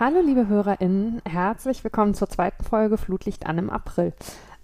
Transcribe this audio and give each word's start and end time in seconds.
Hallo 0.00 0.20
liebe 0.20 0.46
HörerInnen, 0.46 1.20
herzlich 1.28 1.82
willkommen 1.82 2.14
zur 2.14 2.28
zweiten 2.28 2.62
Folge 2.62 2.96
Flutlicht 2.98 3.46
an 3.48 3.58
im 3.58 3.68
April. 3.68 4.12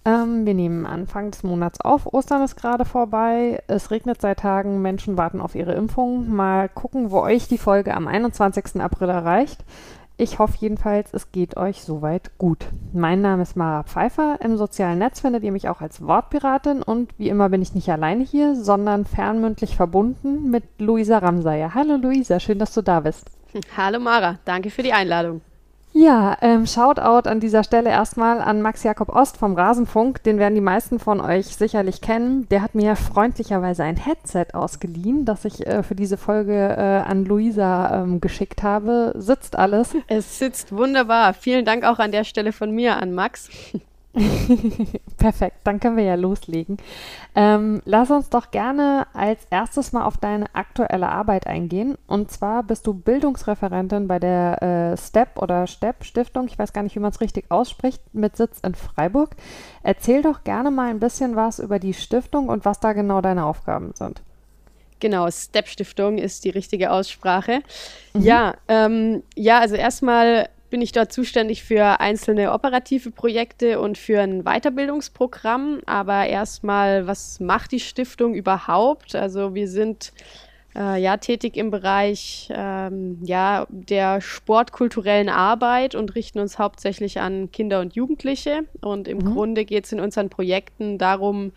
Ähm, 0.04 0.46
wir 0.46 0.54
nehmen 0.54 0.86
Anfang 0.86 1.32
des 1.32 1.42
Monats 1.42 1.80
auf, 1.80 2.06
Ostern 2.14 2.42
ist 2.42 2.54
gerade 2.54 2.84
vorbei, 2.84 3.60
es 3.66 3.90
regnet 3.90 4.20
seit 4.20 4.38
Tagen, 4.38 4.80
Menschen 4.80 5.16
warten 5.16 5.40
auf 5.40 5.56
ihre 5.56 5.72
Impfung. 5.72 6.32
Mal 6.32 6.68
gucken, 6.68 7.10
wo 7.10 7.18
euch 7.18 7.48
die 7.48 7.58
Folge 7.58 7.96
am 7.96 8.06
21. 8.06 8.80
April 8.80 9.08
erreicht. 9.08 9.64
Ich 10.16 10.38
hoffe 10.38 10.56
jedenfalls, 10.60 11.12
es 11.12 11.32
geht 11.32 11.56
euch 11.56 11.82
soweit 11.82 12.38
gut. 12.38 12.68
Mein 12.92 13.20
Name 13.20 13.42
ist 13.42 13.56
Mara 13.56 13.82
Pfeiffer. 13.82 14.38
Im 14.40 14.56
sozialen 14.56 15.00
Netz 15.00 15.18
findet 15.18 15.42
ihr 15.42 15.50
mich 15.50 15.68
auch 15.68 15.80
als 15.80 16.00
Wortpiratin 16.00 16.80
und 16.80 17.12
wie 17.18 17.28
immer 17.28 17.48
bin 17.48 17.60
ich 17.60 17.74
nicht 17.74 17.88
alleine 17.88 18.22
hier, 18.22 18.54
sondern 18.54 19.04
fernmündlich 19.04 19.74
verbunden 19.74 20.48
mit 20.48 20.62
Luisa 20.78 21.18
Ramsayer. 21.18 21.74
Hallo 21.74 21.96
Luisa, 21.96 22.38
schön, 22.38 22.60
dass 22.60 22.72
du 22.72 22.82
da 22.82 23.00
bist. 23.00 23.33
Hallo 23.76 24.00
Mara, 24.00 24.38
danke 24.44 24.70
für 24.70 24.82
die 24.82 24.92
Einladung. 24.92 25.40
Ja, 25.96 26.36
ähm, 26.40 26.66
Shoutout 26.66 27.28
an 27.28 27.38
dieser 27.38 27.62
Stelle 27.62 27.88
erstmal 27.88 28.40
an 28.40 28.60
Max 28.62 28.82
Jakob 28.82 29.10
Ost 29.10 29.36
vom 29.36 29.54
Rasenfunk. 29.54 30.24
Den 30.24 30.40
werden 30.40 30.56
die 30.56 30.60
meisten 30.60 30.98
von 30.98 31.20
euch 31.20 31.46
sicherlich 31.46 32.00
kennen. 32.00 32.48
Der 32.48 32.62
hat 32.62 32.74
mir 32.74 32.96
freundlicherweise 32.96 33.84
ein 33.84 33.96
Headset 33.96 34.46
ausgeliehen, 34.54 35.24
das 35.24 35.44
ich 35.44 35.64
äh, 35.64 35.84
für 35.84 35.94
diese 35.94 36.16
Folge 36.16 36.52
äh, 36.52 37.08
an 37.08 37.24
Luisa 37.24 38.02
ähm, 38.02 38.20
geschickt 38.20 38.64
habe. 38.64 39.14
Sitzt 39.16 39.56
alles? 39.56 39.94
Es 40.08 40.40
sitzt 40.40 40.72
wunderbar. 40.72 41.32
Vielen 41.32 41.64
Dank 41.64 41.84
auch 41.84 42.00
an 42.00 42.10
der 42.10 42.24
Stelle 42.24 42.50
von 42.50 42.72
mir 42.72 43.00
an 43.00 43.14
Max. 43.14 43.48
Perfekt, 45.18 45.56
dann 45.64 45.80
können 45.80 45.96
wir 45.96 46.04
ja 46.04 46.14
loslegen. 46.14 46.76
Ähm, 47.34 47.82
lass 47.84 48.10
uns 48.10 48.30
doch 48.30 48.52
gerne 48.52 49.08
als 49.12 49.46
erstes 49.50 49.92
mal 49.92 50.04
auf 50.04 50.18
deine 50.18 50.54
aktuelle 50.54 51.08
Arbeit 51.08 51.46
eingehen. 51.48 51.98
Und 52.06 52.30
zwar 52.30 52.62
bist 52.62 52.86
du 52.86 52.94
Bildungsreferentin 52.94 54.06
bei 54.06 54.20
der 54.20 54.62
äh, 54.62 54.96
STEP 54.96 55.42
oder 55.42 55.66
STEP 55.66 56.04
Stiftung, 56.04 56.46
ich 56.46 56.58
weiß 56.58 56.72
gar 56.72 56.82
nicht, 56.82 56.94
wie 56.94 57.00
man 57.00 57.10
es 57.10 57.20
richtig 57.20 57.50
ausspricht, 57.50 58.02
mit 58.12 58.36
Sitz 58.36 58.60
in 58.60 58.74
Freiburg. 58.74 59.30
Erzähl 59.82 60.22
doch 60.22 60.44
gerne 60.44 60.70
mal 60.70 60.90
ein 60.90 61.00
bisschen 61.00 61.34
was 61.34 61.58
über 61.58 61.80
die 61.80 61.94
Stiftung 61.94 62.48
und 62.48 62.64
was 62.64 62.78
da 62.78 62.92
genau 62.92 63.20
deine 63.20 63.44
Aufgaben 63.44 63.92
sind. 63.94 64.22
Genau, 65.00 65.28
STEP 65.28 65.68
Stiftung 65.68 66.18
ist 66.18 66.44
die 66.44 66.50
richtige 66.50 66.90
Aussprache. 66.92 67.62
Mhm. 68.14 68.22
Ja, 68.22 68.54
ähm, 68.68 69.22
ja, 69.34 69.58
also 69.58 69.74
erstmal 69.74 70.48
bin 70.74 70.82
ich 70.82 70.90
dort 70.90 71.12
zuständig 71.12 71.62
für 71.62 72.00
einzelne 72.00 72.50
operative 72.50 73.12
Projekte 73.12 73.78
und 73.78 73.96
für 73.96 74.20
ein 74.20 74.42
Weiterbildungsprogramm. 74.42 75.78
Aber 75.86 76.26
erstmal, 76.26 77.06
was 77.06 77.38
macht 77.38 77.70
die 77.70 77.78
Stiftung 77.78 78.34
überhaupt? 78.34 79.14
Also 79.14 79.54
wir 79.54 79.68
sind 79.68 80.12
äh, 80.74 81.00
ja 81.00 81.16
tätig 81.18 81.56
im 81.56 81.70
Bereich 81.70 82.48
ähm, 82.52 83.20
ja, 83.22 83.68
der 83.68 84.20
sportkulturellen 84.20 85.28
Arbeit 85.28 85.94
und 85.94 86.16
richten 86.16 86.40
uns 86.40 86.58
hauptsächlich 86.58 87.20
an 87.20 87.52
Kinder 87.52 87.78
und 87.78 87.94
Jugendliche. 87.94 88.64
Und 88.80 89.06
im 89.06 89.18
mhm. 89.18 89.32
Grunde 89.32 89.64
geht 89.64 89.84
es 89.84 89.92
in 89.92 90.00
unseren 90.00 90.28
Projekten 90.28 90.98
darum, 90.98 91.52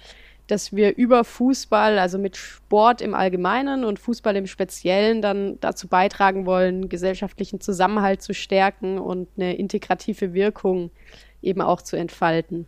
dass 0.47 0.73
wir 0.75 0.95
über 0.97 1.23
Fußball, 1.23 1.99
also 1.99 2.17
mit 2.17 2.37
Sport 2.37 3.01
im 3.01 3.13
Allgemeinen 3.13 3.83
und 3.83 3.99
Fußball 3.99 4.35
im 4.35 4.47
Speziellen, 4.47 5.21
dann 5.21 5.59
dazu 5.59 5.87
beitragen 5.87 6.45
wollen, 6.45 6.89
gesellschaftlichen 6.89 7.61
Zusammenhalt 7.61 8.21
zu 8.21 8.33
stärken 8.33 8.97
und 8.97 9.27
eine 9.37 9.55
integrative 9.55 10.33
Wirkung 10.33 10.91
eben 11.41 11.61
auch 11.61 11.81
zu 11.81 11.95
entfalten. 11.95 12.65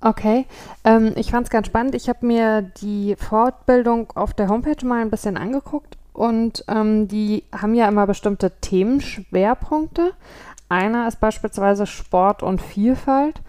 Okay, 0.00 0.46
ähm, 0.82 1.12
ich 1.14 1.30
fand 1.30 1.46
es 1.46 1.50
ganz 1.50 1.68
spannend. 1.68 1.94
Ich 1.94 2.08
habe 2.08 2.26
mir 2.26 2.62
die 2.62 3.14
Fortbildung 3.16 4.10
auf 4.16 4.34
der 4.34 4.48
Homepage 4.48 4.84
mal 4.84 5.00
ein 5.00 5.10
bisschen 5.10 5.36
angeguckt 5.36 5.96
und 6.12 6.64
ähm, 6.66 7.06
die 7.06 7.44
haben 7.52 7.74
ja 7.74 7.86
immer 7.86 8.06
bestimmte 8.06 8.50
Themenschwerpunkte. 8.60 10.12
Einer 10.68 11.06
ist 11.06 11.20
beispielsweise 11.20 11.86
Sport 11.86 12.42
und 12.42 12.60
Vielfalt. 12.60 13.40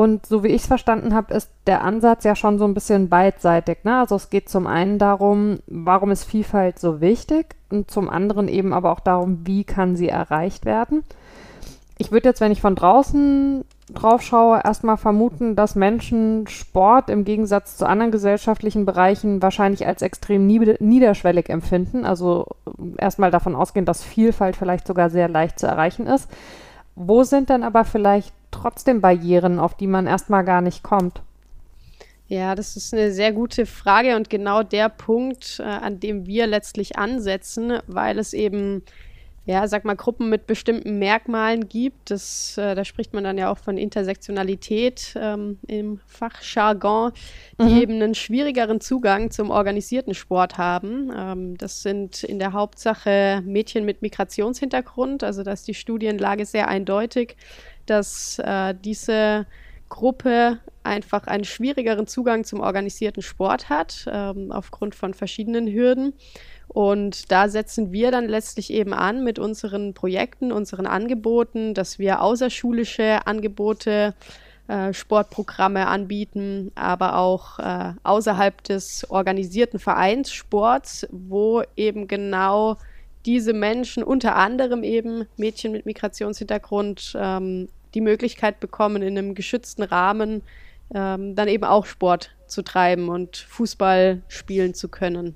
Und 0.00 0.24
so 0.24 0.42
wie 0.42 0.48
ich 0.48 0.62
es 0.62 0.66
verstanden 0.66 1.12
habe, 1.12 1.34
ist 1.34 1.50
der 1.66 1.84
Ansatz 1.84 2.24
ja 2.24 2.34
schon 2.34 2.58
so 2.58 2.64
ein 2.64 2.72
bisschen 2.72 3.10
beidseitig. 3.10 3.84
Ne? 3.84 3.98
Also 3.98 4.16
es 4.16 4.30
geht 4.30 4.48
zum 4.48 4.66
einen 4.66 4.98
darum, 4.98 5.58
warum 5.66 6.10
ist 6.10 6.24
Vielfalt 6.24 6.78
so 6.78 7.02
wichtig 7.02 7.54
und 7.68 7.90
zum 7.90 8.08
anderen 8.08 8.48
eben 8.48 8.72
aber 8.72 8.92
auch 8.92 9.00
darum, 9.00 9.40
wie 9.46 9.62
kann 9.62 9.96
sie 9.96 10.08
erreicht 10.08 10.64
werden. 10.64 11.04
Ich 11.98 12.10
würde 12.10 12.30
jetzt, 12.30 12.40
wenn 12.40 12.50
ich 12.50 12.62
von 12.62 12.76
draußen 12.76 13.62
drauf 13.92 14.22
schaue, 14.22 14.62
erstmal 14.64 14.96
vermuten, 14.96 15.54
dass 15.54 15.74
Menschen 15.74 16.46
Sport 16.46 17.10
im 17.10 17.26
Gegensatz 17.26 17.76
zu 17.76 17.86
anderen 17.86 18.10
gesellschaftlichen 18.10 18.86
Bereichen 18.86 19.42
wahrscheinlich 19.42 19.86
als 19.86 20.00
extrem 20.00 20.46
niederschwellig 20.46 21.50
empfinden. 21.50 22.06
Also 22.06 22.46
erstmal 22.96 23.30
davon 23.30 23.54
ausgehen, 23.54 23.84
dass 23.84 24.02
Vielfalt 24.02 24.56
vielleicht 24.56 24.86
sogar 24.86 25.10
sehr 25.10 25.28
leicht 25.28 25.58
zu 25.58 25.66
erreichen 25.66 26.06
ist. 26.06 26.26
Wo 27.02 27.24
sind 27.24 27.48
denn 27.48 27.62
aber 27.62 27.86
vielleicht 27.86 28.34
trotzdem 28.50 29.00
Barrieren, 29.00 29.58
auf 29.58 29.74
die 29.74 29.86
man 29.86 30.06
erstmal 30.06 30.44
gar 30.44 30.60
nicht 30.60 30.82
kommt? 30.82 31.22
Ja, 32.28 32.54
das 32.54 32.76
ist 32.76 32.92
eine 32.92 33.10
sehr 33.10 33.32
gute 33.32 33.64
Frage 33.64 34.16
und 34.16 34.28
genau 34.28 34.62
der 34.62 34.90
Punkt, 34.90 35.60
äh, 35.60 35.62
an 35.62 35.98
dem 35.98 36.26
wir 36.26 36.46
letztlich 36.46 36.98
ansetzen, 36.98 37.78
weil 37.86 38.18
es 38.18 38.34
eben, 38.34 38.82
ja, 39.46 39.66
sag 39.66 39.84
mal, 39.84 39.96
Gruppen 39.96 40.28
mit 40.28 40.46
bestimmten 40.46 40.98
Merkmalen 40.98 41.68
gibt. 41.68 42.10
Das, 42.10 42.56
äh, 42.58 42.74
da 42.74 42.84
spricht 42.84 43.14
man 43.14 43.24
dann 43.24 43.38
ja 43.38 43.50
auch 43.50 43.58
von 43.58 43.78
Intersektionalität 43.78 45.14
ähm, 45.16 45.58
im 45.66 45.98
Fachjargon, 46.06 47.12
die 47.58 47.64
mhm. 47.64 47.80
eben 47.80 47.94
einen 47.94 48.14
schwierigeren 48.14 48.80
Zugang 48.80 49.30
zum 49.30 49.50
organisierten 49.50 50.14
Sport 50.14 50.58
haben. 50.58 51.10
Ähm, 51.16 51.56
das 51.58 51.82
sind 51.82 52.22
in 52.22 52.38
der 52.38 52.52
Hauptsache 52.52 53.42
Mädchen 53.44 53.84
mit 53.84 54.02
Migrationshintergrund, 54.02 55.24
also 55.24 55.42
da 55.42 55.52
ist 55.52 55.66
die 55.66 55.74
Studienlage 55.74 56.44
sehr 56.44 56.68
eindeutig 56.68 57.36
dass 57.90 58.38
äh, 58.38 58.74
diese 58.74 59.46
Gruppe 59.88 60.60
einfach 60.84 61.26
einen 61.26 61.44
schwierigeren 61.44 62.06
Zugang 62.06 62.44
zum 62.44 62.60
organisierten 62.60 63.22
Sport 63.22 63.68
hat, 63.68 64.06
ähm, 64.10 64.52
aufgrund 64.52 64.94
von 64.94 65.12
verschiedenen 65.12 65.66
Hürden. 65.66 66.14
Und 66.72 67.32
da 67.32 67.48
setzen 67.48 67.90
wir 67.90 68.12
dann 68.12 68.28
letztlich 68.28 68.72
eben 68.72 68.94
an 68.94 69.24
mit 69.24 69.40
unseren 69.40 69.92
Projekten, 69.92 70.52
unseren 70.52 70.86
Angeboten, 70.86 71.74
dass 71.74 71.98
wir 71.98 72.22
außerschulische 72.22 73.26
Angebote, 73.26 74.14
äh, 74.68 74.94
Sportprogramme 74.94 75.88
anbieten, 75.88 76.70
aber 76.76 77.16
auch 77.16 77.58
äh, 77.58 77.92
außerhalb 78.04 78.62
des 78.62 79.04
organisierten 79.10 79.80
Vereinssports, 79.80 81.08
wo 81.10 81.64
eben 81.74 82.06
genau 82.06 82.76
diese 83.26 83.52
Menschen, 83.52 84.04
unter 84.04 84.36
anderem 84.36 84.84
eben 84.84 85.26
Mädchen 85.36 85.72
mit 85.72 85.86
Migrationshintergrund, 85.86 87.16
ähm, 87.18 87.68
die 87.94 88.00
Möglichkeit 88.00 88.60
bekommen, 88.60 89.02
in 89.02 89.18
einem 89.18 89.34
geschützten 89.34 89.82
Rahmen 89.82 90.42
ähm, 90.94 91.34
dann 91.34 91.48
eben 91.48 91.64
auch 91.64 91.84
Sport 91.84 92.30
zu 92.46 92.62
treiben 92.62 93.08
und 93.08 93.38
Fußball 93.38 94.22
spielen 94.28 94.74
zu 94.74 94.88
können. 94.88 95.34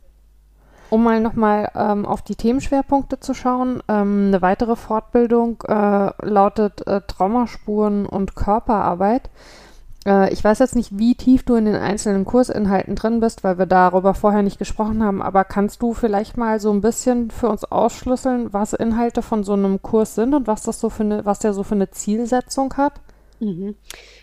Um 0.91 1.03
mal 1.03 1.21
nochmal 1.21 1.71
ähm, 1.75 2.07
auf 2.07 2.23
die 2.23 2.37
Themenschwerpunkte 2.37 3.19
zu 3.21 3.35
schauen, 3.35 3.83
ähm, 3.89 4.27
eine 4.29 4.43
weitere 4.43 4.77
Fortbildung 4.77 5.63
äh, 5.67 6.11
lautet 6.25 6.87
äh, 6.87 7.01
Traumaspuren 7.07 8.07
und 8.07 8.37
Körperarbeit. 8.37 9.31
Äh, 10.07 10.33
ich 10.33 10.45
weiß 10.45 10.59
jetzt 10.59 10.77
nicht, 10.77 10.99
wie 10.99 11.15
tief 11.15 11.43
du 11.45 11.55
in 11.55 11.65
den 11.65 11.77
einzelnen 11.77 12.25
Kursinhalten 12.25 12.95
drin 12.95 13.21
bist, 13.21 13.45
weil 13.45 13.59
wir 13.59 13.67
darüber 13.67 14.15
vorher 14.15 14.43
nicht 14.43 14.59
gesprochen 14.59 15.03
haben, 15.03 15.23
aber 15.23 15.45
kannst 15.45 15.83
du 15.83 15.95
vielleicht 15.95 16.37
mal 16.37 16.61
so 16.61 16.71
ein 16.71 16.81
bisschen 16.81 17.31
für 17.31 17.49
uns 17.49 17.65
ausschlüsseln, 17.65 18.53
was 18.53 18.73
Inhalte 18.73 19.23
von 19.23 19.45
so 19.45 19.55
einem 19.55 19.83
Kurs 19.83 20.15
sind 20.15 20.35
und 20.35 20.47
was 20.47 20.63
das 20.63 20.81
so 20.81 20.91
für 20.91 21.05
eine, 21.05 21.25
was 21.25 21.39
der 21.39 21.55
so 21.55 21.63
für 21.63 21.75
eine 21.75 21.91
Zielsetzung 21.91 22.75
hat? 22.77 23.01
Mhm. 23.41 23.75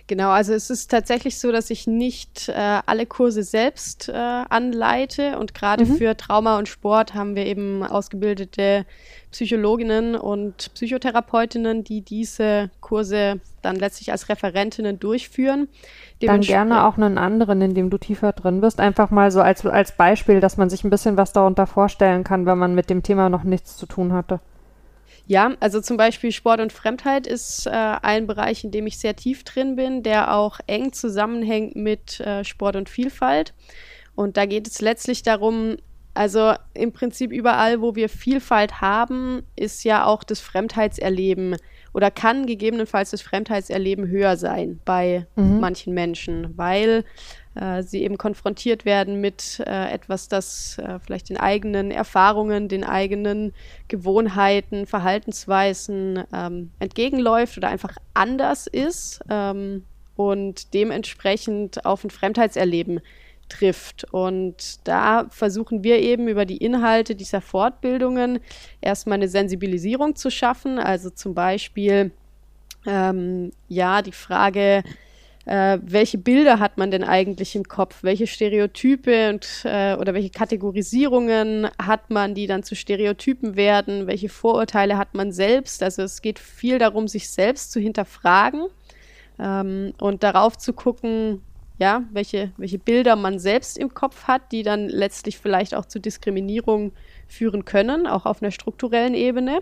Genau, 0.07 0.29
also 0.29 0.53
es 0.53 0.69
ist 0.69 0.89
tatsächlich 0.89 1.37
so, 1.39 1.51
dass 1.51 1.69
ich 1.69 1.87
nicht 1.87 2.49
äh, 2.49 2.79
alle 2.85 3.05
Kurse 3.05 3.43
selbst 3.43 4.09
äh, 4.09 4.13
anleite 4.13 5.37
und 5.37 5.53
gerade 5.53 5.85
mhm. 5.85 5.95
für 5.95 6.17
Trauma 6.17 6.57
und 6.57 6.67
Sport 6.67 7.13
haben 7.13 7.35
wir 7.35 7.45
eben 7.45 7.83
ausgebildete 7.83 8.85
Psychologinnen 9.31 10.15
und 10.15 10.73
Psychotherapeutinnen, 10.73 11.83
die 11.83 12.01
diese 12.01 12.69
Kurse 12.81 13.39
dann 13.61 13.75
letztlich 13.75 14.11
als 14.11 14.27
Referentinnen 14.27 14.99
durchführen. 14.99 15.69
Dann 16.21 16.41
gerne 16.41 16.85
auch 16.85 16.97
einen 16.97 17.17
anderen, 17.17 17.61
in 17.61 17.73
dem 17.73 17.89
du 17.89 17.97
tiefer 17.97 18.33
drin 18.33 18.61
bist. 18.61 18.79
Einfach 18.79 19.09
mal 19.09 19.31
so 19.31 19.41
als, 19.41 19.65
als 19.65 19.93
Beispiel, 19.93 20.39
dass 20.39 20.57
man 20.57 20.69
sich 20.69 20.83
ein 20.83 20.89
bisschen 20.89 21.17
was 21.17 21.33
darunter 21.33 21.67
vorstellen 21.67 22.23
kann, 22.23 22.45
wenn 22.45 22.57
man 22.57 22.75
mit 22.75 22.89
dem 22.89 23.03
Thema 23.03 23.29
noch 23.29 23.43
nichts 23.43 23.77
zu 23.77 23.85
tun 23.85 24.13
hatte. 24.13 24.39
Ja, 25.31 25.53
also 25.61 25.79
zum 25.79 25.95
Beispiel 25.95 26.33
Sport 26.33 26.59
und 26.59 26.73
Fremdheit 26.73 27.25
ist 27.25 27.65
äh, 27.65 27.69
ein 27.69 28.27
Bereich, 28.27 28.65
in 28.65 28.71
dem 28.71 28.85
ich 28.85 28.97
sehr 28.97 29.15
tief 29.15 29.45
drin 29.45 29.77
bin, 29.77 30.03
der 30.03 30.35
auch 30.35 30.59
eng 30.67 30.91
zusammenhängt 30.91 31.73
mit 31.73 32.19
äh, 32.19 32.43
Sport 32.43 32.75
und 32.75 32.89
Vielfalt. 32.89 33.53
Und 34.13 34.35
da 34.35 34.45
geht 34.45 34.67
es 34.67 34.81
letztlich 34.81 35.23
darum, 35.23 35.77
also 36.13 36.51
im 36.73 36.91
Prinzip 36.91 37.31
überall, 37.31 37.81
wo 37.81 37.95
wir 37.95 38.09
Vielfalt 38.09 38.81
haben, 38.81 39.43
ist 39.55 39.85
ja 39.85 40.03
auch 40.03 40.25
das 40.25 40.41
Fremdheitserleben 40.41 41.55
oder 41.93 42.11
kann 42.11 42.45
gegebenenfalls 42.45 43.11
das 43.11 43.21
Fremdheitserleben 43.21 44.09
höher 44.09 44.35
sein 44.35 44.81
bei 44.83 45.27
mhm. 45.37 45.61
manchen 45.61 45.93
Menschen, 45.93 46.57
weil 46.57 47.05
sie 47.83 48.03
eben 48.03 48.17
konfrontiert 48.17 48.85
werden 48.85 49.19
mit 49.19 49.61
äh, 49.67 49.91
etwas, 49.91 50.29
das 50.29 50.77
äh, 50.77 50.99
vielleicht 50.99 51.29
den 51.29 51.37
eigenen 51.37 51.91
Erfahrungen, 51.91 52.69
den 52.69 52.83
eigenen 52.83 53.53
Gewohnheiten, 53.89 54.85
Verhaltensweisen 54.85 56.23
ähm, 56.33 56.71
entgegenläuft 56.79 57.57
oder 57.57 57.67
einfach 57.67 57.95
anders 58.13 58.67
ist 58.67 59.19
ähm, 59.29 59.83
und 60.15 60.73
dementsprechend 60.73 61.85
auf 61.85 62.03
ein 62.03 62.09
Fremdheitserleben 62.09 63.01
trifft. 63.49 64.05
Und 64.11 64.87
da 64.87 65.25
versuchen 65.29 65.83
wir 65.83 65.99
eben 65.99 66.27
über 66.27 66.45
die 66.45 66.57
Inhalte 66.57 67.15
dieser 67.15 67.41
Fortbildungen 67.41 68.39
erstmal 68.79 69.15
eine 69.15 69.27
Sensibilisierung 69.27 70.15
zu 70.15 70.31
schaffen. 70.31 70.79
Also 70.79 71.09
zum 71.09 71.35
Beispiel 71.35 72.11
ähm, 72.85 73.51
ja 73.67 74.01
die 74.01 74.13
Frage, 74.13 74.83
äh, 75.45 75.79
welche 75.81 76.17
Bilder 76.17 76.59
hat 76.59 76.77
man 76.77 76.91
denn 76.91 77.03
eigentlich 77.03 77.55
im 77.55 77.63
Kopf? 77.63 78.03
Welche 78.03 78.27
Stereotype 78.27 79.29
und, 79.29 79.61
äh, 79.63 79.95
oder 79.95 80.13
welche 80.13 80.29
Kategorisierungen 80.29 81.67
hat 81.81 82.09
man, 82.09 82.35
die 82.35 82.47
dann 82.47 82.63
zu 82.63 82.75
Stereotypen 82.75 83.55
werden? 83.55 84.07
Welche 84.07 84.29
Vorurteile 84.29 84.97
hat 84.97 85.15
man 85.15 85.31
selbst? 85.31 85.81
Also 85.81 86.03
es 86.03 86.21
geht 86.21 86.37
viel 86.37 86.77
darum, 86.77 87.07
sich 87.07 87.29
selbst 87.29 87.71
zu 87.71 87.79
hinterfragen 87.79 88.67
ähm, 89.39 89.93
und 89.99 90.23
darauf 90.23 90.57
zu 90.57 90.73
gucken, 90.73 91.41
ja, 91.79 92.03
welche, 92.11 92.51
welche 92.57 92.77
Bilder 92.77 93.15
man 93.15 93.39
selbst 93.39 93.79
im 93.79 93.95
Kopf 93.95 94.25
hat, 94.25 94.51
die 94.51 94.61
dann 94.61 94.87
letztlich 94.87 95.39
vielleicht 95.39 95.73
auch 95.73 95.85
zu 95.85 95.99
Diskriminierung 95.99 96.91
führen 97.27 97.65
können, 97.65 98.05
auch 98.05 98.27
auf 98.27 98.43
einer 98.43 98.51
strukturellen 98.51 99.15
Ebene. 99.15 99.61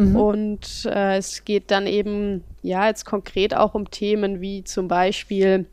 Mhm. 0.00 0.16
Und 0.16 0.86
äh, 0.86 1.18
es 1.18 1.44
geht 1.44 1.70
dann 1.70 1.86
eben, 1.86 2.42
ja, 2.62 2.88
jetzt 2.88 3.04
konkret 3.04 3.54
auch 3.54 3.74
um 3.74 3.90
Themen 3.90 4.40
wie 4.40 4.64
zum 4.64 4.88
Beispiel 4.88 5.66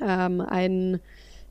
ähm, 0.00 0.40
ein 0.40 0.98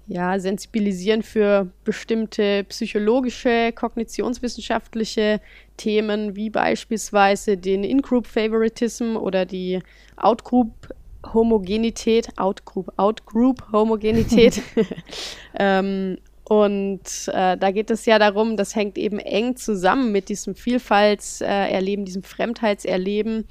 ja, 0.07 0.39
Sensibilisieren 0.39 1.21
für 1.21 1.69
bestimmte 1.83 2.63
psychologische, 2.63 3.71
kognitionswissenschaftliche 3.73 5.39
Themen, 5.77 6.35
wie 6.35 6.49
beispielsweise 6.49 7.57
den 7.57 7.83
In-Group-Favoritism 7.83 9.17
oder 9.17 9.45
die 9.45 9.83
Out-Group-Homogenität, 10.15 12.29
Out-Group, 12.37 12.91
Out-Group-Homogenität. 12.97 14.63
ähm, 15.59 16.17
und 16.49 17.27
äh, 17.27 17.57
da 17.57 17.69
geht 17.69 17.91
es 17.91 18.07
ja 18.07 18.17
darum, 18.17 18.57
das 18.57 18.75
hängt 18.75 18.97
eben 18.97 19.19
eng 19.19 19.55
zusammen 19.55 20.11
mit 20.11 20.29
diesem 20.29 20.55
Vielfaltserleben, 20.55 22.05
diesem 22.05 22.23
Fremdheitserleben, 22.23 23.45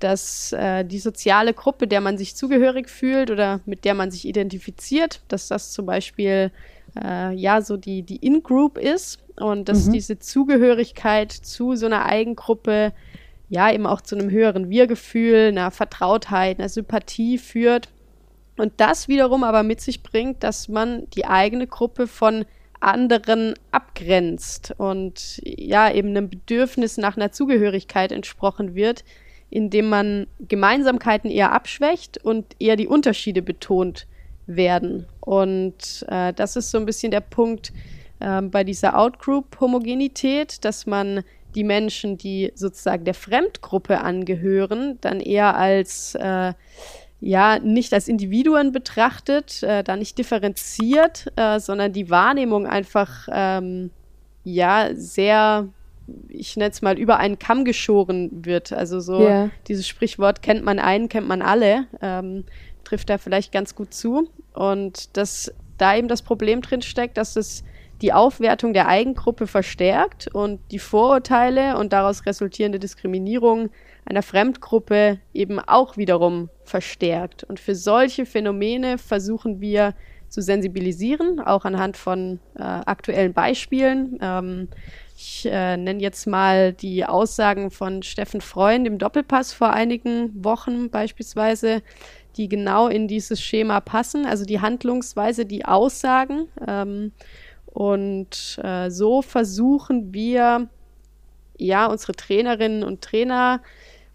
dass 0.00 0.50
äh, 0.50 0.84
die 0.84 0.98
soziale 0.98 1.54
Gruppe, 1.54 1.86
der 1.86 2.00
man 2.00 2.18
sich 2.18 2.34
zugehörig 2.34 2.88
fühlt 2.88 3.30
oder 3.30 3.60
mit 3.66 3.84
der 3.84 3.94
man 3.94 4.10
sich 4.10 4.26
identifiziert, 4.26 5.20
dass 5.28 5.46
das 5.46 5.70
zum 5.70 5.86
Beispiel 5.86 6.50
äh, 7.00 7.32
ja 7.36 7.62
so 7.62 7.76
die, 7.76 8.02
die 8.02 8.16
In-Group 8.16 8.78
ist 8.78 9.20
und 9.36 9.68
dass 9.68 9.86
mhm. 9.86 9.92
diese 9.92 10.18
Zugehörigkeit 10.18 11.30
zu 11.30 11.76
so 11.76 11.86
einer 11.86 12.04
Eigengruppe 12.04 12.92
ja 13.48 13.70
eben 13.70 13.86
auch 13.86 14.00
zu 14.00 14.16
einem 14.16 14.28
höheren 14.28 14.70
Wir-Gefühl, 14.70 15.50
einer 15.50 15.70
Vertrautheit, 15.70 16.58
einer 16.58 16.68
Sympathie 16.68 17.38
führt 17.38 17.90
und 18.60 18.74
das 18.76 19.08
wiederum 19.08 19.42
aber 19.44 19.62
mit 19.62 19.80
sich 19.80 20.02
bringt, 20.02 20.42
dass 20.42 20.68
man 20.68 21.08
die 21.10 21.24
eigene 21.24 21.66
Gruppe 21.66 22.06
von 22.06 22.44
anderen 22.80 23.54
abgrenzt 23.72 24.74
und 24.78 25.40
ja, 25.44 25.92
eben 25.92 26.10
einem 26.10 26.30
Bedürfnis 26.30 26.96
nach 26.96 27.16
einer 27.16 27.32
Zugehörigkeit 27.32 28.10
entsprochen 28.12 28.74
wird, 28.74 29.04
indem 29.50 29.88
man 29.88 30.26
Gemeinsamkeiten 30.40 31.30
eher 31.30 31.52
abschwächt 31.52 32.18
und 32.24 32.56
eher 32.58 32.76
die 32.76 32.86
Unterschiede 32.86 33.42
betont 33.42 34.06
werden. 34.46 35.06
Und 35.20 36.06
äh, 36.08 36.32
das 36.32 36.56
ist 36.56 36.70
so 36.70 36.78
ein 36.78 36.86
bisschen 36.86 37.10
der 37.10 37.20
Punkt 37.20 37.72
äh, 38.20 38.40
bei 38.42 38.64
dieser 38.64 38.98
Outgroup-Homogenität, 38.98 40.64
dass 40.64 40.86
man 40.86 41.22
die 41.54 41.64
Menschen, 41.64 42.16
die 42.16 42.52
sozusagen 42.54 43.04
der 43.04 43.14
Fremdgruppe 43.14 44.00
angehören, 44.00 44.98
dann 45.00 45.20
eher 45.20 45.56
als 45.56 46.14
äh, 46.14 46.52
ja 47.20 47.58
nicht 47.58 47.92
als 47.92 48.08
Individuen 48.08 48.72
betrachtet, 48.72 49.62
äh, 49.62 49.84
da 49.84 49.96
nicht 49.96 50.16
differenziert, 50.18 51.26
äh, 51.36 51.60
sondern 51.60 51.92
die 51.92 52.10
Wahrnehmung 52.10 52.66
einfach 52.66 53.28
ähm, 53.30 53.90
ja 54.42 54.88
sehr, 54.94 55.68
ich 56.28 56.56
nenne 56.56 56.70
es 56.70 56.82
mal, 56.82 56.98
über 56.98 57.18
einen 57.18 57.38
Kamm 57.38 57.64
geschoren 57.64 58.30
wird. 58.44 58.72
Also 58.72 59.00
so 59.00 59.20
yeah. 59.20 59.50
dieses 59.68 59.86
Sprichwort 59.86 60.42
kennt 60.42 60.64
man 60.64 60.78
einen, 60.78 61.08
kennt 61.08 61.28
man 61.28 61.42
alle, 61.42 61.86
ähm, 62.00 62.44
trifft 62.84 63.10
da 63.10 63.18
vielleicht 63.18 63.52
ganz 63.52 63.74
gut 63.74 63.92
zu. 63.92 64.28
Und 64.54 65.16
dass 65.16 65.52
da 65.76 65.94
eben 65.94 66.08
das 66.08 66.22
Problem 66.22 66.62
drin 66.62 66.82
steckt, 66.82 67.18
dass 67.18 67.36
es 67.36 67.64
die 68.00 68.12
Aufwertung 68.14 68.72
der 68.72 68.88
Eigengruppe 68.88 69.46
verstärkt 69.46 70.28
und 70.32 70.60
die 70.70 70.78
Vorurteile 70.78 71.76
und 71.76 71.92
daraus 71.92 72.24
resultierende 72.24 72.78
Diskriminierung 72.78 73.68
einer 74.04 74.22
Fremdgruppe 74.22 75.18
eben 75.32 75.60
auch 75.60 75.96
wiederum 75.96 76.48
verstärkt. 76.64 77.44
Und 77.44 77.60
für 77.60 77.74
solche 77.74 78.26
Phänomene 78.26 78.98
versuchen 78.98 79.60
wir 79.60 79.94
zu 80.28 80.40
sensibilisieren, 80.40 81.40
auch 81.40 81.64
anhand 81.64 81.96
von 81.96 82.38
äh, 82.54 82.62
aktuellen 82.62 83.34
Beispielen. 83.34 84.18
Ähm, 84.22 84.68
ich 85.16 85.44
äh, 85.44 85.76
nenne 85.76 86.00
jetzt 86.00 86.26
mal 86.26 86.72
die 86.72 87.04
Aussagen 87.04 87.70
von 87.70 88.02
Steffen 88.02 88.40
Freund 88.40 88.86
im 88.86 88.98
Doppelpass 88.98 89.52
vor 89.52 89.70
einigen 89.70 90.44
Wochen 90.44 90.88
beispielsweise, 90.88 91.82
die 92.36 92.48
genau 92.48 92.86
in 92.86 93.08
dieses 93.08 93.42
Schema 93.42 93.80
passen, 93.80 94.24
also 94.24 94.44
die 94.44 94.60
Handlungsweise, 94.60 95.44
die 95.44 95.64
Aussagen. 95.64 96.46
Ähm, 96.66 97.12
und 97.66 98.58
äh, 98.62 98.88
so 98.88 99.22
versuchen 99.22 100.14
wir, 100.14 100.68
ja, 101.58 101.86
unsere 101.86 102.12
Trainerinnen 102.12 102.84
und 102.84 103.02
Trainer 103.02 103.60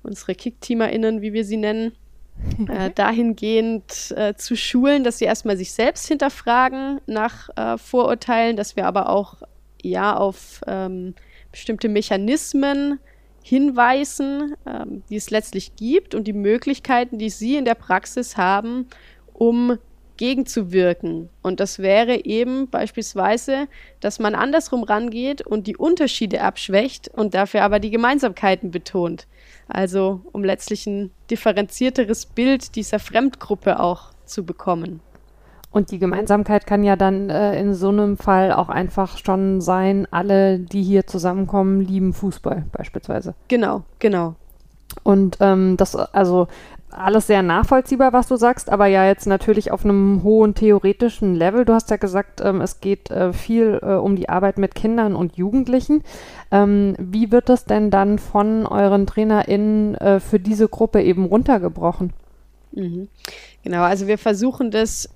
unsere 0.05 0.35
KickteamerInnen, 0.35 1.21
wie 1.21 1.33
wir 1.33 1.45
sie 1.45 1.57
nennen, 1.57 1.93
äh, 2.69 2.91
dahingehend 2.91 4.13
äh, 4.15 4.35
zu 4.35 4.55
schulen, 4.55 5.03
dass 5.03 5.19
sie 5.19 5.25
erstmal 5.25 5.57
sich 5.57 5.71
selbst 5.71 6.07
hinterfragen 6.07 6.99
nach 7.05 7.49
äh, 7.55 7.77
Vorurteilen, 7.77 8.57
dass 8.57 8.75
wir 8.75 8.85
aber 8.85 9.09
auch 9.09 9.41
ja 9.81 10.15
auf 10.15 10.61
ähm, 10.67 11.15
bestimmte 11.51 11.87
Mechanismen 11.87 12.99
hinweisen, 13.41 14.55
ähm, 14.65 15.03
die 15.09 15.15
es 15.15 15.29
letztlich 15.29 15.75
gibt 15.75 16.15
und 16.15 16.25
die 16.25 16.33
Möglichkeiten, 16.33 17.19
die 17.19 17.29
sie 17.29 17.55
in 17.55 17.65
der 17.65 17.75
Praxis 17.75 18.37
haben, 18.37 18.87
um 19.33 19.77
gegenzuwirken. 20.17 21.29
Und 21.41 21.59
das 21.59 21.79
wäre 21.79 22.25
eben 22.25 22.69
beispielsweise, 22.69 23.67
dass 23.99 24.19
man 24.19 24.33
andersrum 24.33 24.83
rangeht 24.83 25.41
und 25.41 25.67
die 25.67 25.77
Unterschiede 25.77 26.41
abschwächt 26.41 27.09
und 27.09 27.33
dafür 27.33 27.63
aber 27.63 27.79
die 27.79 27.91
Gemeinsamkeiten 27.91 28.71
betont. 28.71 29.27
Also 29.67 30.21
um 30.31 30.43
letztlich 30.43 30.85
ein 30.87 31.11
differenzierteres 31.29 32.25
Bild 32.25 32.75
dieser 32.75 32.99
Fremdgruppe 32.99 33.79
auch 33.79 34.11
zu 34.25 34.45
bekommen. 34.45 35.01
Und 35.71 35.91
die 35.91 35.99
Gemeinsamkeit 35.99 36.65
kann 36.65 36.83
ja 36.83 36.95
dann 36.95 37.29
äh, 37.29 37.59
in 37.59 37.73
so 37.73 37.89
einem 37.89 38.15
Fall 38.15 38.53
auch 38.53 38.69
einfach 38.69 39.17
schon 39.17 39.59
sein, 39.59 40.07
alle, 40.09 40.57
die 40.57 40.81
hier 40.81 41.05
zusammenkommen, 41.05 41.81
lieben 41.81 42.13
Fußball 42.13 42.63
beispielsweise. 42.71 43.35
Genau, 43.49 43.83
genau. 43.99 44.35
Und 45.03 45.37
ähm, 45.41 45.75
das, 45.75 45.95
also 45.95 46.47
alles 46.97 47.27
sehr 47.27 47.43
nachvollziehbar, 47.43 48.13
was 48.13 48.27
du 48.27 48.35
sagst, 48.35 48.69
aber 48.69 48.87
ja 48.87 49.05
jetzt 49.05 49.27
natürlich 49.27 49.71
auf 49.71 49.85
einem 49.85 50.23
hohen 50.23 50.55
theoretischen 50.55 51.35
Level. 51.35 51.65
Du 51.65 51.73
hast 51.73 51.89
ja 51.89 51.97
gesagt, 51.97 52.41
ähm, 52.41 52.61
es 52.61 52.79
geht 52.79 53.11
äh, 53.11 53.33
viel 53.33 53.79
äh, 53.81 53.93
um 53.93 54.15
die 54.15 54.29
Arbeit 54.29 54.57
mit 54.57 54.75
Kindern 54.75 55.15
und 55.15 55.37
Jugendlichen. 55.37 56.03
Ähm, 56.51 56.95
wie 56.99 57.31
wird 57.31 57.49
das 57.49 57.65
denn 57.65 57.91
dann 57.91 58.19
von 58.19 58.65
euren 58.65 59.07
TrainerInnen 59.07 59.95
äh, 59.95 60.19
für 60.19 60.39
diese 60.39 60.67
Gruppe 60.67 61.01
eben 61.01 61.25
runtergebrochen? 61.25 62.13
Mhm. 62.71 63.07
Genau, 63.63 63.83
also 63.83 64.07
wir 64.07 64.17
versuchen 64.17 64.71
das 64.71 65.09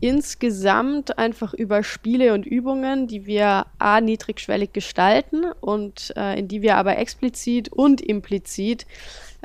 insgesamt 0.00 1.18
einfach 1.18 1.54
über 1.54 1.82
Spiele 1.82 2.34
und 2.34 2.44
Übungen, 2.44 3.06
die 3.06 3.26
wir 3.26 3.66
a 3.78 4.00
niedrigschwellig 4.00 4.72
gestalten 4.72 5.44
und 5.60 6.12
äh, 6.16 6.38
in 6.38 6.48
die 6.48 6.60
wir 6.60 6.76
aber 6.76 6.98
explizit 6.98 7.72
und 7.72 8.00
implizit 8.02 8.86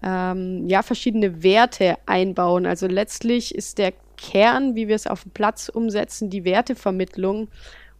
ähm, 0.04 0.68
ja, 0.68 0.82
verschiedene 0.82 1.44
Werte 1.44 1.98
einbauen. 2.06 2.66
Also 2.66 2.88
letztlich 2.88 3.54
ist 3.56 3.78
der 3.78 3.94
Kern, 4.18 4.76
wie 4.76 4.88
wir 4.88 4.96
es 4.96 5.08
auf 5.08 5.24
dem 5.24 5.32
Platz 5.32 5.70
umsetzen, 5.70 6.30
die 6.30 6.44
Wertevermittlung. 6.44 7.48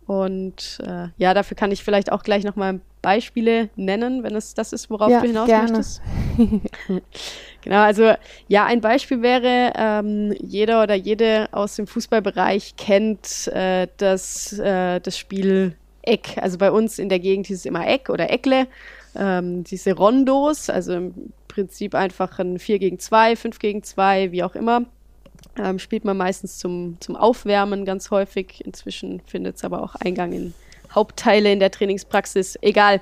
Und 0.06 0.80
äh, 0.86 1.10
ja, 1.18 1.34
dafür 1.34 1.56
kann 1.56 1.72
ich 1.72 1.84
vielleicht 1.84 2.12
auch 2.12 2.24
gleich 2.24 2.44
nochmal 2.44 2.80
Beispiele 3.02 3.70
nennen, 3.76 4.24
wenn 4.24 4.36
es 4.36 4.54
das 4.54 4.74
ist, 4.74 4.90
worauf 4.90 5.10
ja, 5.10 5.22
du 5.22 5.28
hinaus 5.28 5.48
gerne. 5.48 5.72
möchtest. 5.72 6.02
genau, 7.62 7.82
also 7.82 8.14
ja, 8.48 8.66
ein 8.66 8.82
Beispiel 8.82 9.22
wäre, 9.22 9.72
ähm, 9.76 10.36
jeder 10.42 10.84
oder 10.84 10.96
jede 10.96 11.48
aus 11.52 11.76
dem 11.76 11.88
Fußballbereich 11.88 12.76
kennt 12.76 13.48
äh, 13.50 13.88
das, 13.98 14.58
äh, 14.58 15.00
das 15.00 15.18
Spiel 15.18 15.76
Eck. 16.02 16.38
Also 16.38 16.58
bei 16.58 16.72
uns 16.72 16.98
in 16.98 17.10
der 17.10 17.20
Gegend 17.20 17.48
hieß 17.48 17.60
es 17.60 17.66
immer 17.66 17.88
Eck 17.88 18.10
oder 18.10 18.30
Eckle. 18.32 18.68
Ähm, 19.16 19.64
diese 19.64 19.94
Rondos, 19.94 20.70
also 20.70 20.94
im 20.94 21.34
Prinzip 21.60 21.94
einfach 21.94 22.40
ein 22.40 22.58
4 22.58 22.80
gegen 22.80 23.00
2, 23.00 23.36
5 23.36 23.60
gegen 23.60 23.84
2, 23.84 24.32
wie 24.32 24.44
auch 24.44 24.56
immer. 24.56 24.86
Ähm, 25.58 25.78
spielt 25.78 26.06
man 26.06 26.16
meistens 26.16 26.58
zum, 26.58 26.96
zum 27.02 27.18
Aufwärmen 27.18 27.84
ganz 27.84 28.12
häufig. 28.12 28.64
Inzwischen 28.66 29.22
findet 29.26 29.58
es 29.58 29.66
aber 29.66 29.84
auch 29.84 29.96
Eingang 29.96 30.32
in 30.32 30.54
Hauptteile 30.96 31.52
in 31.52 31.60
der 31.60 31.70
Trainingspraxis. 31.70 32.58
Egal. 32.62 33.02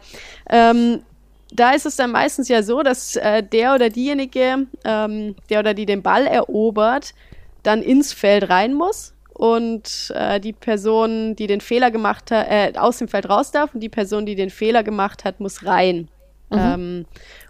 Ähm, 0.49 1.03
da 1.51 1.71
ist 1.71 1.85
es 1.85 1.97
dann 1.97 2.11
meistens 2.11 2.49
ja 2.49 2.63
so, 2.63 2.81
dass 2.81 3.15
äh, 3.15 3.43
der 3.43 3.75
oder 3.75 3.91
diejenige, 3.91 4.65
ähm, 4.83 5.35
der 5.49 5.59
oder 5.59 5.75
die 5.75 5.85
den 5.85 6.01
Ball 6.01 6.25
erobert, 6.25 7.13
dann 7.61 7.83
ins 7.83 8.11
Feld 8.11 8.49
rein 8.49 8.73
muss 8.73 9.13
und 9.33 10.11
äh, 10.15 10.39
die 10.39 10.53
Person, 10.53 11.35
die 11.35 11.45
den 11.45 11.61
Fehler 11.61 11.91
gemacht 11.91 12.31
hat, 12.31 12.47
äh, 12.49 12.73
aus 12.75 12.97
dem 12.97 13.07
Feld 13.07 13.29
raus 13.29 13.51
darf 13.51 13.73
und 13.75 13.81
die 13.81 13.89
Person, 13.89 14.25
die 14.25 14.35
den 14.35 14.49
Fehler 14.49 14.83
gemacht 14.83 15.25
hat, 15.25 15.39
muss 15.39 15.63
rein. 15.63 16.09
Mhm. 16.49 16.57
Ähm, 16.57 17.05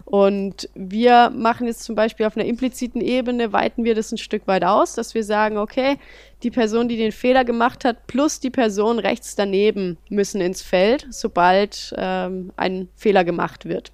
und 0.08 0.70
wir 0.74 1.28
machen 1.36 1.66
jetzt 1.66 1.84
zum 1.84 1.94
Beispiel 1.94 2.24
auf 2.24 2.34
einer 2.34 2.46
impliziten 2.46 3.02
Ebene, 3.02 3.52
weiten 3.52 3.84
wir 3.84 3.94
das 3.94 4.10
ein 4.10 4.16
Stück 4.16 4.46
weit 4.46 4.64
aus, 4.64 4.94
dass 4.94 5.12
wir 5.12 5.22
sagen, 5.22 5.58
okay, 5.58 5.98
die 6.42 6.50
Person, 6.50 6.88
die 6.88 6.96
den 6.96 7.12
Fehler 7.12 7.44
gemacht 7.44 7.84
hat, 7.84 8.06
plus 8.06 8.40
die 8.40 8.48
Person 8.48 9.00
rechts 9.00 9.36
daneben 9.36 9.98
müssen 10.08 10.40
ins 10.40 10.62
Feld, 10.62 11.06
sobald 11.10 11.92
ähm, 11.98 12.52
ein 12.56 12.88
Fehler 12.96 13.22
gemacht 13.22 13.66
wird. 13.66 13.92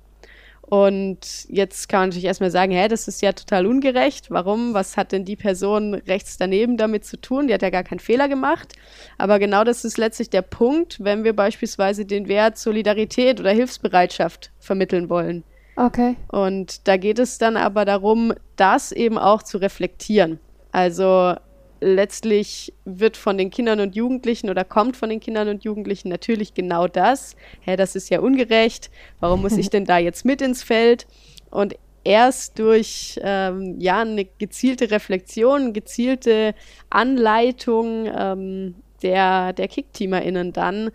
Und 0.63 1.47
jetzt 1.49 1.89
kann 1.89 2.03
man 2.03 2.09
natürlich 2.11 2.27
erstmal 2.27 2.53
sagen, 2.53 2.71
hä, 2.71 2.87
das 2.87 3.09
ist 3.09 3.21
ja 3.21 3.33
total 3.33 3.67
ungerecht. 3.67 4.31
Warum? 4.31 4.73
Was 4.73 4.97
hat 4.97 5.11
denn 5.11 5.25
die 5.25 5.35
Person 5.35 5.95
rechts 5.95 6.39
daneben 6.39 6.77
damit 6.77 7.05
zu 7.05 7.21
tun? 7.21 7.49
Die 7.49 7.55
hat 7.55 7.63
ja 7.63 7.71
gar 7.71 7.83
keinen 7.83 7.99
Fehler 7.99 8.29
gemacht. 8.29 8.75
Aber 9.19 9.41
genau 9.41 9.65
das 9.65 9.85
ist 9.85 9.99
letztlich 9.99 10.31
der 10.31 10.43
Punkt, 10.43 10.99
wenn 11.03 11.25
wir 11.25 11.35
beispielsweise 11.35 12.07
den 12.07 12.29
Wert 12.29 12.57
Solidarität 12.57 13.41
oder 13.41 13.51
Hilfsbereitschaft 13.51 14.53
vermitteln 14.61 15.11
wollen. 15.11 15.43
Okay. 15.77 16.17
Und 16.29 16.87
da 16.87 16.97
geht 16.97 17.19
es 17.19 17.39
dann 17.39 17.57
aber 17.57 17.85
darum, 17.85 18.33
das 18.57 18.93
eben 18.93 19.19
auch 19.19 19.43
zu 19.43 19.59
reflektieren. 19.59 20.39
Also 20.73 21.35
letztlich 21.81 22.73
wird 22.85 23.17
von 23.17 23.37
den 23.37 23.51
Kindern 23.51 23.81
und 23.81 23.95
Jugendlichen 23.95 24.51
oder 24.51 24.65
kommt 24.65 24.97
von 24.97 25.11
den 25.11 25.21
Kindern 25.21 25.49
und 25.49 25.65
Jugendlichen 25.65 26.09
natürlich 26.09 26.55
genau 26.55 26.87
das. 26.87 27.37
Hä, 27.61 27.77
das 27.77 27.97
ist 27.97 28.09
ja 28.11 28.21
ungerecht. 28.21 28.91
Warum 29.21 29.43
muss 29.43 29.57
ich 29.57 29.71
denn 29.71 29.85
da 29.85 29.99
jetzt 29.99 30.25
mit 30.25 30.41
ins 30.41 30.63
Feld? 30.63 31.07
Und 31.51 31.77
erst 32.05 32.59
durch 32.59 33.19
ähm, 33.23 33.81
ja 33.81 34.01
eine 34.01 34.25
gezielte 34.25 34.91
Reflexion, 34.91 35.73
gezielte 35.73 36.55
Anleitung 36.91 38.07
ähm, 38.07 38.75
der, 39.03 39.53
der 39.53 39.69
KickteamerInnen 39.69 40.53
dann 40.53 40.91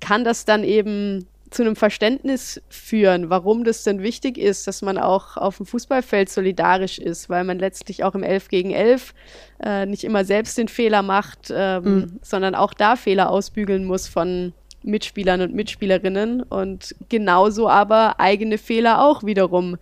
kann 0.00 0.24
das 0.24 0.44
dann 0.46 0.64
eben 0.64 1.26
zu 1.50 1.62
einem 1.62 1.76
Verständnis 1.76 2.62
führen, 2.68 3.28
warum 3.28 3.64
das 3.64 3.82
denn 3.82 4.02
wichtig 4.02 4.38
ist, 4.38 4.66
dass 4.66 4.82
man 4.82 4.98
auch 4.98 5.36
auf 5.36 5.56
dem 5.56 5.66
Fußballfeld 5.66 6.28
solidarisch 6.28 6.98
ist, 6.98 7.28
weil 7.28 7.44
man 7.44 7.58
letztlich 7.58 8.04
auch 8.04 8.14
im 8.14 8.22
11 8.22 8.48
gegen 8.48 8.70
11 8.70 9.14
äh, 9.62 9.86
nicht 9.86 10.04
immer 10.04 10.24
selbst 10.24 10.56
den 10.58 10.68
Fehler 10.68 11.02
macht, 11.02 11.52
ähm, 11.52 11.82
mhm. 11.84 12.18
sondern 12.22 12.54
auch 12.54 12.72
da 12.72 12.94
Fehler 12.94 13.30
ausbügeln 13.30 13.84
muss 13.84 14.06
von 14.06 14.52
Mitspielern 14.82 15.40
und 15.40 15.54
Mitspielerinnen 15.54 16.42
und 16.42 16.94
genauso 17.08 17.68
aber 17.68 18.20
eigene 18.20 18.56
Fehler 18.56 19.04
auch 19.04 19.24
wiederum 19.24 19.76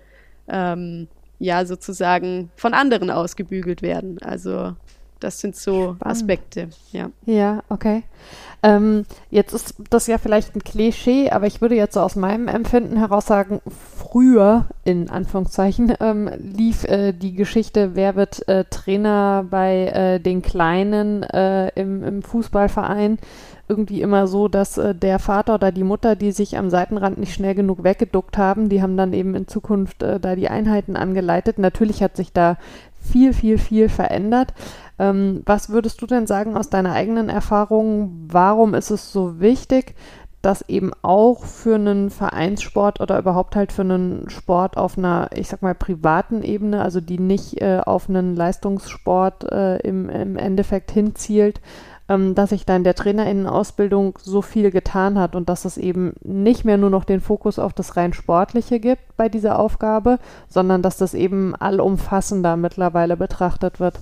ähm, 0.48 1.06
ja 1.38 1.64
sozusagen 1.66 2.50
von 2.56 2.74
anderen 2.74 3.10
ausgebügelt 3.10 3.82
werden. 3.82 4.18
Also 4.22 4.74
das 5.20 5.40
sind 5.40 5.56
so 5.56 5.94
Spannend. 5.94 6.06
Aspekte, 6.06 6.68
ja. 6.92 7.10
Ja, 7.26 7.62
okay. 7.68 8.02
Ähm, 8.62 9.04
jetzt 9.30 9.52
ist 9.52 9.74
das 9.88 10.08
ja 10.08 10.18
vielleicht 10.18 10.56
ein 10.56 10.64
Klischee, 10.64 11.30
aber 11.30 11.46
ich 11.46 11.60
würde 11.60 11.76
jetzt 11.76 11.94
so 11.94 12.00
aus 12.00 12.16
meinem 12.16 12.48
Empfinden 12.48 12.96
heraus 12.96 13.26
sagen, 13.26 13.60
früher, 13.96 14.66
in 14.84 15.10
Anführungszeichen, 15.10 15.94
ähm, 16.00 16.28
lief 16.38 16.84
äh, 16.84 17.12
die 17.12 17.34
Geschichte, 17.34 17.94
wer 17.94 18.16
wird 18.16 18.48
äh, 18.48 18.64
Trainer 18.64 19.46
bei 19.48 19.86
äh, 19.86 20.20
den 20.20 20.42
Kleinen 20.42 21.22
äh, 21.22 21.68
im, 21.80 22.02
im, 22.02 22.22
Fußballverein, 22.22 23.18
irgendwie 23.68 24.02
immer 24.02 24.26
so, 24.26 24.48
dass 24.48 24.76
äh, 24.76 24.92
der 24.92 25.20
Vater 25.20 25.54
oder 25.54 25.70
die 25.70 25.84
Mutter, 25.84 26.16
die 26.16 26.32
sich 26.32 26.58
am 26.58 26.70
Seitenrand 26.70 27.18
nicht 27.18 27.34
schnell 27.34 27.54
genug 27.54 27.84
weggeduckt 27.84 28.38
haben, 28.38 28.68
die 28.68 28.82
haben 28.82 28.96
dann 28.96 29.12
eben 29.12 29.36
in 29.36 29.46
Zukunft 29.46 30.02
äh, 30.02 30.18
da 30.18 30.34
die 30.34 30.48
Einheiten 30.48 30.96
angeleitet. 30.96 31.58
Natürlich 31.58 32.02
hat 32.02 32.16
sich 32.16 32.32
da 32.32 32.56
viel, 33.00 33.32
viel, 33.32 33.58
viel 33.58 33.88
verändert. 33.88 34.52
Ähm, 34.98 35.42
was 35.46 35.70
würdest 35.70 36.02
du 36.02 36.06
denn 36.06 36.26
sagen 36.26 36.56
aus 36.56 36.70
deiner 36.70 36.92
eigenen 36.92 37.28
Erfahrung? 37.28 38.26
Warum 38.28 38.74
ist 38.74 38.90
es 38.90 39.12
so 39.12 39.40
wichtig, 39.40 39.94
dass 40.42 40.62
eben 40.68 40.92
auch 41.02 41.44
für 41.44 41.74
einen 41.74 42.10
Vereinssport 42.10 43.00
oder 43.00 43.18
überhaupt 43.18 43.56
halt 43.56 43.72
für 43.72 43.82
einen 43.82 44.30
Sport 44.30 44.76
auf 44.76 44.96
einer, 44.96 45.30
ich 45.34 45.48
sag 45.48 45.62
mal, 45.62 45.74
privaten 45.74 46.42
Ebene, 46.42 46.82
also 46.82 47.00
die 47.00 47.18
nicht 47.18 47.60
äh, 47.60 47.80
auf 47.84 48.08
einen 48.08 48.36
Leistungssport 48.36 49.50
äh, 49.50 49.78
im, 49.78 50.08
im 50.08 50.36
Endeffekt 50.36 50.92
hinzielt, 50.92 51.60
ähm, 52.08 52.36
dass 52.36 52.50
sich 52.50 52.64
da 52.64 52.76
in 52.76 52.84
der 52.84 52.94
Trainerinnenausbildung 52.94 54.18
so 54.22 54.40
viel 54.40 54.70
getan 54.70 55.18
hat 55.18 55.34
und 55.34 55.48
dass 55.48 55.64
es 55.64 55.76
eben 55.76 56.14
nicht 56.22 56.64
mehr 56.64 56.78
nur 56.78 56.90
noch 56.90 57.04
den 57.04 57.20
Fokus 57.20 57.58
auf 57.58 57.72
das 57.72 57.96
rein 57.96 58.12
Sportliche 58.12 58.78
gibt 58.78 59.16
bei 59.16 59.28
dieser 59.28 59.58
Aufgabe, 59.58 60.18
sondern 60.48 60.82
dass 60.82 60.96
das 60.96 61.14
eben 61.14 61.56
allumfassender 61.56 62.56
mittlerweile 62.56 63.16
betrachtet 63.16 63.80
wird. 63.80 64.00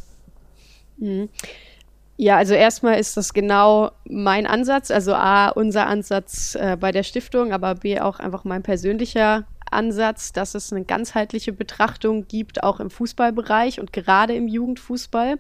Mhm. 0.99 1.29
Ja, 2.19 2.37
also 2.39 2.55
erstmal 2.55 2.99
ist 2.99 3.17
das 3.19 3.35
genau 3.35 3.91
mein 4.09 4.47
Ansatz, 4.47 4.91
also 4.91 5.13
A, 5.13 5.49
unser 5.49 5.87
Ansatz 5.87 6.55
äh, 6.55 6.77
bei 6.81 6.91
der 6.91 7.03
Stiftung, 7.03 7.53
aber 7.53 7.75
B, 7.75 8.01
auch 8.01 8.21
einfach 8.21 8.45
mein 8.45 8.63
persönlicher 8.63 9.45
Ansatz, 9.71 10.33
dass 10.33 10.55
es 10.55 10.73
eine 10.73 10.85
ganzheitliche 10.85 11.53
Betrachtung 11.53 12.27
gibt, 12.27 12.63
auch 12.63 12.81
im 12.81 12.89
Fußballbereich 12.89 13.81
und 13.81 13.93
gerade 13.93 14.35
im 14.35 14.49
Jugendfußball. 14.49 15.39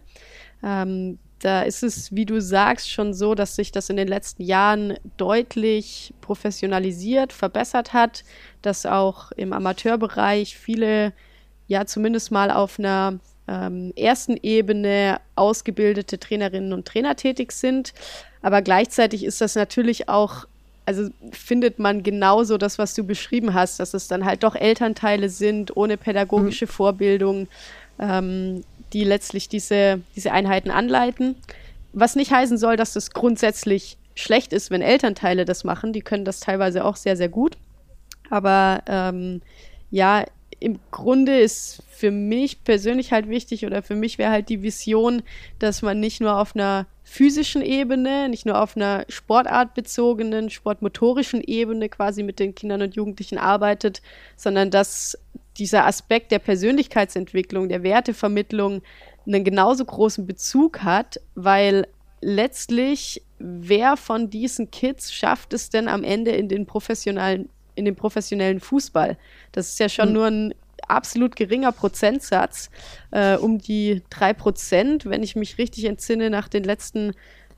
Ähm, 0.63 1.19
da 1.39 1.63
ist 1.63 1.83
es, 1.83 2.15
wie 2.15 2.27
du 2.27 2.41
sagst, 2.41 2.91
schon 2.91 3.15
so, 3.15 3.35
dass 3.35 3.57
sich 3.57 3.73
das 3.73 3.89
in 3.89 3.97
den 3.97 4.09
letzten 4.09 4.43
Jahren 4.43 4.99
deutlich 5.17 6.13
professionalisiert, 6.21 7.33
verbessert 7.33 7.93
hat, 7.93 8.25
dass 8.63 8.85
auch 8.85 9.33
im 9.33 9.53
Amateurbereich 9.53 10.57
viele, 10.59 11.13
ja, 11.69 11.87
zumindest 11.87 12.33
mal 12.33 12.51
auf 12.51 12.79
einer 12.79 13.19
ähm, 13.49 13.93
ersten 13.97 14.37
Ebene 14.43 15.21
ausgebildete 15.35 16.19
Trainerinnen 16.19 16.73
und 16.73 16.87
Trainer 16.87 17.17
tätig 17.17 17.53
sind. 17.53 17.93
Aber 18.43 18.63
gleichzeitig 18.63 19.25
ist 19.25 19.41
das 19.41 19.55
natürlich 19.55 20.09
auch, 20.09 20.47
also 20.85 21.11
findet 21.33 21.79
man 21.79 22.03
genauso 22.03 22.59
das, 22.59 22.79
was 22.79 22.95
du 22.95 23.05
beschrieben 23.05 23.55
hast, 23.55 23.81
dass 23.81 23.95
es 23.95 24.09
dann 24.09 24.25
halt 24.25 24.43
doch 24.43 24.55
Elternteile 24.55 25.29
sind 25.29 25.77
ohne 25.77 25.97
pädagogische 25.97 26.67
mhm. 26.67 26.71
Vorbildung, 26.71 27.49
ähm, 27.99 28.63
die 28.93 29.05
letztlich 29.05 29.49
diese, 29.49 30.01
diese 30.15 30.33
Einheiten 30.33 30.71
anleiten. 30.71 31.37
Was 31.93 32.15
nicht 32.15 32.31
heißen 32.31 32.59
soll, 32.59 32.77
dass 32.77 32.95
es 32.95 33.11
grundsätzlich 33.11 33.97
schlecht 34.15 34.53
ist, 34.53 34.71
wenn 34.71 34.83
Elternteile 34.83 35.45
das 35.45 35.65
machen. 35.65 35.93
Die 35.93 36.03
können 36.03 36.25
das 36.25 36.41
teilweise 36.41 36.85
auch 36.85 36.97
sehr, 36.97 37.17
sehr 37.17 37.29
gut. 37.29 37.57
Aber 38.31 38.83
ähm, 38.87 39.41
ja, 39.91 40.25
im 40.59 40.79
Grunde 40.91 41.39
ist 41.39 41.83
für 41.89 42.11
mich 42.11 42.65
persönlich 42.65 43.13
halt 43.13 43.29
wichtig 43.29 43.67
oder 43.67 43.83
für 43.83 43.95
mich 43.95 44.19
wäre 44.19 44.31
halt 44.31 44.49
die 44.49 44.63
Vision, 44.63 45.23
dass 45.59 45.83
man 45.83 46.01
nicht 46.01 46.21
nur 46.21 46.39
auf 46.39 46.55
einer 46.55 46.87
physischen 47.05 47.63
Ebene, 47.63 48.29
nicht 48.29 48.47
nur 48.47 48.61
auf 48.61 48.77
einer 48.77 49.05
sportartbezogenen, 49.09 50.51
sportmotorischen 50.51 51.43
Ebene 51.43 51.89
quasi 51.89 52.23
mit 52.23 52.39
den 52.39 52.55
Kindern 52.55 52.83
und 52.83 52.97
Jugendlichen 52.97 53.39
arbeitet, 53.39 54.03
sondern 54.37 54.71
dass 54.71 55.19
dieser 55.59 55.87
Aspekt 55.87 56.33
der 56.33 56.39
Persönlichkeitsentwicklung, 56.39 57.69
der 57.69 57.83
Wertevermittlung 57.83 58.83
einen 59.27 59.45
genauso 59.45 59.85
großen 59.85 60.27
Bezug 60.27 60.83
hat, 60.83 61.21
weil 61.35 61.87
letztlich 62.21 63.23
wer 63.39 63.97
von 63.97 64.31
diesen 64.31 64.71
Kids 64.71 65.13
schafft 65.13 65.53
es 65.53 65.71
denn 65.71 65.89
am 65.89 66.03
Ende 66.03 66.33
in 66.33 66.49
den 66.49 66.67
professionellen 66.67 67.49
in 67.77 67.85
den 67.85 67.95
professionellen 67.95 68.61
Fußball. 68.61 69.17
Das 69.53 69.69
ist 69.69 69.79
ja 69.79 69.89
schon 69.89 70.09
mhm. 70.09 70.15
nur 70.15 70.27
ein 70.27 70.55
absolut 70.89 71.37
geringer 71.37 71.73
Prozentsatz, 71.73 72.71
äh, 73.11 73.37
um 73.37 73.59
die 73.59 74.03
drei 74.11 74.33
Prozent, 74.33 75.07
wenn 75.07 75.23
ich 75.23 75.37
mich 75.37 75.59
richtig 75.59 75.85
entsinne, 75.85 76.31
nach 76.31 76.49
den 76.49 76.65
letzten 76.65 77.13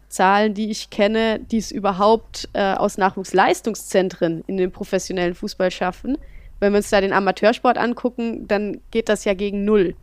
Zahlen, 0.08 0.54
die 0.54 0.70
ich 0.70 0.90
kenne, 0.90 1.38
die 1.38 1.58
es 1.58 1.70
überhaupt 1.70 2.48
äh, 2.54 2.74
aus 2.74 2.96
Nachwuchsleistungszentren 2.96 4.42
in 4.46 4.56
den 4.56 4.72
professionellen 4.72 5.34
Fußball 5.34 5.70
schaffen. 5.70 6.16
Wenn 6.60 6.72
wir 6.72 6.78
uns 6.78 6.90
da 6.90 7.00
den 7.00 7.12
Amateursport 7.12 7.78
angucken, 7.78 8.48
dann 8.48 8.80
geht 8.90 9.08
das 9.08 9.24
ja 9.24 9.34
gegen 9.34 9.64
null. 9.64 9.94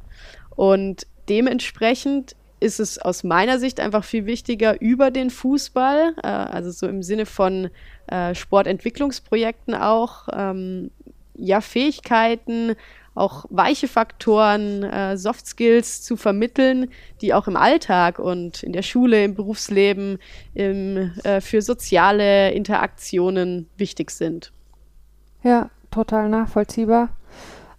Und 0.56 1.08
dementsprechend 1.28 2.36
ist 2.60 2.80
es 2.80 2.98
aus 2.98 3.24
meiner 3.24 3.60
Sicht 3.60 3.80
einfach 3.80 4.04
viel 4.04 4.26
wichtiger 4.26 4.82
über 4.82 5.12
den 5.12 5.30
Fußball, 5.30 6.16
äh, 6.24 6.28
also 6.28 6.72
so 6.72 6.88
im 6.88 7.04
Sinne 7.04 7.26
von 7.26 7.70
äh, 8.08 8.34
Sportentwicklungsprojekten 8.36 9.76
auch, 9.76 10.28
ähm, 10.34 10.92
ja, 11.36 11.62
Fähigkeiten, 11.62 12.76
auch 13.16 13.46
weiche 13.50 13.88
Faktoren, 13.88 14.84
äh, 14.84 15.18
Soft 15.18 15.48
Skills 15.48 16.04
zu 16.04 16.18
vermitteln, 16.18 16.92
die 17.22 17.34
auch 17.34 17.48
im 17.48 17.56
Alltag 17.56 18.20
und 18.20 18.62
in 18.62 18.74
der 18.74 18.82
Schule, 18.82 19.24
im 19.24 19.36
Berufsleben, 19.36 20.20
im, 20.54 21.14
äh, 21.24 21.40
für 21.42 21.62
soziale 21.62 22.52
Interaktionen 22.52 23.70
wichtig 23.78 24.12
sind. 24.12 24.52
Ja, 25.44 25.70
total 25.92 26.30
nachvollziehbar. 26.30 27.10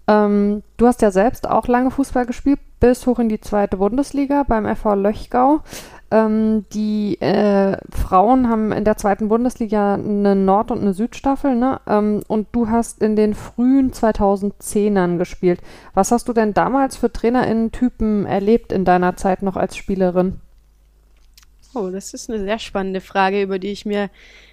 Ähm, 0.09 0.63
du 0.77 0.87
hast 0.87 1.03
ja 1.03 1.11
selbst 1.11 1.49
auch 1.49 1.67
lange 1.69 1.91
Fußball 1.91 2.27
gespielt, 2.27 2.61
bis 2.81 3.07
hoch 3.07 3.19
in 3.19 3.29
die 3.29 3.41
zweite 3.41 3.79
Bundesliga 3.79 4.43
beim 4.43 4.67
FV 4.67 4.95
Löchgau. 4.95 5.61
Ähm, 6.09 6.65
die 6.73 7.21
äh, 7.21 7.77
Frauen 7.91 8.49
haben 8.49 8.71
in 8.71 8.85
der 8.85 8.97
zweiten 8.97 9.29
Bundesliga 9.29 9.95
eine 9.95 10.37
Nord- 10.37 10.71
und 10.71 10.81
eine 10.81 10.95
Südstaffel, 10.95 11.57
ne? 11.57 11.81
Ähm, 11.89 12.23
und 12.29 12.47
du 12.53 12.69
hast 12.69 13.03
in 13.03 13.17
den 13.17 13.35
frühen 13.35 13.91
2010ern 13.91 15.19
gespielt. 15.19 15.61
Was 15.95 16.13
hast 16.13 16.29
du 16.29 16.33
denn 16.33 16.55
damals 16.55 16.97
für 16.97 17.13
TrainerInnen-Typen 17.13 18.25
erlebt 18.25 18.71
in 18.71 18.85
deiner 18.85 19.17
Zeit 19.17 19.43
noch 19.43 19.57
als 19.57 19.77
Spielerin? 19.77 20.41
Oh, 21.75 21.91
das 21.91 22.15
ist 22.15 22.31
eine 22.31 22.39
sehr 22.39 22.61
spannende 22.61 23.01
Frage, 23.01 23.43
über 23.43 23.59
die 23.59 23.73
ich 23.73 23.85
mir 23.85 24.09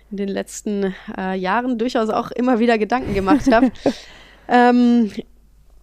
in 0.09 0.17
den 0.17 0.29
letzten 0.29 0.95
äh, 1.15 1.35
Jahren 1.35 1.77
durchaus 1.77 2.09
auch 2.09 2.31
immer 2.31 2.57
wieder 2.59 2.79
Gedanken 2.79 3.13
gemacht 3.13 3.51
habe. 3.51 3.71
ähm, 4.47 5.11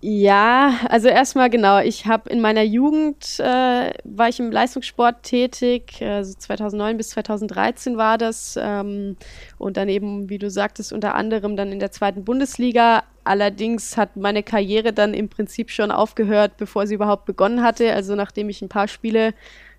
ja, 0.03 0.81
also 0.89 1.09
erstmal 1.09 1.51
genau, 1.51 1.79
ich 1.81 2.07
habe 2.07 2.31
in 2.31 2.41
meiner 2.41 2.63
Jugend, 2.63 3.39
äh, 3.39 3.93
war 4.05 4.29
ich 4.31 4.41
im 4.41 4.51
Leistungssport 4.51 5.23
tätig, 5.23 6.01
also 6.01 6.33
2009 6.33 6.97
bis 6.97 7.11
2013 7.11 7.99
war 7.99 8.17
das 8.17 8.59
ähm, 8.59 9.19
und 9.59 9.77
dann 9.77 9.91
eben, 9.91 10.31
wie 10.31 10.39
du 10.39 10.49
sagtest, 10.49 10.95
unter 10.95 11.15
anderem 11.15 11.55
dann 11.55 11.71
in 11.71 11.81
der 11.81 11.91
zweiten 11.91 12.25
Bundesliga. 12.25 13.03
Allerdings 13.25 13.99
hat 13.99 14.17
meine 14.17 14.43
Karriere 14.43 14.95
dann 14.95 15.13
im 15.13 15.29
Prinzip 15.29 15.71
schon 15.71 15.91
aufgehört, 15.91 16.57
bevor 16.57 16.87
sie 16.87 16.95
überhaupt 16.95 17.27
begonnen 17.27 17.63
hatte. 17.63 17.93
Also 17.93 18.15
nachdem 18.15 18.49
ich 18.49 18.63
ein 18.63 18.71
paar 18.71 18.89
Spiele 18.89 19.35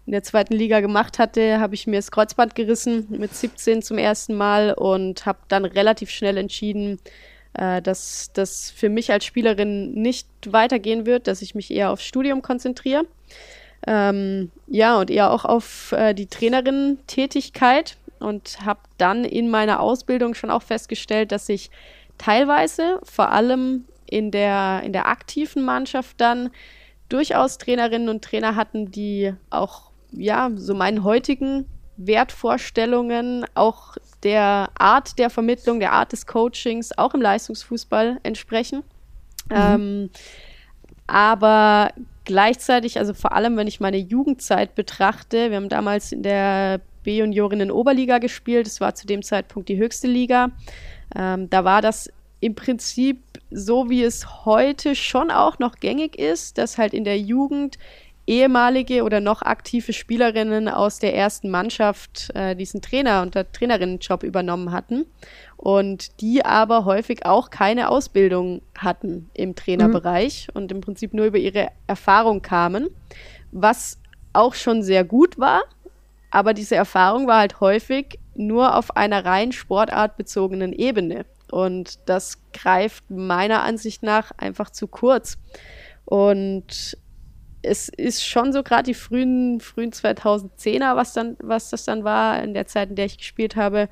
in 0.05 0.11
der 0.11 0.21
zweiten 0.21 0.53
Liga 0.53 0.81
gemacht 0.81 1.17
hatte, 1.17 1.59
habe 1.59 1.73
ich 1.73 1.87
mir 1.87 1.95
das 1.97 2.11
Kreuzband 2.11 2.53
gerissen 2.53 3.07
mit 3.09 3.33
17 3.33 3.81
zum 3.81 3.97
ersten 3.97 4.35
Mal 4.35 4.73
und 4.73 5.25
habe 5.25 5.39
dann 5.47 5.65
relativ 5.65 6.11
schnell 6.11 6.37
entschieden, 6.37 6.99
äh, 7.53 7.81
dass 7.81 8.31
das 8.33 8.71
für 8.71 8.89
mich 8.89 9.11
als 9.11 9.25
Spielerin 9.25 9.93
nicht 9.93 10.27
weitergehen 10.47 11.05
wird, 11.05 11.27
dass 11.27 11.41
ich 11.41 11.55
mich 11.55 11.71
eher 11.71 11.91
aufs 11.91 12.05
Studium 12.05 12.41
konzentriere. 12.41 13.05
Ähm, 13.87 14.51
ja, 14.67 14.99
und 14.99 15.09
eher 15.09 15.31
auch 15.31 15.45
auf 15.45 15.91
äh, 15.91 16.13
die 16.13 16.27
Trainerin-Tätigkeit 16.27 17.97
und 18.19 18.63
habe 18.63 18.81
dann 18.97 19.25
in 19.25 19.49
meiner 19.49 19.79
Ausbildung 19.79 20.35
schon 20.35 20.51
auch 20.51 20.61
festgestellt, 20.61 21.31
dass 21.31 21.49
ich 21.49 21.71
teilweise, 22.17 22.99
vor 23.03 23.31
allem 23.31 23.85
in 24.05 24.29
der, 24.29 24.81
in 24.85 24.93
der 24.93 25.07
aktiven 25.07 25.63
Mannschaft 25.63 26.21
dann, 26.21 26.51
durchaus 27.09 27.57
Trainerinnen 27.57 28.07
und 28.07 28.23
Trainer 28.23 28.55
hatten, 28.55 28.91
die 28.91 29.33
auch 29.49 29.91
ja, 30.11 30.51
so 30.55 30.73
meinen 30.73 31.03
heutigen 31.03 31.65
Wertvorstellungen, 32.07 33.45
auch 33.53 33.97
der 34.23 34.69
Art 34.77 35.17
der 35.17 35.29
Vermittlung, 35.29 35.79
der 35.79 35.93
Art 35.93 36.11
des 36.11 36.25
Coachings, 36.25 36.97
auch 36.97 37.13
im 37.13 37.21
Leistungsfußball 37.21 38.19
entsprechen. 38.23 38.83
Mhm. 39.49 39.55
Ähm, 39.55 40.09
aber 41.07 41.91
gleichzeitig, 42.25 42.97
also 42.99 43.13
vor 43.13 43.33
allem, 43.33 43.57
wenn 43.57 43.67
ich 43.67 43.79
meine 43.79 43.97
Jugendzeit 43.97 44.75
betrachte, 44.75 45.49
wir 45.49 45.57
haben 45.57 45.69
damals 45.69 46.11
in 46.11 46.23
der 46.23 46.81
B-Juniorinnen 47.03 47.71
Oberliga 47.71 48.19
gespielt, 48.19 48.67
es 48.67 48.79
war 48.79 48.95
zu 48.95 49.07
dem 49.07 49.23
Zeitpunkt 49.23 49.69
die 49.69 49.77
höchste 49.77 50.07
Liga. 50.07 50.51
Ähm, 51.15 51.49
da 51.49 51.63
war 51.63 51.81
das 51.81 52.09
im 52.39 52.55
Prinzip 52.55 53.21
so, 53.49 53.89
wie 53.89 54.03
es 54.03 54.45
heute 54.45 54.95
schon 54.95 55.31
auch 55.31 55.59
noch 55.59 55.75
gängig 55.75 56.17
ist, 56.17 56.57
dass 56.57 56.77
halt 56.77 56.93
in 56.93 57.03
der 57.03 57.19
Jugend 57.19 57.77
ehemalige 58.27 59.03
oder 59.03 59.19
noch 59.19 59.41
aktive 59.41 59.93
Spielerinnen 59.93 60.69
aus 60.69 60.99
der 60.99 61.15
ersten 61.15 61.49
Mannschaft 61.49 62.29
äh, 62.35 62.55
diesen 62.55 62.81
Trainer- 62.81 63.21
und 63.21 63.33
Trainerinnenjob 63.53 64.23
übernommen 64.23 64.71
hatten 64.71 65.05
und 65.57 66.21
die 66.21 66.45
aber 66.45 66.85
häufig 66.85 67.25
auch 67.25 67.49
keine 67.49 67.89
Ausbildung 67.89 68.61
hatten 68.77 69.29
im 69.33 69.55
Trainerbereich 69.55 70.47
mhm. 70.47 70.61
und 70.61 70.71
im 70.71 70.81
Prinzip 70.81 71.13
nur 71.13 71.25
über 71.25 71.39
ihre 71.39 71.69
Erfahrung 71.87 72.41
kamen, 72.41 72.89
was 73.51 73.99
auch 74.33 74.53
schon 74.53 74.83
sehr 74.83 75.03
gut 75.03 75.37
war, 75.39 75.63
aber 76.29 76.53
diese 76.53 76.75
Erfahrung 76.75 77.27
war 77.27 77.39
halt 77.39 77.59
häufig 77.59 78.17
nur 78.35 78.75
auf 78.77 78.95
einer 78.95 79.25
rein 79.25 79.51
sportartbezogenen 79.51 80.71
Ebene 80.71 81.25
und 81.51 81.99
das 82.05 82.39
greift 82.53 83.09
meiner 83.09 83.61
Ansicht 83.63 84.03
nach 84.03 84.31
einfach 84.37 84.69
zu 84.69 84.87
kurz. 84.87 85.37
Und 86.05 86.97
es 87.63 87.89
ist 87.89 88.25
schon 88.25 88.53
so 88.53 88.63
gerade 88.63 88.83
die 88.83 88.93
frühen, 88.93 89.59
frühen 89.59 89.91
2010er, 89.91 90.95
was 90.95 91.13
dann, 91.13 91.37
was 91.41 91.69
das 91.69 91.85
dann 91.85 92.03
war, 92.03 92.41
in 92.41 92.53
der 92.53 92.67
Zeit, 92.67 92.89
in 92.89 92.95
der 92.95 93.05
ich 93.05 93.17
gespielt 93.17 93.55
habe, 93.55 93.89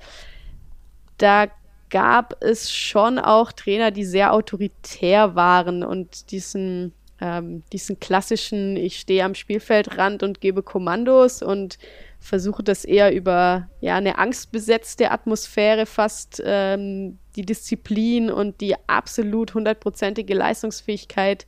da 1.18 1.48
gab 1.90 2.44
es 2.44 2.72
schon 2.72 3.20
auch 3.20 3.52
Trainer, 3.52 3.92
die 3.92 4.06
sehr 4.06 4.34
autoritär 4.34 5.36
waren 5.36 5.84
und 5.84 6.32
diesen, 6.32 6.94
ähm, 7.20 7.64
diesen 7.74 8.00
klassischen, 8.00 8.78
ich 8.78 9.00
stehe 9.00 9.24
am 9.24 9.36
Spielfeldrand 9.36 10.24
und 10.24 10.42
gebe 10.42 10.64
Kommandos 10.64 11.42
und 11.42 11.78
versuche 12.20 12.64
das 12.64 12.86
eher 12.86 13.14
über 13.14 13.70
ja, 13.82 13.96
eine 13.96 14.18
angstbesetzte 14.18 15.12
Atmosphäre 15.12 15.86
fast 15.86 16.42
ähm, 16.46 17.18
die 17.36 17.46
Disziplin 17.46 18.30
und 18.30 18.62
die 18.62 18.76
absolut 18.88 19.54
hundertprozentige 19.54 20.34
Leistungsfähigkeit 20.34 21.48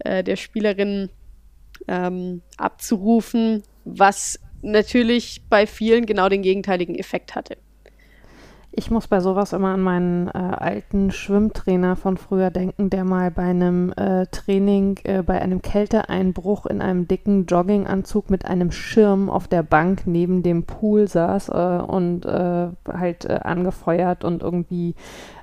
äh, 0.00 0.22
der 0.22 0.36
Spielerinnen 0.36 1.10
ähm, 1.88 2.42
abzurufen, 2.56 3.62
was 3.84 4.38
natürlich 4.62 5.42
bei 5.48 5.66
vielen 5.66 6.06
genau 6.06 6.28
den 6.28 6.42
gegenteiligen 6.42 6.94
Effekt 6.94 7.34
hatte. 7.34 7.56
Ich 8.72 8.88
muss 8.88 9.08
bei 9.08 9.18
sowas 9.18 9.52
immer 9.52 9.74
an 9.74 9.80
meinen 9.80 10.28
äh, 10.28 10.30
alten 10.38 11.10
Schwimmtrainer 11.10 11.96
von 11.96 12.16
früher 12.16 12.50
denken, 12.50 12.88
der 12.88 13.04
mal 13.04 13.32
bei 13.32 13.42
einem 13.42 13.92
äh, 13.96 14.26
Training, 14.26 14.96
äh, 15.02 15.22
bei 15.24 15.42
einem 15.42 15.60
Kälteeinbruch 15.60 16.66
in 16.66 16.80
einem 16.80 17.08
dicken 17.08 17.46
Jogginganzug 17.46 18.30
mit 18.30 18.44
einem 18.44 18.70
Schirm 18.70 19.28
auf 19.28 19.48
der 19.48 19.64
Bank 19.64 20.02
neben 20.06 20.44
dem 20.44 20.66
Pool 20.66 21.08
saß 21.08 21.48
äh, 21.48 21.82
und 21.82 22.24
äh, 22.26 22.68
halt 22.86 23.24
äh, 23.24 23.40
angefeuert 23.42 24.22
und 24.22 24.42
irgendwie 24.42 24.94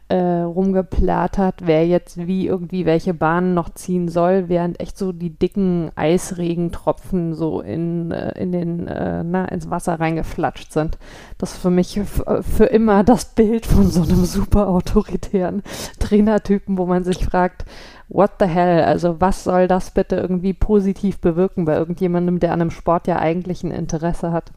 äh, 0.10 0.42
rumgeplattert, 0.42 1.56
wer 1.66 1.86
jetzt 1.86 2.28
wie 2.28 2.48
irgendwie 2.48 2.86
welche 2.86 3.14
Bahnen 3.14 3.54
noch 3.54 3.74
ziehen 3.74 4.08
soll, 4.08 4.48
während 4.48 4.80
echt 4.80 4.98
so 4.98 5.12
die 5.12 5.32
dicken 5.32 5.92
Eisregentropfen 5.96 7.34
so 7.34 7.60
in, 7.60 8.12
äh, 8.12 8.32
in 8.40 8.54
den, 8.54 8.88
äh, 8.88 9.24
na, 9.26 9.46
ins 9.46 9.70
Wasser 9.70 10.00
reingeflatscht 10.00 10.72
sind. 10.72 10.98
Das 11.38 11.54
ist 11.54 11.62
für 11.62 11.72
mich 11.72 12.00
für 12.42 12.66
immer 12.66 13.04
das 13.04 13.26
Bild 13.26 13.66
von 13.66 13.88
so 13.88 14.04
einem 14.04 14.24
super 14.24 14.70
autoritären 14.70 15.62
Trainertypen, 16.00 16.78
wo 16.78 16.86
man 16.86 17.04
sich 17.04 17.26
fragt, 17.26 17.66
what 18.08 18.32
the 18.40 18.46
hell, 18.46 18.84
also 18.84 19.20
was 19.20 19.44
soll 19.44 19.68
das 19.68 19.92
bitte 19.92 20.16
irgendwie 20.16 20.54
positiv 20.54 21.20
bewirken 21.20 21.66
bei 21.66 21.76
irgendjemandem, 21.76 22.40
der 22.40 22.54
an 22.54 22.62
einem 22.62 22.72
Sport 22.72 23.08
ja 23.08 23.20
eigentlich 23.20 23.64
ein 23.64 23.72
Interesse 23.72 24.32
hat. 24.32 24.54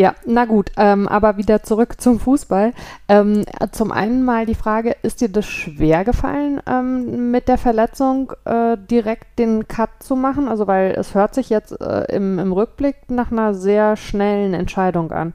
Ja, 0.00 0.14
na 0.24 0.46
gut, 0.46 0.72
ähm, 0.78 1.06
aber 1.08 1.36
wieder 1.36 1.62
zurück 1.62 2.00
zum 2.00 2.20
Fußball. 2.20 2.72
Ähm, 3.06 3.44
zum 3.70 3.92
einen 3.92 4.24
mal 4.24 4.46
die 4.46 4.54
Frage, 4.54 4.96
ist 5.02 5.20
dir 5.20 5.28
das 5.28 5.44
schwer 5.44 6.04
gefallen, 6.04 6.58
ähm, 6.66 7.30
mit 7.30 7.48
der 7.48 7.58
Verletzung 7.58 8.32
äh, 8.46 8.78
direkt 8.78 9.38
den 9.38 9.68
Cut 9.68 9.90
zu 9.98 10.16
machen? 10.16 10.48
Also 10.48 10.66
weil 10.66 10.92
es 10.92 11.14
hört 11.14 11.34
sich 11.34 11.50
jetzt 11.50 11.78
äh, 11.82 12.16
im, 12.16 12.38
im 12.38 12.50
Rückblick 12.50 13.10
nach 13.10 13.30
einer 13.30 13.52
sehr 13.52 13.94
schnellen 13.98 14.54
Entscheidung 14.54 15.12
an. 15.12 15.34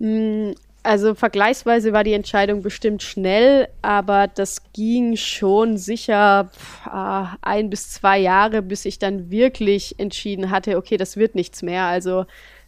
Hm, 0.00 0.54
also 0.82 1.14
vergleichsweise 1.14 1.92
war 1.92 2.04
die 2.04 2.14
Entscheidung 2.14 2.62
bestimmt 2.62 3.02
schnell, 3.02 3.68
aber 3.82 4.28
das 4.28 4.62
ging 4.72 5.16
schon 5.16 5.76
sicher 5.76 6.50
pff, 6.54 6.86
ah, 6.86 7.36
ein 7.42 7.68
bis 7.68 7.90
zwei 7.90 8.18
Jahre, 8.18 8.62
bis 8.62 8.86
ich 8.86 8.98
dann 8.98 9.30
wirklich 9.30 9.98
entschieden 9.98 10.50
hatte, 10.50 10.78
okay, 10.78 10.96
das 10.96 11.18
wird 11.18 11.34
nichts 11.34 11.60
mehr. 11.60 11.84
Also 11.84 12.24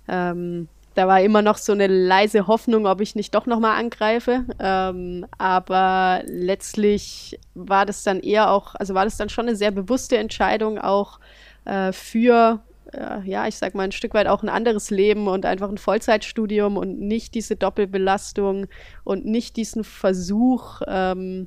ähm, 0.09 0.69
da 0.97 1.07
war 1.07 1.21
immer 1.21 1.43
noch 1.43 1.59
so 1.59 1.73
eine 1.73 1.89
leise 1.89 2.47
Hoffnung, 2.47 2.87
ob 2.87 3.03
ich 3.03 3.15
nicht 3.15 3.35
doch 3.35 3.45
nochmal 3.45 3.79
angreife. 3.79 4.47
Ähm, 4.59 5.27
aber 5.37 6.23
letztlich 6.25 7.39
war 7.55 7.85
das 7.85 8.03
dann 8.03 8.21
eher 8.21 8.51
auch, 8.51 8.75
also 8.75 8.95
war 8.95 9.05
das 9.05 9.19
dann 9.19 9.29
schon 9.29 9.47
eine 9.47 9.57
sehr 9.57 9.73
bewusste 9.73 10.17
Entscheidung 10.17 10.79
auch 10.79 11.21
äh, 11.67 11.93
für, 11.93 12.61
äh, 12.95 13.21
ja, 13.29 13.47
ich 13.47 13.57
sag 13.57 13.75
mal, 13.75 13.83
ein 13.83 13.93
Stück 13.93 14.15
weit 14.15 14.27
auch 14.27 14.43
ein 14.43 14.49
anderes 14.49 14.89
Leben 14.89 15.29
und 15.29 15.45
einfach 15.45 15.69
ein 15.69 15.77
Vollzeitstudium 15.77 16.79
und 16.79 16.99
nicht 16.99 17.35
diese 17.35 17.57
Doppelbelastung 17.57 18.67
und 19.05 19.27
nicht 19.27 19.59
diesen 19.59 19.85
Versuch, 19.85 20.81
ähm, 20.87 21.47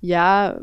ja, 0.00 0.60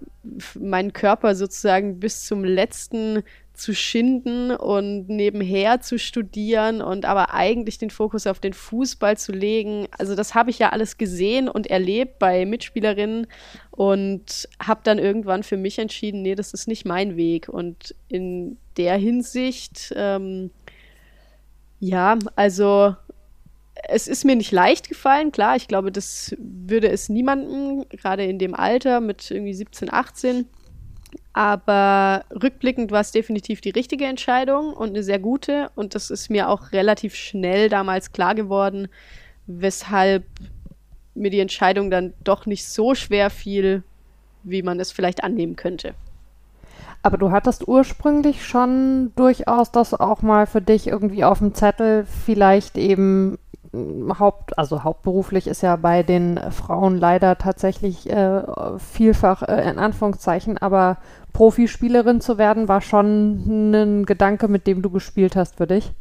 meinen 0.57 0.93
Körper 0.93 1.35
sozusagen 1.35 1.99
bis 1.99 2.25
zum 2.25 2.45
letzten 2.45 3.23
zu 3.57 3.73
schinden 3.73 4.51
und 4.51 5.09
nebenher 5.09 5.81
zu 5.81 5.97
studieren 5.97 6.81
und 6.81 7.05
aber 7.05 7.33
eigentlich 7.33 7.79
den 7.79 7.89
Fokus 7.89 8.27
auf 8.27 8.39
den 8.39 8.53
Fußball 8.53 9.17
zu 9.17 9.31
legen. 9.31 9.87
Also 9.97 10.15
das 10.15 10.35
habe 10.35 10.51
ich 10.51 10.59
ja 10.59 10.69
alles 10.69 10.97
gesehen 10.97 11.49
und 11.49 11.67
erlebt 11.67 12.19
bei 12.19 12.45
Mitspielerinnen 12.45 13.25
und 13.71 14.47
habe 14.61 14.81
dann 14.83 14.99
irgendwann 14.99 15.41
für 15.41 15.57
mich 15.57 15.79
entschieden, 15.79 16.21
nee, 16.21 16.35
das 16.35 16.53
ist 16.53 16.67
nicht 16.67 16.85
mein 16.85 17.17
Weg. 17.17 17.49
Und 17.49 17.95
in 18.09 18.57
der 18.77 18.95
Hinsicht, 18.95 19.91
ähm, 19.95 20.51
ja, 21.79 22.19
also 22.35 22.95
es 23.89 24.07
ist 24.07 24.23
mir 24.23 24.35
nicht 24.35 24.51
leicht 24.51 24.87
gefallen, 24.87 25.31
klar, 25.31 25.55
ich 25.55 25.67
glaube, 25.67 25.91
das 25.91 26.35
würde 26.39 26.89
es 26.89 27.09
niemandem, 27.09 27.85
gerade 27.89 28.23
in 28.23 28.37
dem 28.37 28.53
Alter 28.53 29.01
mit 29.01 29.31
irgendwie 29.31 29.53
17, 29.53 29.91
18, 29.91 30.45
Aber 31.37 32.25
rückblickend 32.33 32.89
war 32.89 33.01
es 33.01 33.11
definitiv 33.11 33.61
die 33.61 33.69
richtige 33.69 34.05
Entscheidung 34.05 34.73
und 34.73 34.89
eine 34.89 35.03
sehr 35.03 35.19
gute. 35.19 35.69
Und 35.75 35.93
das 35.93 36.09
ist 36.09 36.31
mir 36.31 36.49
auch 36.49 36.71
relativ 36.71 37.13
schnell 37.13 37.69
damals 37.69 38.11
klar 38.11 38.33
geworden, 38.33 38.87
weshalb 39.45 40.23
mir 41.13 41.29
die 41.29 41.39
Entscheidung 41.39 41.91
dann 41.91 42.15
doch 42.23 42.47
nicht 42.47 42.65
so 42.65 42.95
schwer 42.95 43.29
fiel, 43.29 43.83
wie 44.41 44.63
man 44.63 44.79
es 44.79 44.91
vielleicht 44.91 45.23
annehmen 45.23 45.55
könnte. 45.55 45.93
Aber 47.03 47.19
du 47.19 47.29
hattest 47.29 47.67
ursprünglich 47.67 48.43
schon 48.43 49.11
durchaus 49.15 49.71
das 49.71 49.93
auch 49.93 50.23
mal 50.23 50.47
für 50.47 50.63
dich 50.63 50.87
irgendwie 50.87 51.23
auf 51.23 51.37
dem 51.37 51.53
Zettel, 51.53 52.07
vielleicht 52.25 52.79
eben 52.79 53.37
Haupt, 54.19 54.57
also 54.57 54.83
hauptberuflich 54.83 55.47
ist 55.47 55.61
ja 55.61 55.75
bei 55.75 56.03
den 56.03 56.39
Frauen 56.51 56.97
leider 56.97 57.37
tatsächlich 57.37 58.09
äh, 58.09 58.41
vielfach 58.77 59.43
äh, 59.43 59.69
in 59.69 59.79
Anführungszeichen, 59.79 60.57
aber 60.57 60.97
Profispielerin 61.33 62.21
zu 62.21 62.37
werden, 62.37 62.67
war 62.67 62.81
schon 62.81 63.71
ein 63.71 64.05
Gedanke, 64.05 64.47
mit 64.47 64.67
dem 64.67 64.81
du 64.81 64.89
gespielt 64.89 65.35
hast 65.35 65.57
für 65.57 65.67
dich. 65.67 65.91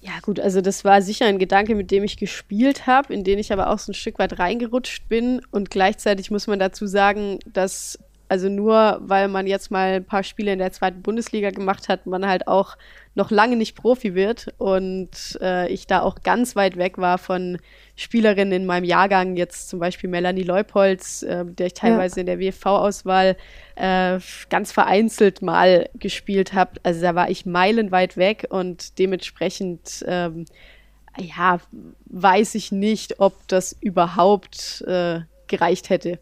Ja, 0.00 0.12
gut, 0.22 0.38
also 0.38 0.60
das 0.60 0.84
war 0.84 1.02
sicher 1.02 1.26
ein 1.26 1.38
Gedanke, 1.38 1.74
mit 1.74 1.90
dem 1.90 2.04
ich 2.04 2.16
gespielt 2.16 2.86
habe, 2.86 3.12
in 3.12 3.24
den 3.24 3.38
ich 3.38 3.52
aber 3.52 3.70
auch 3.70 3.78
so 3.78 3.90
ein 3.90 3.94
Stück 3.94 4.18
weit 4.18 4.38
reingerutscht 4.38 5.08
bin. 5.08 5.40
Und 5.50 5.70
gleichzeitig 5.70 6.30
muss 6.30 6.46
man 6.46 6.58
dazu 6.58 6.86
sagen, 6.86 7.40
dass 7.52 7.98
also 8.28 8.48
nur 8.48 8.98
weil 9.00 9.28
man 9.28 9.46
jetzt 9.46 9.70
mal 9.70 9.94
ein 9.94 10.04
paar 10.04 10.22
Spiele 10.22 10.52
in 10.52 10.58
der 10.58 10.72
zweiten 10.72 11.02
Bundesliga 11.02 11.50
gemacht 11.50 11.88
hat, 11.88 12.06
man 12.06 12.26
halt 12.26 12.46
auch 12.46 12.76
noch 13.18 13.32
lange 13.32 13.56
nicht 13.56 13.74
Profi 13.74 14.14
wird 14.14 14.54
und 14.58 15.38
äh, 15.42 15.68
ich 15.68 15.88
da 15.88 16.02
auch 16.02 16.22
ganz 16.22 16.54
weit 16.54 16.76
weg 16.76 16.98
war 16.98 17.18
von 17.18 17.58
Spielerinnen 17.96 18.52
in 18.62 18.64
meinem 18.64 18.84
Jahrgang, 18.84 19.36
jetzt 19.36 19.68
zum 19.68 19.80
Beispiel 19.80 20.08
Melanie 20.08 20.44
Leupolz, 20.44 21.24
äh, 21.24 21.44
der 21.44 21.66
ich 21.66 21.74
teilweise 21.74 22.16
ja. 22.16 22.20
in 22.20 22.26
der 22.26 22.38
WFV-Auswahl 22.38 23.36
äh, 23.74 24.20
ganz 24.48 24.70
vereinzelt 24.70 25.42
mal 25.42 25.90
gespielt 25.94 26.52
habe. 26.52 26.78
Also 26.84 27.02
da 27.02 27.16
war 27.16 27.28
ich 27.28 27.44
meilenweit 27.44 28.16
weg 28.16 28.46
und 28.50 29.00
dementsprechend 29.00 30.04
ähm, 30.06 30.44
ja, 31.18 31.58
weiß 32.06 32.54
ich 32.54 32.70
nicht, 32.70 33.18
ob 33.18 33.34
das 33.48 33.76
überhaupt 33.80 34.82
äh, 34.86 35.22
gereicht 35.48 35.90
hätte. 35.90 36.20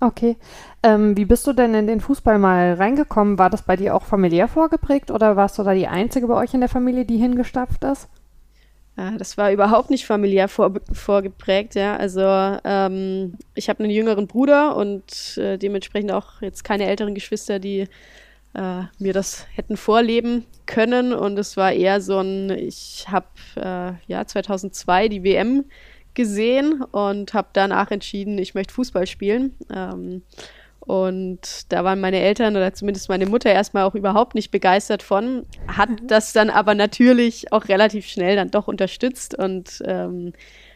Okay. 0.00 0.36
Ähm, 0.82 1.16
wie 1.16 1.24
bist 1.24 1.46
du 1.46 1.52
denn 1.52 1.74
in 1.74 1.88
den 1.88 2.00
Fußball 2.00 2.38
mal 2.38 2.74
reingekommen? 2.74 3.38
War 3.38 3.50
das 3.50 3.62
bei 3.62 3.76
dir 3.76 3.96
auch 3.96 4.04
familiär 4.04 4.46
vorgeprägt 4.46 5.10
oder 5.10 5.34
warst 5.34 5.58
du 5.58 5.64
da 5.64 5.74
die 5.74 5.88
Einzige 5.88 6.28
bei 6.28 6.34
euch 6.34 6.54
in 6.54 6.60
der 6.60 6.68
Familie, 6.68 7.04
die 7.04 7.16
hingestapft 7.16 7.82
ist? 7.82 8.08
Ja, 8.96 9.12
das 9.12 9.36
war 9.38 9.52
überhaupt 9.52 9.90
nicht 9.90 10.06
familiär 10.06 10.48
vor, 10.48 10.72
vorgeprägt, 10.92 11.76
ja. 11.76 11.96
Also 11.96 12.20
ähm, 12.64 13.34
ich 13.54 13.68
habe 13.68 13.82
einen 13.82 13.92
jüngeren 13.92 14.26
Bruder 14.26 14.76
und 14.76 15.38
äh, 15.38 15.56
dementsprechend 15.56 16.12
auch 16.12 16.42
jetzt 16.42 16.64
keine 16.64 16.86
älteren 16.86 17.14
Geschwister, 17.14 17.58
die 17.58 17.86
äh, 18.54 18.82
mir 18.98 19.12
das 19.12 19.46
hätten 19.54 19.76
vorleben 19.76 20.46
können. 20.66 21.12
Und 21.12 21.38
es 21.38 21.56
war 21.56 21.72
eher 21.72 22.00
so 22.00 22.18
ein, 22.18 22.50
ich 22.50 23.06
habe 23.08 23.26
äh, 23.56 23.92
ja 24.08 24.26
2002 24.26 25.08
die 25.08 25.22
WM 25.22 25.64
gesehen 26.18 26.82
und 26.82 27.32
habe 27.32 27.48
danach 27.52 27.92
entschieden, 27.92 28.38
ich 28.38 28.54
möchte 28.54 28.74
Fußball 28.74 29.06
spielen. 29.06 29.54
Ähm, 29.72 30.22
und 30.80 31.70
da 31.72 31.84
waren 31.84 32.00
meine 32.00 32.18
Eltern 32.18 32.56
oder 32.56 32.74
zumindest 32.74 33.08
meine 33.08 33.26
Mutter 33.26 33.52
erstmal 33.52 33.84
auch 33.84 33.94
überhaupt 33.94 34.34
nicht 34.34 34.50
begeistert 34.50 35.04
von, 35.04 35.46
hat 35.68 35.90
mhm. 35.90 36.06
das 36.08 36.32
dann 36.32 36.50
aber 36.50 36.74
natürlich 36.74 37.52
auch 37.52 37.68
relativ 37.68 38.06
schnell 38.06 38.34
dann 38.34 38.50
doch 38.50 38.66
unterstützt 38.66 39.38
und 39.38 39.80
ähm, 39.86 40.32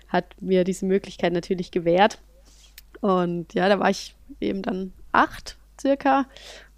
hat 0.08 0.26
mir 0.40 0.62
diese 0.62 0.86
Möglichkeit 0.86 1.32
natürlich 1.32 1.72
gewährt. 1.72 2.20
Und 3.00 3.52
ja, 3.54 3.68
da 3.68 3.80
war 3.80 3.90
ich 3.90 4.14
eben 4.40 4.62
dann 4.62 4.92
acht 5.10 5.56
circa, 5.80 6.26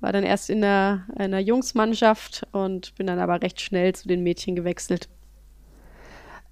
war 0.00 0.12
dann 0.12 0.24
erst 0.24 0.48
in 0.48 0.64
einer, 0.64 1.07
einer 1.16 1.38
Jungsmannschaft 1.38 2.46
und 2.53 2.94
bin 2.94 3.07
dann 3.07 3.18
aber 3.18 3.42
recht 3.42 3.61
schnell 3.61 3.94
zu 3.94 4.09
den 4.09 4.22
Mädchen 4.22 4.57
gewechselt. 4.57 5.09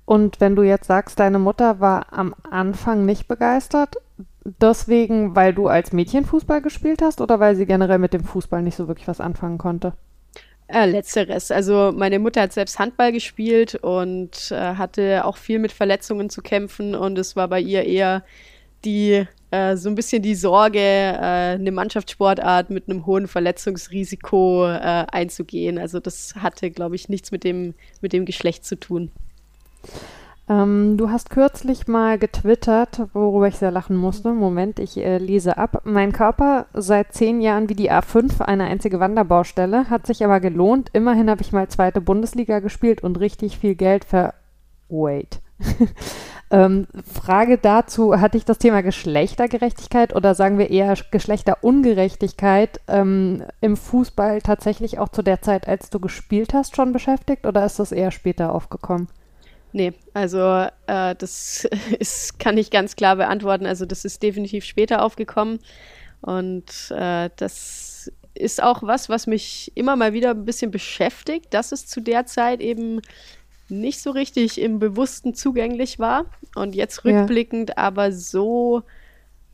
Und 0.05 0.41
wenn 0.41 0.57
du 0.57 0.63
jetzt 0.63 0.87
sagst, 0.87 1.21
deine 1.21 1.39
Mutter 1.39 1.81
war 1.81 2.13
am 2.13 2.35
Anfang 2.51 3.07
nicht 3.07 3.29
begeistert, 3.29 3.97
deswegen, 4.45 5.37
weil 5.37 5.55
du 5.55 5.69
als 5.69 5.93
Mädchen 5.93 6.25
Fußball 6.25 6.61
gespielt 6.61 7.03
hast 7.03 7.21
oder 7.21 7.41
weil 7.41 7.55
sie 7.55 7.67
generell 7.67 7.99
mit 7.99 8.13
dem 8.13 8.25
Fußball 8.25 8.63
nicht 8.63 8.77
so 8.77 8.89
wirklich 8.89 9.09
was 9.09 9.21
anfangen 9.21 9.59
konnte? 9.59 9.93
Äh, 10.69 10.87
letzteres. 10.87 11.51
Also 11.51 11.93
meine 11.95 12.19
Mutter 12.19 12.43
hat 12.43 12.53
selbst 12.53 12.79
Handball 12.79 13.13
gespielt 13.13 13.75
und 13.77 14.51
äh, 14.51 14.75
hatte 14.75 15.25
auch 15.25 15.37
viel 15.37 15.59
mit 15.59 15.71
Verletzungen 15.71 16.31
zu 16.31 16.41
kämpfen 16.41 16.95
und 16.95 17.19
es 17.19 17.37
war 17.37 17.49
bei 17.49 17.61
ihr 17.61 17.85
eher 17.85 18.25
die 18.85 19.27
äh, 19.51 19.77
so 19.77 19.91
ein 19.91 19.95
bisschen 19.95 20.23
die 20.23 20.35
Sorge, 20.35 20.81
äh, 20.81 21.55
eine 21.55 21.71
Mannschaftssportart 21.71 22.71
mit 22.71 22.89
einem 22.89 23.05
hohen 23.05 23.29
Verletzungsrisiko 23.29 24.67
äh, 24.67 25.07
einzugehen. 25.13 25.79
Also 25.79 26.01
das 26.01 26.35
hatte, 26.37 26.71
glaube 26.71 26.97
ich, 26.97 27.09
nichts 27.09 27.31
mit 27.31 27.45
dem, 27.45 27.75
mit 28.01 28.13
dem 28.13 28.25
Geschlecht 28.25 28.65
zu 28.65 28.77
tun. 28.77 29.11
Ähm, 30.49 30.97
du 30.97 31.11
hast 31.11 31.31
kürzlich 31.31 31.87
mal 31.87 32.19
getwittert, 32.19 33.03
worüber 33.13 33.47
ich 33.49 33.57
sehr 33.57 33.71
lachen 33.71 33.97
musste. 33.97 34.33
Moment, 34.33 34.79
ich 34.81 34.97
äh, 34.99 35.19
lese 35.19 35.57
ab. 35.57 35.83
Mein 35.85 36.13
Körper 36.13 36.67
seit 36.75 37.13
zehn 37.13 37.41
Jahren 37.41 37.69
wie 37.69 37.75
die 37.75 37.93
A5, 37.93 38.43
eine 38.43 38.65
einzige 38.65 38.99
Wanderbaustelle, 38.99 39.89
hat 39.89 40.07
sich 40.07 40.25
aber 40.25 40.41
gelohnt. 40.41 40.91
Immerhin 40.93 41.31
habe 41.31 41.43
ich 41.43 41.53
mal 41.53 41.69
zweite 41.69 42.01
Bundesliga 42.01 42.59
gespielt 42.59 43.03
und 43.03 43.21
richtig 43.21 43.59
viel 43.59 43.77
Geld 43.77 44.05
ver. 44.05 44.35
Wait. 44.89 45.41
ähm, 46.51 46.89
Frage 47.07 47.57
dazu: 47.57 48.21
Hatte 48.21 48.37
ich 48.37 48.45
das 48.45 48.59
Thema 48.59 48.83
Geschlechtergerechtigkeit 48.83 50.15
oder 50.15 50.35
sagen 50.35 50.59
wir 50.59 50.71
eher 50.71 50.97
Geschlechterungerechtigkeit 51.13 52.81
ähm, 52.89 53.45
im 53.61 53.77
Fußball 53.77 54.43
tatsächlich 54.43 54.99
auch 54.99 55.09
zu 55.09 55.23
der 55.23 55.41
Zeit, 55.41 55.69
als 55.69 55.89
du 55.89 56.01
gespielt 56.01 56.53
hast, 56.53 56.75
schon 56.75 56.93
beschäftigt 56.93 57.47
oder 57.47 57.65
ist 57.65 57.79
das 57.79 57.93
eher 57.93 58.11
später 58.11 58.53
aufgekommen? 58.53 59.09
Nee, 59.73 59.95
also 60.13 60.67
äh, 60.87 61.15
das 61.17 61.67
ist, 61.99 62.39
kann 62.39 62.59
ich 62.59 62.71
ganz 62.71 62.97
klar 62.97 63.17
beantworten. 63.17 63.67
Also 63.67 63.87
das 63.87 64.05
ist 64.05 64.23
definitiv 64.23 64.65
später 64.65 65.03
aufgekommen. 65.03 65.59
Und 66.21 66.91
äh, 66.91 67.31
das 67.37 68.13
ist 68.35 68.63
auch 68.63 68.83
was, 68.83 69.09
was 69.09 69.27
mich 69.27 69.73
immer 69.75 69.97
mal 69.97 70.13
wieder 70.13 70.31
ein 70.31 70.45
bisschen 70.45 70.71
beschäftigt, 70.71 71.53
dass 71.53 71.73
es 71.73 71.87
zu 71.87 72.01
der 72.01 72.27
Zeit 72.27 72.61
eben 72.61 73.01
nicht 73.69 74.01
so 74.01 74.11
richtig 74.11 74.61
im 74.61 74.79
Bewussten 74.79 75.35
zugänglich 75.35 75.99
war. 75.99 76.27
Und 76.55 76.75
jetzt 76.75 77.05
rückblickend 77.05 77.71
ja. 77.71 77.79
aber 77.79 78.13
so, 78.13 78.83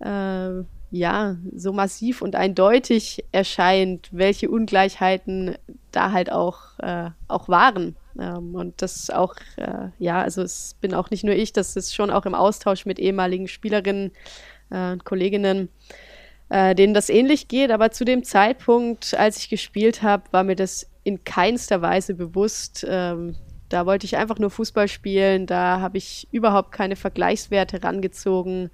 äh, 0.01 0.63
ja, 0.91 1.37
so 1.55 1.73
massiv 1.73 2.23
und 2.23 2.35
eindeutig 2.35 3.25
erscheint, 3.33 4.09
welche 4.11 4.51
Ungleichheiten 4.51 5.57
da 5.93 6.13
halt 6.13 6.33
auch, 6.33 6.79
äh, 6.79 7.11
auch 7.29 7.49
waren. 7.49 7.97
Ähm, 8.19 8.55
und 8.55 8.83
das 8.83 9.11
auch, 9.11 9.35
äh, 9.57 9.89
ja, 9.99 10.21
also 10.23 10.43
es 10.43 10.77
bin 10.81 10.95
auch 10.95 11.11
nicht 11.11 11.25
nur 11.25 11.35
ich, 11.35 11.53
das 11.53 11.77
ist 11.77 11.95
schon 11.95 12.11
auch 12.11 12.27
im 12.27 12.35
Austausch 12.35 12.87
mit 12.87 12.99
ehemaligen 12.99 13.49
Spielerinnen 13.49 14.13
äh, 14.71 14.93
und 14.93 15.05
Kolleginnen, 15.05 15.69
äh, 16.49 16.75
denen 16.75 16.95
das 16.95 17.09
ähnlich 17.09 17.49
geht. 17.49 17.71
Aber 17.71 17.91
zu 17.91 18.05
dem 18.05 18.25
Zeitpunkt, 18.25 19.15
als 19.15 19.39
ich 19.39 19.49
gespielt 19.49 20.03
habe, 20.03 20.25
war 20.33 20.45
mir 20.45 20.57
das 20.57 20.89
in 21.05 21.25
keinster 21.25 21.81
Weise 21.83 22.15
bewusst. 22.15 22.85
Ähm, 22.89 23.37
da 23.69 23.87
wollte 23.87 24.07
ich 24.07 24.17
einfach 24.17 24.39
nur 24.39 24.51
Fußball 24.51 24.89
spielen, 24.89 25.47
da 25.47 25.81
habe 25.81 25.99
ich 25.99 26.27
überhaupt 26.31 26.73
keine 26.73 26.97
Vergleichswerte 26.97 27.83
rangezogen. 27.83 28.71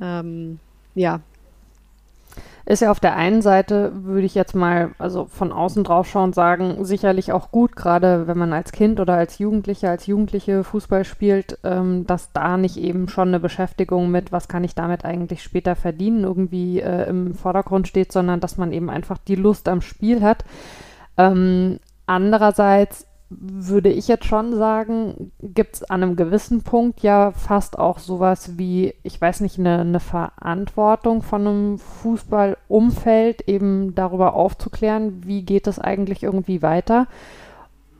Ähm, 0.00 0.58
ja, 0.94 1.20
ist 2.64 2.80
ja 2.80 2.90
auf 2.90 3.00
der 3.00 3.16
einen 3.16 3.42
Seite, 3.42 3.92
würde 3.94 4.26
ich 4.26 4.34
jetzt 4.34 4.54
mal, 4.54 4.92
also 4.98 5.26
von 5.26 5.52
außen 5.52 5.84
drauf 5.84 6.08
schauen, 6.08 6.32
sagen, 6.32 6.84
sicherlich 6.84 7.32
auch 7.32 7.50
gut, 7.50 7.74
gerade 7.74 8.26
wenn 8.26 8.38
man 8.38 8.52
als 8.52 8.72
Kind 8.72 9.00
oder 9.00 9.14
als 9.14 9.38
Jugendlicher, 9.38 9.90
als 9.90 10.06
Jugendliche 10.06 10.62
Fußball 10.62 11.04
spielt, 11.04 11.58
ähm, 11.64 12.06
dass 12.06 12.32
da 12.32 12.56
nicht 12.56 12.76
eben 12.76 13.08
schon 13.08 13.28
eine 13.28 13.40
Beschäftigung 13.40 14.10
mit, 14.10 14.32
was 14.32 14.48
kann 14.48 14.64
ich 14.64 14.74
damit 14.74 15.04
eigentlich 15.04 15.42
später 15.42 15.74
verdienen, 15.74 16.24
irgendwie 16.24 16.80
äh, 16.80 17.08
im 17.08 17.34
Vordergrund 17.34 17.88
steht, 17.88 18.12
sondern 18.12 18.40
dass 18.40 18.56
man 18.56 18.72
eben 18.72 18.90
einfach 18.90 19.18
die 19.18 19.36
Lust 19.36 19.68
am 19.68 19.80
Spiel 19.80 20.22
hat. 20.22 20.44
Ähm, 21.16 21.78
andererseits 22.06 23.06
würde 23.40 23.90
ich 23.90 24.08
jetzt 24.08 24.26
schon 24.26 24.56
sagen, 24.56 25.32
gibt 25.40 25.76
es 25.76 25.84
an 25.84 26.02
einem 26.02 26.16
gewissen 26.16 26.62
Punkt 26.62 27.00
ja 27.00 27.32
fast 27.32 27.78
auch 27.78 27.98
sowas 27.98 28.58
wie, 28.58 28.94
ich 29.02 29.20
weiß 29.20 29.40
nicht, 29.40 29.58
eine, 29.58 29.80
eine 29.80 30.00
Verantwortung 30.00 31.22
von 31.22 31.46
einem 31.46 31.78
Fußballumfeld, 31.78 33.48
eben 33.48 33.94
darüber 33.94 34.34
aufzuklären, 34.34 35.22
wie 35.24 35.42
geht 35.42 35.66
es 35.66 35.78
eigentlich 35.78 36.22
irgendwie 36.22 36.62
weiter. 36.62 37.06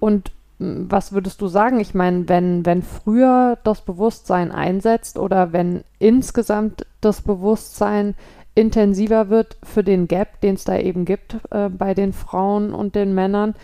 Und 0.01 0.33
was 0.59 1.13
würdest 1.13 1.41
du 1.41 1.49
sagen? 1.49 1.81
Ich 1.81 1.95
meine, 1.95 2.29
wenn, 2.29 2.65
wenn 2.65 2.83
früher 2.83 3.59
das 3.65 3.81
Bewusstsein 3.81 4.53
einsetzt 4.53 5.19
oder 5.19 5.53
wenn 5.53 5.83
insgesamt 5.99 6.87
das 7.01 7.23
Bewusstsein 7.23 8.15
intensiver 8.55 9.29
wird 9.29 9.57
für 9.63 9.83
den 9.83 10.09
Gap, 10.09 10.41
den 10.41 10.55
es 10.55 10.65
da 10.65 10.77
eben 10.77 11.05
gibt 11.05 11.37
äh, 11.51 11.69
bei 11.69 11.95
den 11.95 12.13
Frauen 12.13 12.75
und 12.75 12.95
den 12.95 13.15
Männern, 13.15 13.55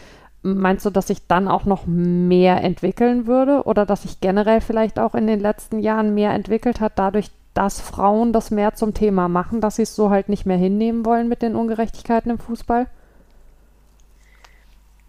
Meinst 0.43 0.87
du, 0.87 0.91
dass 0.91 1.09
sich 1.09 1.27
dann 1.27 1.49
auch 1.49 1.65
noch 1.65 1.87
mehr 1.87 2.63
entwickeln 2.63 3.27
würde 3.27 3.65
oder 3.65 3.85
dass 3.85 4.03
sich 4.03 4.21
generell 4.21 4.61
vielleicht 4.61 4.99
auch 4.99 5.15
in 5.15 5.27
den 5.27 5.41
letzten 5.41 5.81
Jahren 5.81 6.15
mehr 6.15 6.33
entwickelt 6.33 6.81
hat, 6.81 6.93
dadurch, 6.97 7.31
dass 7.55 7.81
Frauen 7.81 8.33
das 8.33 8.53
mehr 8.53 8.75
zum 8.75 8.95
Thema 8.95 9.29
machen, 9.29 9.61
dass 9.61 9.77
sie 9.77 9.83
es 9.83 9.97
so 9.97 10.11
halt 10.11 10.29
nicht 10.29 10.47
mehr 10.47 10.57
hinnehmen 10.57 11.05
wollen 11.05 11.29
mit 11.29 11.43
den 11.43 11.57
Ungerechtigkeiten 11.57 12.31
im 12.31 12.39
Fußball? 12.39 12.87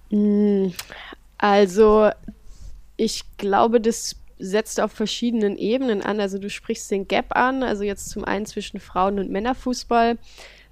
Hm, 0.10 0.74
also, 1.38 2.10
ich 2.98 3.24
glaube, 3.38 3.80
das 3.80 4.16
setzt 4.40 4.80
auf 4.80 4.92
verschiedenen 4.94 5.58
Ebenen 5.58 6.02
an. 6.02 6.20
Also 6.20 6.40
du 6.40 6.50
sprichst 6.50 6.90
den 6.90 7.08
Gap 7.08 7.36
an, 7.36 7.62
also 7.62 7.84
jetzt 7.84 8.10
zum 8.10 8.24
einen 8.24 8.46
zwischen 8.46 8.80
Frauen- 8.80 9.20
und 9.20 9.30
Männerfußball. 9.30 10.18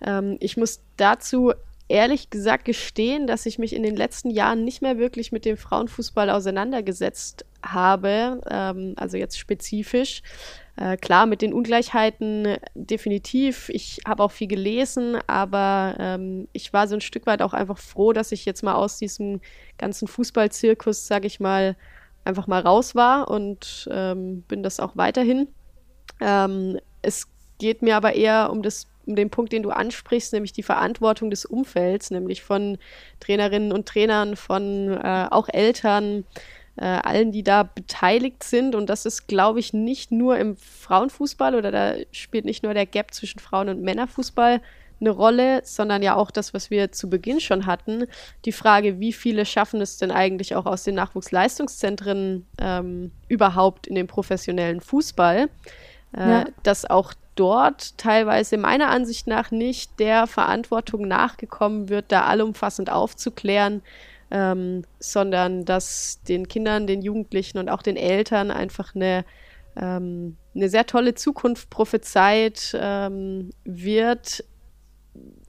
Ähm, 0.02 0.38
ich 0.40 0.58
muss 0.58 0.80
dazu 0.96 1.54
ehrlich 1.90 2.30
gesagt 2.30 2.66
gestehen, 2.66 3.28
dass 3.28 3.46
ich 3.46 3.60
mich 3.60 3.74
in 3.74 3.84
den 3.84 3.96
letzten 3.96 4.30
Jahren 4.30 4.64
nicht 4.64 4.82
mehr 4.82 4.98
wirklich 4.98 5.32
mit 5.32 5.46
dem 5.46 5.58
Frauenfußball 5.58 6.30
auseinandergesetzt 6.30 7.46
habe, 7.64 8.42
ähm, 8.50 8.94
also 8.98 9.18
jetzt 9.18 9.40
spezifisch. 9.40 10.22
Äh, 10.76 10.98
klar, 10.98 11.26
mit 11.26 11.42
den 11.42 11.54
Ungleichheiten 11.54 12.58
definitiv. 12.76 13.70
Ich 13.70 14.02
habe 14.06 14.24
auch 14.24 14.32
viel 14.32 14.48
gelesen, 14.48 15.18
aber 15.26 15.96
ähm, 15.98 16.48
ich 16.54 16.72
war 16.72 16.88
so 16.88 16.96
ein 16.96 17.02
Stück 17.02 17.26
weit 17.26 17.42
auch 17.42 17.54
einfach 17.54 17.80
froh, 17.80 18.14
dass 18.14 18.32
ich 18.32 18.46
jetzt 18.46 18.64
mal 18.64 18.76
aus 18.76 18.98
diesem 19.00 19.42
ganzen 19.78 20.08
Fußballzirkus, 20.08 21.08
sage 21.08 21.26
ich 21.26 21.40
mal, 21.40 21.76
einfach 22.26 22.46
mal 22.46 22.62
raus 22.62 22.94
war 22.94 23.30
und 23.32 23.88
ähm, 23.92 24.44
bin 24.44 24.62
das 24.62 24.80
auch 24.80 24.96
weiterhin. 24.96 25.48
Ähm, 26.20 26.80
es 27.02 27.28
geht 27.58 27.82
mir 27.82 27.96
aber 27.96 28.14
eher 28.14 28.52
um 28.52 28.62
das 28.62 28.88
um 29.08 29.16
den 29.16 29.30
Punkt, 29.30 29.54
den 29.54 29.64
du 29.64 29.70
ansprichst, 29.70 30.34
nämlich 30.34 30.54
die 30.54 30.64
Verantwortung 30.64 31.30
des 31.30 31.46
Umfelds, 31.46 32.12
nämlich 32.12 32.42
von 32.42 32.78
Trainerinnen 33.20 33.72
und 33.72 33.88
Trainern, 33.88 34.36
von 34.36 34.94
äh, 34.94 35.28
auch 35.30 35.48
Eltern, 35.50 36.26
äh, 36.78 36.86
allen, 36.86 37.32
die 37.32 37.44
da 37.44 37.64
beteiligt 37.64 38.44
sind. 38.44 38.76
Und 38.76 38.88
das 38.90 39.06
ist, 39.06 39.28
glaube 39.28 39.60
ich, 39.60 39.74
nicht 39.74 40.12
nur 40.12 40.38
im 40.38 40.56
Frauenfußball 40.58 41.56
oder 41.56 41.72
da 41.72 41.96
spielt 42.12 42.46
nicht 42.46 42.64
nur 42.64 42.74
der 42.74 42.86
Gap 42.86 43.14
zwischen 43.14 43.40
Frauen- 43.40 43.70
und 43.70 43.82
Männerfußball 43.82 44.62
eine 45.00 45.10
Rolle, 45.12 45.62
sondern 45.64 46.02
ja 46.02 46.16
auch 46.16 46.32
das, 46.32 46.54
was 46.54 46.70
wir 46.72 46.92
zu 46.92 47.10
Beginn 47.10 47.40
schon 47.40 47.66
hatten. 47.66 48.06
Die 48.46 48.52
Frage, 48.52 49.00
wie 49.00 49.14
viele 49.14 49.46
schaffen 49.46 49.82
es 49.82 49.98
denn 49.98 50.12
eigentlich 50.12 50.56
auch 50.56 50.66
aus 50.66 50.84
den 50.84 50.96
Nachwuchsleistungszentren 50.96 52.48
ähm, 52.60 53.12
überhaupt 53.28 53.88
in 53.88 53.96
den 53.96 54.08
professionellen 54.08 54.82
Fußball? 54.82 55.50
Äh, 56.16 56.30
ja. 56.30 56.46
Dass 56.64 56.86
auch 56.86 57.14
dort 57.40 57.98
teilweise 57.98 58.58
meiner 58.58 58.90
Ansicht 58.90 59.28
nach 59.28 59.52
nicht 59.52 60.00
der 60.00 60.28
Verantwortung 60.28 61.08
nachgekommen 61.08 61.90
wird, 61.90 62.12
da 62.12 62.26
allumfassend 62.26 62.92
aufzuklären, 62.92 63.82
ähm, 64.30 64.84
sondern 65.00 65.66
dass 65.66 66.22
den 66.28 66.48
Kindern, 66.48 66.88
den 66.88 67.02
Jugendlichen 67.02 67.58
und 67.58 67.70
auch 67.70 67.82
den 67.82 67.96
Eltern 67.96 68.52
einfach 68.52 68.94
eine 68.94 69.24
ähm, 69.80 70.38
eine 70.56 70.70
sehr 70.70 70.88
tolle 70.88 71.14
Zukunft 71.14 71.70
prophezeit 71.70 72.76
ähm, 72.80 73.52
wird, 73.64 74.44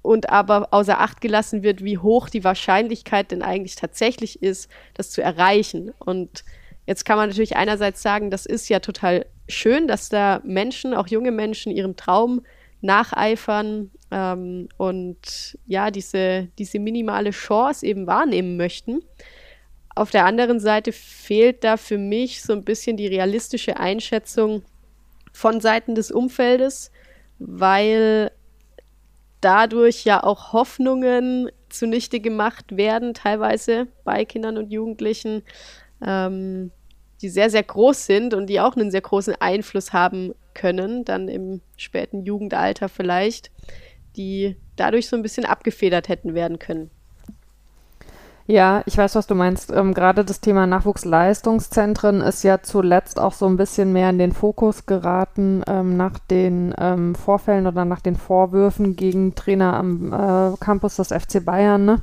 und 0.03 0.31
aber 0.31 0.69
außer 0.71 1.01
Acht 1.01 1.21
gelassen 1.21 1.63
wird, 1.63 1.85
wie 1.85 1.99
hoch 1.99 2.29
die 2.29 2.45
Wahrscheinlichkeit 2.45 3.31
denn 3.31 3.43
eigentlich 3.43 3.77
tatsächlich 3.77 4.43
ist, 4.43 4.71
das 4.95 5.11
zu 5.11 5.23
erreichen. 5.23 5.93
Und 5.99 6.45
jetzt 6.89 7.05
kann 7.05 7.19
man 7.19 7.29
natürlich 7.29 7.55
einerseits 7.55 8.01
sagen, 8.01 8.31
das 8.31 8.47
ist 8.47 8.71
ja 8.71 8.81
total 8.81 9.27
schön, 9.47 9.87
dass 9.87 10.09
da 10.09 10.41
Menschen, 10.43 10.95
auch 10.95 11.07
junge 11.07 11.31
Menschen, 11.31 11.71
ihrem 11.71 11.97
Traum 11.97 12.41
nacheifern 12.81 13.91
ähm, 14.11 14.71
und 14.79 15.59
ja, 15.67 15.91
diese, 15.91 16.49
diese 16.59 16.79
minimale 16.79 17.31
Chance 17.31 17.85
eben 17.85 18.07
wahrnehmen 18.07 18.57
möchten. 18.57 19.03
Auf 19.95 20.11
der 20.11 20.25
anderen 20.25 20.61
Seite 20.61 20.93
fehlt 20.93 21.63
da 21.63 21.77
für 21.77 21.99
mich 21.99 22.43
so 22.43 22.55
ein 22.55 22.65
bisschen 22.65 22.97
die 22.97 23.07
realistische 23.07 23.77
Einschätzung 23.77 24.63
von 25.35 25.61
Seiten 25.61 25.95
des 25.95 26.11
Umfeldes, 26.11 26.91
weil 27.39 28.31
dadurch 29.43 30.05
ja 30.05 30.25
auch 30.25 30.55
Hoffnungen 30.55 31.51
zunichte 31.69 32.21
gemacht 32.21 32.79
werden, 32.79 33.13
teilweise 33.13 33.89
bei 34.05 34.25
Kindern 34.25 34.57
und 34.57 34.73
Jugendlichen, 34.73 35.43
ähm, 36.01 36.71
die 37.21 37.29
sehr, 37.29 37.51
sehr 37.51 37.63
groß 37.63 38.07
sind 38.07 38.35
und 38.35 38.47
die 38.47 38.61
auch 38.61 38.77
einen 38.77 38.91
sehr 38.91 39.01
großen 39.01 39.35
Einfluss 39.41 39.93
haben 39.93 40.35
können, 40.55 41.05
dann 41.05 41.29
im 41.29 41.61
späten 41.77 42.25
Jugendalter 42.25 42.89
vielleicht, 42.89 43.51
die 44.17 44.57
dadurch 44.77 45.09
so 45.09 45.17
ein 45.17 45.23
bisschen 45.23 45.45
abgefedert 45.45 46.09
hätten 46.09 46.35
werden 46.35 46.59
können. 46.59 46.91
Ja, 48.51 48.83
ich 48.87 48.97
weiß, 48.97 49.15
was 49.15 49.27
du 49.27 49.35
meinst. 49.35 49.71
Ähm, 49.71 49.93
Gerade 49.93 50.25
das 50.25 50.41
Thema 50.41 50.67
Nachwuchsleistungszentren 50.67 52.23
ist 52.23 52.43
ja 52.45 52.63
zuletzt 52.63 53.21
auch 53.21 53.35
so 53.35 53.45
ein 53.45 53.59
bisschen 53.59 53.93
mehr 53.93 54.09
in 54.09 54.17
den 54.17 54.33
Fokus 54.33 54.87
geraten 54.87 55.63
ähm, 55.67 55.99
nach 55.99 56.19
den 56.19 56.75
ähm, 56.79 57.15
Vorfällen 57.15 57.67
oder 57.67 57.85
nach 57.85 58.01
den 58.01 58.17
Vorwürfen 58.17 58.97
gegen 58.97 59.35
Trainer 59.35 59.75
am 59.75 60.15
äh, 60.15 60.57
Campus 60.65 60.97
des 60.97 61.09
FC 61.09 61.45
Bayern. 61.45 61.85
Ne? 61.85 62.01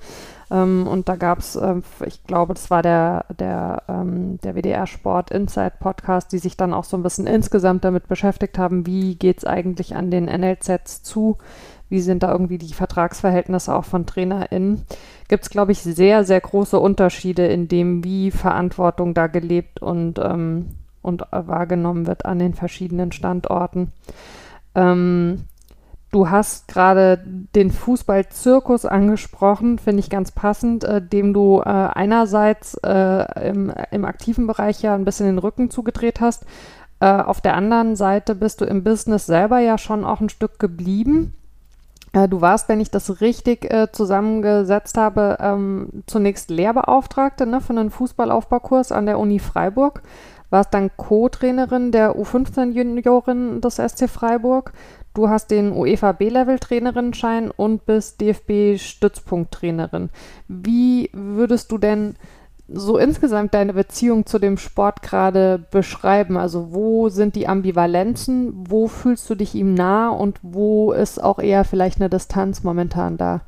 Ähm, 0.51 0.87
und 0.87 1.09
da 1.09 1.15
gab 1.15 1.39
es, 1.39 1.55
äh, 1.55 1.75
ich 2.05 2.23
glaube, 2.23 2.53
das 2.53 2.69
war 2.69 2.81
der, 2.81 3.25
der, 3.39 3.83
ähm, 3.87 4.39
der 4.43 4.55
WDR 4.55 4.87
Sport 4.87 5.31
Insight 5.31 5.79
Podcast, 5.79 6.31
die 6.31 6.37
sich 6.37 6.57
dann 6.57 6.73
auch 6.73 6.83
so 6.83 6.97
ein 6.97 7.03
bisschen 7.03 7.27
insgesamt 7.27 7.83
damit 7.83 8.07
beschäftigt 8.07 8.57
haben, 8.57 8.85
wie 8.85 9.15
geht 9.15 9.39
es 9.39 9.45
eigentlich 9.45 9.95
an 9.95 10.11
den 10.11 10.25
NLZs 10.25 11.03
zu 11.03 11.37
wie 11.89 12.01
sind 12.01 12.23
da 12.23 12.31
irgendwie 12.31 12.57
die 12.57 12.73
Vertragsverhältnisse 12.73 13.75
auch 13.75 13.85
von 13.85 14.05
TrainerInnen, 14.05 14.83
gibt 15.27 15.43
es, 15.43 15.49
glaube 15.49 15.71
ich, 15.71 15.79
sehr, 15.81 16.23
sehr 16.23 16.41
große 16.41 16.79
Unterschiede 16.79 17.45
in 17.47 17.67
dem, 17.67 18.03
wie 18.03 18.31
Verantwortung 18.31 19.13
da 19.13 19.27
gelebt 19.27 19.81
und, 19.81 20.19
ähm, 20.19 20.75
und 21.01 21.23
wahrgenommen 21.31 22.07
wird 22.07 22.25
an 22.25 22.39
den 22.39 22.53
verschiedenen 22.53 23.11
Standorten. 23.11 23.91
Ähm, 24.73 25.45
du 26.15 26.29
hast 26.29 26.69
gerade 26.69 27.21
den 27.25 27.71
Fußballzirkus 27.71 28.85
angesprochen, 28.85 29.77
finde 29.77 29.99
ich 29.99 30.09
ganz 30.09 30.31
passend, 30.31 30.85
äh, 30.85 31.01
dem 31.01 31.33
du 31.33 31.59
äh, 31.59 31.63
einerseits 31.63 32.75
äh, 32.85 33.49
im, 33.49 33.73
im 33.91 34.05
aktiven 34.05 34.47
Bereich 34.47 34.81
ja 34.81 34.95
ein 34.95 35.03
bisschen 35.03 35.25
den 35.25 35.39
Rücken 35.39 35.69
zugedreht 35.69 36.21
hast. 36.21 36.45
Äh, 37.01 37.07
auf 37.07 37.41
der 37.41 37.55
anderen 37.55 37.97
Seite 37.97 38.33
bist 38.33 38.61
du 38.61 38.65
im 38.65 38.85
Business 38.85 39.25
selber 39.25 39.59
ja 39.59 39.77
schon 39.77 40.05
auch 40.05 40.21
ein 40.21 40.29
Stück 40.29 40.57
geblieben. 40.57 41.35
Äh, 42.13 42.29
du 42.29 42.39
warst, 42.39 42.69
wenn 42.69 42.79
ich 42.79 42.91
das 42.91 43.19
richtig 43.19 43.69
äh, 43.69 43.91
zusammengesetzt 43.91 44.97
habe, 44.97 45.35
ähm, 45.41 46.03
zunächst 46.07 46.49
Lehrbeauftragte 46.49 47.45
ne, 47.45 47.59
für 47.59 47.73
einen 47.73 47.91
Fußballaufbaukurs 47.91 48.93
an 48.93 49.05
der 49.05 49.19
Uni 49.19 49.39
Freiburg. 49.39 50.01
Warst 50.49 50.73
dann 50.73 50.91
Co-Trainerin 50.95 51.91
der 51.91 52.15
U15-Juniorin 52.15 53.59
des 53.59 53.75
SC 53.75 54.07
Freiburg. 54.07 54.71
Du 55.15 55.29
hast 55.29 55.49
den 55.49 55.71
UEFA 55.71 56.11
B-Level-Trainerinnenschein 56.11 57.49
und 57.49 57.85
bist 57.85 58.19
DFB-Stützpunkttrainerin. 58.19 60.09
Wie 60.49 61.09
würdest 61.13 61.71
du 61.71 61.77
denn 61.77 62.15
so 62.67 62.97
insgesamt 62.97 63.53
deine 63.53 63.73
Beziehung 63.73 64.25
zu 64.25 64.39
dem 64.39 64.57
Sport 64.57 65.01
gerade 65.01 65.63
beschreiben? 65.71 66.35
Also 66.35 66.73
wo 66.73 67.07
sind 67.07 67.37
die 67.37 67.47
Ambivalenzen? 67.47 68.65
Wo 68.67 68.89
fühlst 68.89 69.29
du 69.29 69.35
dich 69.35 69.55
ihm 69.55 69.73
nah 69.73 70.09
und 70.09 70.37
wo 70.41 70.91
ist 70.91 71.23
auch 71.23 71.39
eher 71.39 71.63
vielleicht 71.63 72.01
eine 72.01 72.09
Distanz 72.09 72.63
momentan 72.63 73.15
da? 73.15 73.41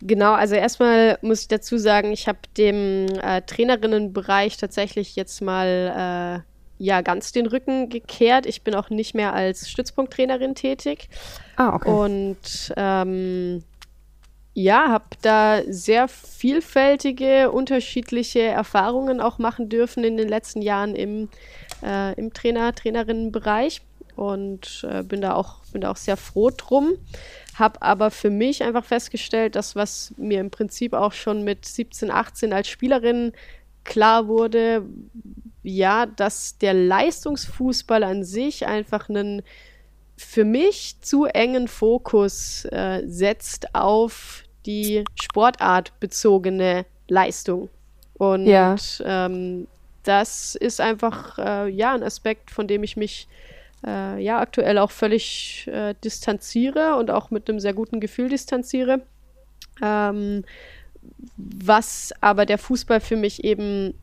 Genau, 0.00 0.34
also 0.34 0.54
erstmal 0.54 1.18
muss 1.22 1.40
ich 1.40 1.48
dazu 1.48 1.76
sagen, 1.76 2.12
ich 2.12 2.28
habe 2.28 2.38
dem 2.56 3.06
äh, 3.20 3.42
Trainerinnenbereich 3.42 4.58
tatsächlich 4.58 5.16
jetzt 5.16 5.40
mal 5.42 6.44
äh, 6.46 6.53
ja 6.78 7.00
ganz 7.00 7.32
den 7.32 7.46
Rücken 7.46 7.88
gekehrt. 7.88 8.46
Ich 8.46 8.62
bin 8.62 8.74
auch 8.74 8.90
nicht 8.90 9.14
mehr 9.14 9.32
als 9.32 9.70
Stützpunkttrainerin 9.70 10.54
tätig. 10.54 11.08
Ah, 11.56 11.74
okay. 11.74 11.90
Und 11.90 12.72
ähm, 12.76 13.62
ja, 14.54 14.88
habe 14.88 15.04
da 15.22 15.62
sehr 15.66 16.06
vielfältige, 16.08 17.50
unterschiedliche 17.50 18.40
Erfahrungen 18.40 19.20
auch 19.20 19.38
machen 19.38 19.68
dürfen 19.68 20.04
in 20.04 20.16
den 20.16 20.28
letzten 20.28 20.62
Jahren 20.62 20.94
im, 20.94 21.28
äh, 21.82 22.14
im 22.14 22.32
Trainer, 22.32 22.72
Trainerinnenbereich 22.72 23.82
und 24.14 24.86
äh, 24.88 25.02
bin 25.02 25.20
da 25.20 25.34
auch 25.34 25.64
bin 25.72 25.80
da 25.80 25.90
auch 25.90 25.96
sehr 25.96 26.16
froh 26.16 26.50
drum. 26.56 26.92
Habe 27.56 27.82
aber 27.82 28.10
für 28.10 28.30
mich 28.30 28.62
einfach 28.62 28.84
festgestellt, 28.84 29.56
dass 29.56 29.74
was 29.74 30.14
mir 30.16 30.40
im 30.40 30.50
Prinzip 30.50 30.92
auch 30.92 31.12
schon 31.12 31.42
mit 31.42 31.66
17, 31.66 32.10
18 32.10 32.52
als 32.52 32.68
Spielerin 32.68 33.32
klar 33.84 34.28
wurde, 34.28 34.84
ja, 35.62 36.06
dass 36.06 36.58
der 36.58 36.74
Leistungsfußball 36.74 38.02
an 38.02 38.24
sich 38.24 38.66
einfach 38.66 39.08
einen 39.08 39.42
für 40.16 40.44
mich 40.44 40.96
zu 41.00 41.24
engen 41.24 41.68
Fokus 41.68 42.66
äh, 42.66 43.02
setzt 43.06 43.74
auf 43.74 44.44
die 44.66 45.04
sportartbezogene 45.20 46.86
Leistung. 47.08 47.68
Und 48.14 48.46
ja. 48.46 48.76
ähm, 49.04 49.66
das 50.04 50.54
ist 50.54 50.80
einfach 50.80 51.38
äh, 51.38 51.68
ja 51.68 51.94
ein 51.94 52.02
Aspekt, 52.02 52.50
von 52.50 52.68
dem 52.68 52.82
ich 52.82 52.96
mich 52.96 53.28
äh, 53.84 54.22
ja 54.22 54.38
aktuell 54.38 54.78
auch 54.78 54.90
völlig 54.90 55.66
äh, 55.66 55.94
distanziere 56.04 56.96
und 56.96 57.10
auch 57.10 57.30
mit 57.30 57.48
einem 57.48 57.60
sehr 57.60 57.74
guten 57.74 58.00
Gefühl 58.00 58.28
distanziere. 58.28 59.00
Ähm, 59.82 60.44
was 61.36 62.12
aber 62.20 62.46
der 62.46 62.58
Fußball 62.58 63.00
für 63.00 63.16
mich 63.16 63.44
eben 63.44 63.94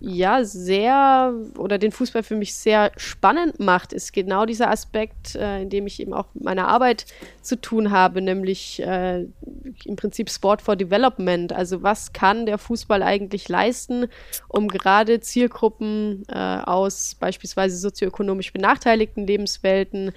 ja 0.00 0.44
sehr 0.44 1.32
oder 1.56 1.78
den 1.78 1.92
Fußball 1.92 2.22
für 2.22 2.36
mich 2.36 2.54
sehr 2.54 2.92
spannend 2.96 3.60
macht, 3.60 3.92
ist 3.92 4.12
genau 4.12 4.44
dieser 4.44 4.70
Aspekt, 4.70 5.34
äh, 5.34 5.62
in 5.62 5.70
dem 5.70 5.86
ich 5.86 6.00
eben 6.00 6.12
auch 6.12 6.26
mit 6.34 6.44
meiner 6.44 6.68
Arbeit 6.68 7.06
zu 7.42 7.60
tun 7.60 7.90
habe, 7.90 8.20
nämlich 8.20 8.80
äh, 8.82 9.26
im 9.84 9.96
Prinzip 9.96 10.30
Sport 10.30 10.62
for 10.62 10.76
Development. 10.76 11.52
Also 11.52 11.82
was 11.82 12.12
kann 12.12 12.46
der 12.46 12.58
Fußball 12.58 13.02
eigentlich 13.02 13.48
leisten, 13.48 14.06
um 14.48 14.68
gerade 14.68 15.20
Zielgruppen 15.20 16.24
äh, 16.28 16.34
aus 16.34 17.16
beispielsweise 17.18 17.76
sozioökonomisch 17.76 18.52
benachteiligten 18.52 19.26
Lebenswelten 19.26 20.12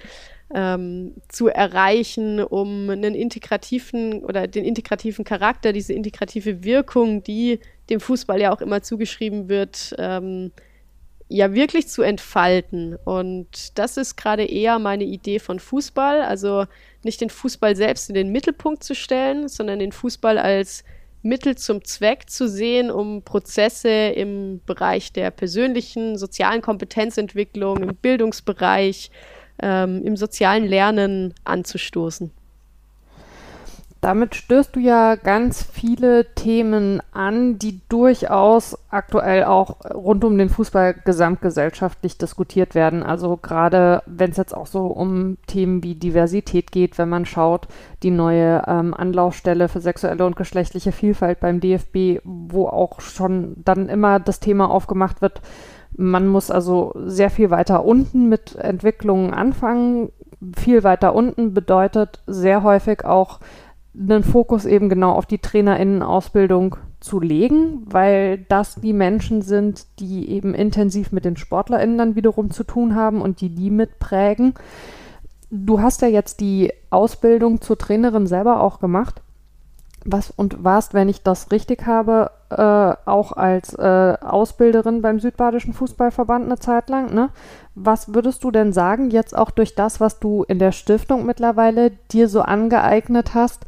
ähm, 0.54 1.14
zu 1.28 1.48
erreichen, 1.48 2.40
um 2.42 2.88
einen 2.90 3.14
integrativen 3.14 4.24
oder 4.24 4.46
den 4.46 4.64
integrativen 4.64 5.24
Charakter, 5.24 5.72
diese 5.72 5.92
integrative 5.92 6.64
Wirkung, 6.64 7.22
die 7.22 7.60
dem 7.90 8.00
Fußball 8.00 8.40
ja 8.40 8.52
auch 8.52 8.60
immer 8.60 8.82
zugeschrieben 8.82 9.48
wird, 9.48 9.94
ähm, 9.98 10.52
ja 11.28 11.52
wirklich 11.52 11.88
zu 11.88 12.02
entfalten. 12.02 12.96
Und 13.04 13.78
das 13.78 13.96
ist 13.98 14.16
gerade 14.16 14.44
eher 14.44 14.78
meine 14.78 15.04
Idee 15.04 15.38
von 15.38 15.58
Fußball. 15.58 16.22
Also 16.22 16.64
nicht 17.02 17.20
den 17.20 17.30
Fußball 17.30 17.76
selbst 17.76 18.08
in 18.08 18.14
den 18.14 18.32
Mittelpunkt 18.32 18.82
zu 18.82 18.94
stellen, 18.94 19.48
sondern 19.48 19.78
den 19.78 19.92
Fußball 19.92 20.38
als 20.38 20.84
Mittel 21.22 21.56
zum 21.56 21.84
Zweck 21.84 22.30
zu 22.30 22.48
sehen, 22.48 22.90
um 22.90 23.22
Prozesse 23.22 23.90
im 23.90 24.60
Bereich 24.64 25.12
der 25.12 25.30
persönlichen, 25.30 26.16
sozialen 26.16 26.62
Kompetenzentwicklung, 26.62 27.82
im 27.82 27.96
Bildungsbereich, 27.96 29.10
ähm, 29.62 30.02
im 30.04 30.16
sozialen 30.16 30.64
Lernen 30.64 31.34
anzustoßen. 31.44 32.30
Damit 34.00 34.36
stößt 34.36 34.76
du 34.76 34.80
ja 34.80 35.16
ganz 35.16 35.60
viele 35.60 36.32
Themen 36.36 37.02
an, 37.10 37.58
die 37.58 37.80
durchaus 37.88 38.78
aktuell 38.90 39.42
auch 39.42 39.80
rund 39.92 40.22
um 40.22 40.38
den 40.38 40.50
Fußball 40.50 40.94
gesamtgesellschaftlich 41.04 42.16
diskutiert 42.16 42.76
werden. 42.76 43.02
Also 43.02 43.36
gerade 43.36 44.04
wenn 44.06 44.30
es 44.30 44.36
jetzt 44.36 44.54
auch 44.54 44.68
so 44.68 44.86
um 44.86 45.36
Themen 45.48 45.82
wie 45.82 45.96
Diversität 45.96 46.70
geht, 46.70 46.96
wenn 46.96 47.08
man 47.08 47.26
schaut, 47.26 47.66
die 48.04 48.12
neue 48.12 48.62
ähm, 48.68 48.94
Anlaufstelle 48.94 49.68
für 49.68 49.80
sexuelle 49.80 50.24
und 50.24 50.36
geschlechtliche 50.36 50.92
Vielfalt 50.92 51.40
beim 51.40 51.58
DFB, 51.58 52.20
wo 52.22 52.68
auch 52.68 53.00
schon 53.00 53.56
dann 53.64 53.88
immer 53.88 54.20
das 54.20 54.38
Thema 54.38 54.70
aufgemacht 54.70 55.22
wird, 55.22 55.40
man 55.98 56.28
muss 56.28 56.50
also 56.50 56.92
sehr 57.04 57.28
viel 57.28 57.50
weiter 57.50 57.84
unten 57.84 58.28
mit 58.28 58.54
Entwicklungen 58.54 59.34
anfangen. 59.34 60.10
Viel 60.56 60.84
weiter 60.84 61.12
unten 61.12 61.52
bedeutet 61.52 62.22
sehr 62.28 62.62
häufig 62.62 63.04
auch 63.04 63.40
einen 63.98 64.22
Fokus 64.22 64.64
eben 64.64 64.88
genau 64.88 65.12
auf 65.12 65.26
die 65.26 65.38
Trainerinnenausbildung 65.38 66.76
zu 67.00 67.18
legen, 67.18 67.82
weil 67.86 68.38
das 68.48 68.76
die 68.76 68.92
Menschen 68.92 69.42
sind, 69.42 69.86
die 69.98 70.30
eben 70.30 70.54
intensiv 70.54 71.10
mit 71.10 71.24
den 71.24 71.36
SportlerInnen 71.36 71.98
dann 71.98 72.14
wiederum 72.14 72.52
zu 72.52 72.62
tun 72.62 72.94
haben 72.94 73.20
und 73.20 73.40
die 73.40 73.52
die 73.52 73.70
mitprägen. 73.70 74.54
Du 75.50 75.80
hast 75.80 76.02
ja 76.02 76.08
jetzt 76.08 76.38
die 76.38 76.72
Ausbildung 76.90 77.60
zur 77.60 77.76
Trainerin 77.76 78.28
selber 78.28 78.60
auch 78.60 78.78
gemacht. 78.78 79.20
Was 80.04 80.30
und 80.30 80.62
warst, 80.64 80.94
wenn 80.94 81.08
ich 81.08 81.22
das 81.22 81.50
richtig 81.50 81.86
habe, 81.86 82.30
äh, 82.50 83.08
auch 83.08 83.32
als 83.32 83.74
äh, 83.74 84.16
Ausbilderin 84.20 85.02
beim 85.02 85.20
Südbadischen 85.20 85.74
Fußballverband 85.74 86.46
eine 86.46 86.58
Zeit 86.58 86.88
lang. 86.88 87.12
Ne? 87.14 87.30
Was 87.74 88.14
würdest 88.14 88.44
du 88.44 88.50
denn 88.50 88.72
sagen, 88.72 89.10
jetzt 89.10 89.36
auch 89.36 89.50
durch 89.50 89.74
das, 89.74 90.00
was 90.00 90.18
du 90.18 90.44
in 90.44 90.58
der 90.58 90.72
Stiftung 90.72 91.26
mittlerweile 91.26 91.90
dir 92.10 92.28
so 92.28 92.42
angeeignet 92.42 93.34
hast, 93.34 93.66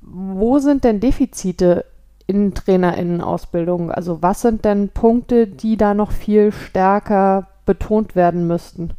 wo 0.00 0.58
sind 0.58 0.84
denn 0.84 1.00
Defizite 1.00 1.84
in 2.26 2.54
Trainerinnenausbildung? 2.54 3.90
Also 3.90 4.22
was 4.22 4.40
sind 4.42 4.64
denn 4.64 4.88
Punkte, 4.88 5.46
die 5.46 5.76
da 5.76 5.94
noch 5.94 6.12
viel 6.12 6.52
stärker 6.52 7.48
betont 7.66 8.14
werden 8.14 8.46
müssten? 8.46 8.92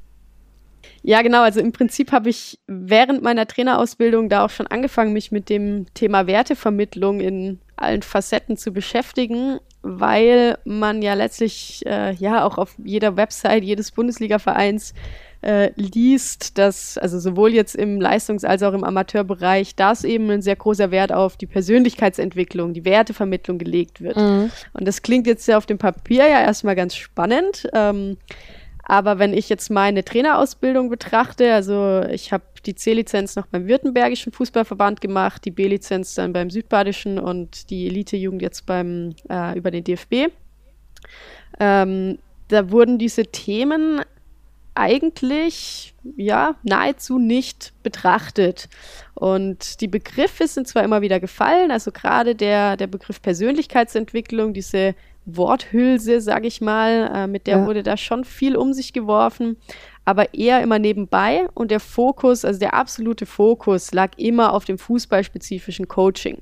Ja, 1.04 1.21
genau. 1.21 1.41
Also 1.41 1.60
im 1.60 1.71
Prinzip 1.71 2.12
habe 2.12 2.30
ich 2.30 2.60
während 2.67 3.21
meiner 3.21 3.47
Trainerausbildung 3.47 4.30
da 4.30 4.45
auch 4.45 4.50
schon 4.50 4.67
angefangen, 4.67 5.13
mich 5.13 5.32
mit 5.32 5.50
dem 5.50 5.86
Thema 5.93 6.28
Wertevermittlung 6.28 7.19
in 7.19 7.60
allen 7.76 8.02
Facetten 8.02 8.58
zu 8.58 8.71
beschäftigen, 8.71 9.60
weil 9.84 10.58
man 10.65 11.02
ja 11.02 11.13
letztlich 11.13 11.86
äh, 11.86 12.13
ja 12.13 12.43
auch 12.43 12.58
auf 12.58 12.76
jeder 12.84 13.15
Website 13.15 13.63
jedes 13.63 13.91
Bundesliga-Vereins 13.91 14.93
äh, 15.41 15.71
liest, 15.76 16.58
dass 16.58 16.97
also 16.97 17.19
sowohl 17.19 17.54
jetzt 17.54 17.76
im 17.76 18.02
Leistungs- 18.02 18.43
als 18.43 18.63
auch 18.63 18.73
im 18.73 18.84
Amateurbereich, 18.84 19.76
dass 19.76 20.04
eben 20.04 20.30
ein 20.30 20.41
sehr 20.41 20.56
großer 20.56 20.91
Wert 20.91 21.13
auf 21.13 21.38
die 21.38 21.45
Persönlichkeitsentwicklung, 21.45 22.73
die 22.73 22.86
Wertevermittlung 22.86 23.58
gelegt 23.58 24.02
wird. 24.02 24.17
Mhm. 24.17 24.52
Und 24.73 24.88
das 24.88 25.04
klingt 25.04 25.28
jetzt 25.28 25.47
ja 25.47 25.58
auf 25.58 25.65
dem 25.65 25.78
Papier 25.78 26.28
ja 26.28 26.41
erstmal 26.41 26.76
ganz 26.76 26.95
spannend. 26.95 27.67
Ähm, 27.73 28.17
aber 28.89 29.19
wenn 29.19 29.34
ich 29.34 29.50
jetzt 29.50 29.69
meine 29.69 30.06
Trainerausbildung 30.06 30.89
betrachte, 30.89 31.54
also 31.54 32.04
ich 32.10 32.32
habe 32.32 32.45
die 32.65 32.73
C-Lizenz 32.73 33.36
noch 33.36 33.45
beim 33.45 33.67
Württembergischen 33.67 34.32
Fußballverband 34.32 35.02
gemacht, 35.02 35.43
die 35.43 35.52
B-Lizenz 35.52 36.15
dann 36.15 36.32
beim 36.32 36.50
Südbadischen 36.50 37.19
und 37.19 37.69
die 37.69 37.88
Elite-Jugend 37.88 38.41
jetzt 38.41 38.65
beim 38.65 39.13
äh, 39.30 39.58
über 39.58 39.71
den 39.71 39.84
DFB. 39.84 40.32
Ähm, 41.60 42.19
da 42.47 42.71
wurden 42.71 42.97
diese 42.97 43.26
Themen 43.26 44.02
eigentlich 44.73 45.93
ja 46.15 46.56
nahezu 46.63 47.19
nicht 47.19 47.73
betrachtet. 47.84 48.69
Und 49.15 49.82
die 49.82 49.89
Begriffe 49.89 50.47
sind 50.47 50.65
zwar 50.65 50.86
immer 50.86 51.02
wieder 51.02 51.19
gefallen, 51.19 51.71
also 51.71 51.91
gerade 51.91 52.36
der, 52.36 52.78
der 52.78 52.88
Begriff 52.88 53.21
Persönlichkeitsentwicklung, 53.21 54.54
diese 54.54 54.95
Worthülse, 55.28 56.22
sag 56.22 56.46
ich 56.46 56.62
mal, 56.62 57.12
äh, 57.13 57.28
mit 57.28 57.48
der 57.48 57.58
ja. 57.58 57.66
wurde 57.66 57.84
da 57.84 57.98
schon 57.98 58.24
viel 58.24 58.56
um 58.56 58.74
sich 58.74 58.94
geworfen, 58.94 59.58
aber 60.06 60.34
eher 60.34 60.62
immer 60.62 60.80
nebenbei 60.80 61.48
und 61.54 61.70
der 61.70 61.82
Fokus, 61.82 62.46
also 62.46 62.60
der 62.60 62.74
absolute 62.74 63.26
Fokus 63.26 63.94
lag 63.94 64.12
immer 64.18 64.54
auf 64.54 64.63
dem 64.63 64.78
fußballspezifischen 64.78 65.90
Coaching. 65.90 66.42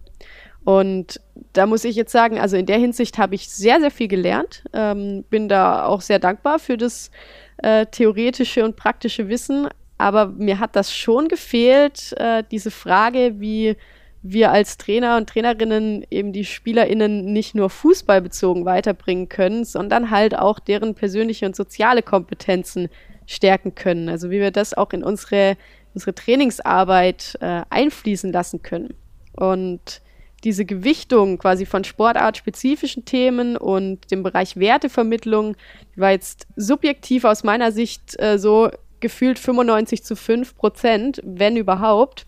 Und 0.64 1.20
da 1.54 1.66
muss 1.66 1.84
ich 1.84 1.96
jetzt 1.96 2.12
sagen, 2.12 2.40
also 2.40 2.58
in 2.58 2.66
der 2.66 2.78
Hinsicht 2.78 3.18
habe 3.18 3.36
ich 3.36 3.50
sehr, 3.50 3.80
sehr 3.80 3.92
viel 3.92 4.08
gelernt, 4.08 4.64
ähm, 4.74 5.24
bin 5.30 5.50
da 5.50 5.86
auch 5.86 6.02
sehr 6.02 6.20
dankbar 6.20 6.60
für 6.60 6.78
das 6.78 7.10
äh, 7.58 7.88
theoretische 7.88 8.64
und 8.64 8.76
praktische 8.76 9.30
Wissen, 9.30 9.68
aber 9.98 10.28
mir 10.28 10.60
hat 10.60 10.76
das 10.76 10.94
schon 10.94 11.28
gefehlt, 11.28 12.14
äh, 12.18 12.44
diese 12.52 12.72
Frage, 12.72 13.40
wie 13.40 13.78
wir 14.28 14.52
als 14.52 14.78
Trainer 14.78 15.18
und 15.18 15.30
Trainerinnen 15.30 16.04
eben 16.10 16.34
die 16.34 16.46
SpielerInnen 16.46 17.32
nicht 17.32 17.54
nur 17.54 17.70
fußballbezogen 17.70 18.66
weiterbringen 18.66 19.30
können, 19.30 19.66
sondern 19.66 20.10
halt 20.10 20.36
auch 20.36 20.58
deren 20.58 20.96
persönliche 20.96 21.46
und 21.46 21.56
soziale 21.56 22.02
Kompetenzen 22.02 22.90
stärken 23.28 23.76
können. 23.76 24.10
Also 24.10 24.32
wie 24.32 24.40
wir 24.40 24.50
das 24.50 24.74
auch 24.74 24.94
in 24.94 25.04
unsere, 25.04 25.58
unsere 25.94 26.16
Trainingsarbeit 26.16 27.38
äh, 27.40 27.62
einfließen 27.70 28.34
lassen 28.34 28.64
können. 28.64 28.96
Und 29.34 30.02
diese 30.44 30.66
Gewichtung 30.66 31.38
quasi 31.38 31.68
von 31.68 31.84
sportartspezifischen 31.84 33.06
Themen 33.06 33.58
und 33.58 34.10
dem 34.10 34.24
Bereich 34.24 34.58
Wertevermittlung 34.58 35.56
war 35.96 36.12
jetzt 36.12 36.48
subjektiv 36.56 37.26
aus 37.26 37.44
meiner 37.44 37.72
Sicht 37.72 38.20
äh, 38.20 38.40
so 38.40 38.72
gefühlt 39.02 39.38
95 39.38 40.04
zu 40.04 40.16
5 40.16 40.56
Prozent, 40.56 41.22
wenn 41.24 41.58
überhaupt. 41.58 42.26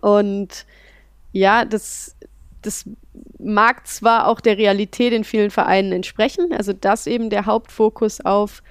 Und 0.00 0.64
ja, 1.32 1.64
das, 1.64 2.16
das 2.62 2.84
mag 3.38 3.86
zwar 3.86 4.26
auch 4.26 4.40
der 4.40 4.58
Realität 4.58 5.12
in 5.12 5.24
vielen 5.24 5.50
Vereinen 5.50 5.92
entsprechen, 5.92 6.52
also 6.52 6.72
dass 6.72 7.06
eben 7.06 7.30
der 7.30 7.46
Hauptfokus 7.46 8.20
auf 8.20 8.62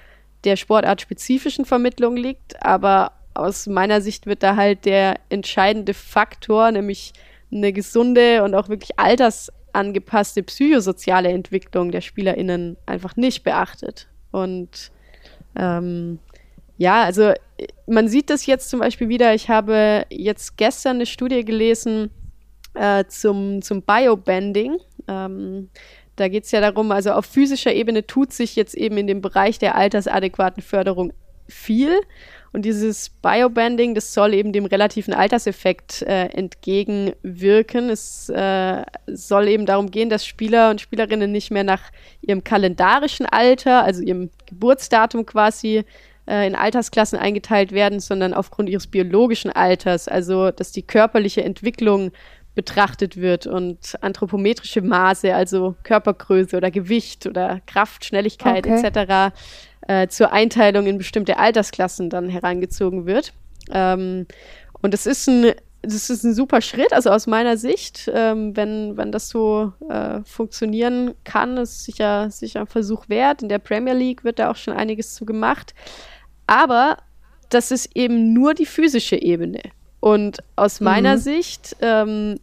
der 0.44 0.56
sportartspezifischen 0.56 1.64
Vermittlung 1.64 2.16
liegt, 2.16 2.62
aber 2.62 3.12
aus 3.34 3.66
meiner 3.66 4.00
Sicht 4.00 4.26
wird 4.26 4.42
da 4.42 4.56
halt 4.56 4.84
der 4.84 5.16
entscheidende 5.30 5.94
Faktor, 5.94 6.70
nämlich 6.70 7.12
eine 7.50 7.72
gesunde 7.72 8.42
und 8.44 8.54
auch 8.54 8.68
wirklich 8.68 8.98
altersangepasste 8.98 10.42
psychosoziale 10.42 11.30
Entwicklung 11.30 11.90
der 11.90 12.00
SpielerInnen 12.00 12.76
einfach 12.84 13.16
nicht 13.16 13.44
beachtet. 13.44 14.08
Und 14.30 14.90
ähm, 15.56 16.18
ja, 16.76 17.02
also 17.02 17.32
man 17.86 18.08
sieht 18.08 18.30
das 18.30 18.46
jetzt 18.46 18.70
zum 18.70 18.80
Beispiel 18.80 19.08
wieder. 19.08 19.34
Ich 19.34 19.48
habe 19.48 20.04
jetzt 20.10 20.56
gestern 20.56 20.96
eine 20.96 21.06
Studie 21.06 21.44
gelesen, 21.44 22.10
äh, 22.74 23.04
zum, 23.06 23.62
zum 23.62 23.82
Biobanding. 23.82 24.78
Ähm, 25.06 25.70
da 26.16 26.28
geht 26.28 26.44
es 26.44 26.50
ja 26.50 26.60
darum, 26.60 26.90
also 26.90 27.12
auf 27.12 27.26
physischer 27.26 27.72
Ebene 27.72 28.06
tut 28.06 28.32
sich 28.32 28.56
jetzt 28.56 28.74
eben 28.74 28.98
in 28.98 29.06
dem 29.06 29.20
Bereich 29.20 29.58
der 29.58 29.76
altersadäquaten 29.76 30.62
Förderung 30.62 31.12
viel. 31.46 32.00
Und 32.52 32.64
dieses 32.64 33.10
Biobanding, 33.10 33.94
das 33.94 34.14
soll 34.14 34.32
eben 34.34 34.52
dem 34.52 34.64
relativen 34.64 35.12
Alterseffekt 35.12 36.02
äh, 36.02 36.26
entgegenwirken. 36.26 37.90
Es 37.90 38.28
äh, 38.30 38.82
soll 39.06 39.48
eben 39.48 39.66
darum 39.66 39.90
gehen, 39.90 40.08
dass 40.08 40.26
Spieler 40.26 40.70
und 40.70 40.80
Spielerinnen 40.80 41.30
nicht 41.30 41.50
mehr 41.50 41.64
nach 41.64 41.82
ihrem 42.22 42.42
kalendarischen 42.42 43.26
Alter, 43.26 43.84
also 43.84 44.02
ihrem 44.02 44.30
Geburtsdatum 44.46 45.26
quasi, 45.26 45.84
äh, 46.28 46.46
in 46.46 46.54
Altersklassen 46.54 47.18
eingeteilt 47.18 47.72
werden, 47.72 48.00
sondern 48.00 48.34
aufgrund 48.34 48.68
ihres 48.68 48.86
biologischen 48.86 49.50
Alters. 49.50 50.08
Also, 50.08 50.50
dass 50.50 50.72
die 50.72 50.82
körperliche 50.82 51.42
Entwicklung 51.42 52.12
betrachtet 52.58 53.16
wird 53.16 53.46
und 53.46 53.94
anthropometrische 54.00 54.82
Maße, 54.82 55.32
also 55.32 55.76
Körpergröße 55.84 56.56
oder 56.56 56.72
Gewicht 56.72 57.24
oder 57.24 57.60
Kraft, 57.66 58.04
Schnelligkeit 58.04 58.66
okay. 58.66 58.84
etc. 58.84 59.32
Äh, 59.86 60.08
zur 60.08 60.32
Einteilung 60.32 60.88
in 60.88 60.98
bestimmte 60.98 61.38
Altersklassen 61.38 62.10
dann 62.10 62.28
herangezogen 62.28 63.06
wird. 63.06 63.32
Ähm, 63.70 64.26
und 64.82 64.92
es 64.92 65.06
ist 65.06 65.28
ein 65.28 65.52
das 65.82 66.10
ist 66.10 66.24
ein 66.24 66.34
super 66.34 66.60
Schritt, 66.60 66.92
also 66.92 67.10
aus 67.10 67.28
meiner 67.28 67.56
Sicht, 67.56 68.10
ähm, 68.12 68.56
wenn, 68.56 68.96
wenn 68.96 69.12
das 69.12 69.28
so 69.28 69.72
äh, 69.88 70.18
funktionieren 70.24 71.14
kann, 71.22 71.56
ist 71.56 71.84
sicher, 71.84 72.32
sicher 72.32 72.62
ein 72.62 72.66
Versuch 72.66 73.08
wert. 73.08 73.42
In 73.42 73.48
der 73.48 73.60
Premier 73.60 73.94
League 73.94 74.24
wird 74.24 74.40
da 74.40 74.50
auch 74.50 74.56
schon 74.56 74.74
einiges 74.74 75.14
zu 75.14 75.24
gemacht. 75.24 75.74
Aber 76.48 76.96
das 77.48 77.70
ist 77.70 77.94
eben 77.94 78.32
nur 78.32 78.54
die 78.54 78.66
physische 78.66 79.14
Ebene. 79.14 79.60
Und 80.00 80.38
aus 80.56 80.80
meiner 80.80 81.16
mhm. 81.16 81.20
Sicht 81.20 81.76
ähm, 81.80 82.38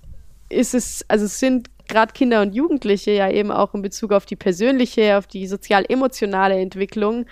ist 0.49 0.73
es, 0.73 1.05
also 1.07 1.27
sind 1.27 1.69
gerade 1.87 2.13
Kinder 2.13 2.41
und 2.41 2.55
Jugendliche 2.55 3.11
ja 3.11 3.29
eben 3.29 3.51
auch 3.51 3.73
in 3.73 3.81
Bezug 3.81 4.11
auf 4.11 4.25
die 4.25 4.35
persönliche, 4.35 5.17
auf 5.17 5.27
die 5.27 5.47
sozial-emotionale 5.47 6.55
Entwicklung 6.59 7.25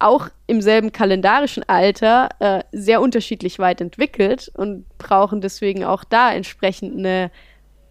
auch 0.00 0.28
im 0.46 0.62
selben 0.62 0.92
kalendarischen 0.92 1.62
Alter 1.68 2.30
äh, 2.38 2.62
sehr 2.72 3.00
unterschiedlich 3.02 3.58
weit 3.58 3.80
entwickelt 3.80 4.50
und 4.54 4.86
brauchen 4.98 5.40
deswegen 5.40 5.84
auch 5.84 6.04
da 6.04 6.32
entsprechend 6.32 6.96
eine 6.96 7.30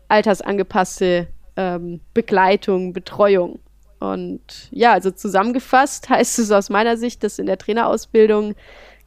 altersangepasste 0.08 1.28
ähm, 1.56 2.02
Begleitung, 2.14 2.94
Betreuung. 2.94 3.60
Und 4.00 4.70
ja, 4.72 4.94
also 4.94 5.12
zusammengefasst 5.12 6.10
heißt 6.10 6.40
es 6.40 6.52
aus 6.52 6.70
meiner 6.70 6.98
Sicht, 6.98 7.24
dass 7.24 7.38
in 7.38 7.46
der 7.46 7.60
Trainerausbildung 7.60 8.56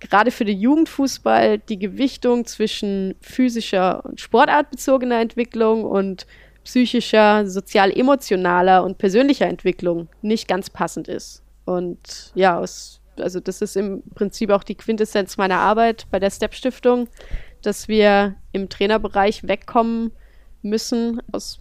gerade 0.08 0.30
für 0.30 0.44
den 0.44 0.60
Jugendfußball 0.60 1.58
die 1.58 1.78
Gewichtung 1.78 2.44
zwischen 2.44 3.14
physischer 3.20 4.04
und 4.04 4.20
sportartbezogener 4.20 5.20
Entwicklung 5.20 5.84
und 5.84 6.26
psychischer, 6.64 7.46
sozial-emotionaler 7.46 8.84
und 8.84 8.98
persönlicher 8.98 9.46
Entwicklung 9.46 10.08
nicht 10.20 10.48
ganz 10.48 10.70
passend 10.70 11.08
ist. 11.08 11.42
Und 11.64 12.32
ja, 12.34 12.58
aus, 12.58 13.00
also 13.18 13.40
das 13.40 13.62
ist 13.62 13.76
im 13.76 14.02
Prinzip 14.14 14.50
auch 14.50 14.64
die 14.64 14.74
Quintessenz 14.74 15.36
meiner 15.36 15.58
Arbeit 15.58 16.06
bei 16.10 16.18
der 16.18 16.30
Step 16.30 16.54
Stiftung, 16.54 17.08
dass 17.62 17.88
wir 17.88 18.36
im 18.52 18.68
Trainerbereich 18.68 19.46
wegkommen 19.46 20.12
müssen 20.62 21.20
aus, 21.32 21.58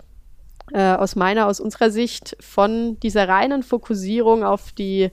äh, 0.73 0.95
aus 0.95 1.15
meiner, 1.15 1.47
aus 1.47 1.59
unserer 1.59 1.89
Sicht 1.89 2.35
von 2.39 2.99
dieser 2.99 3.27
reinen 3.27 3.63
Fokussierung 3.63 4.43
auf 4.43 4.71
die 4.71 5.11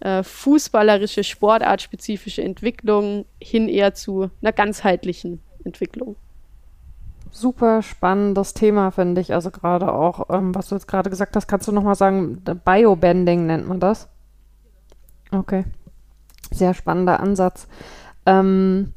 äh, 0.00 0.22
fußballerische, 0.22 1.24
sportartspezifische 1.24 2.42
Entwicklung 2.42 3.24
hin 3.40 3.68
eher 3.68 3.94
zu 3.94 4.30
einer 4.40 4.52
ganzheitlichen 4.52 5.40
Entwicklung 5.64 6.16
super 7.36 7.82
spannendes 7.82 8.54
Thema, 8.54 8.90
finde 8.90 9.20
ich. 9.20 9.32
Also 9.32 9.50
gerade 9.50 9.92
auch, 9.92 10.30
ähm, 10.30 10.54
was 10.54 10.68
du 10.68 10.74
jetzt 10.74 10.88
gerade 10.88 11.10
gesagt 11.10 11.36
hast, 11.36 11.46
kannst 11.46 11.68
du 11.68 11.72
nochmal 11.72 11.94
sagen, 11.94 12.42
Biobending 12.64 13.46
nennt 13.46 13.68
man 13.68 13.80
das? 13.80 14.08
Okay. 15.30 15.64
Sehr 16.50 16.74
spannender 16.74 17.20
Ansatz. 17.20 17.68
Ähm, 18.24 18.92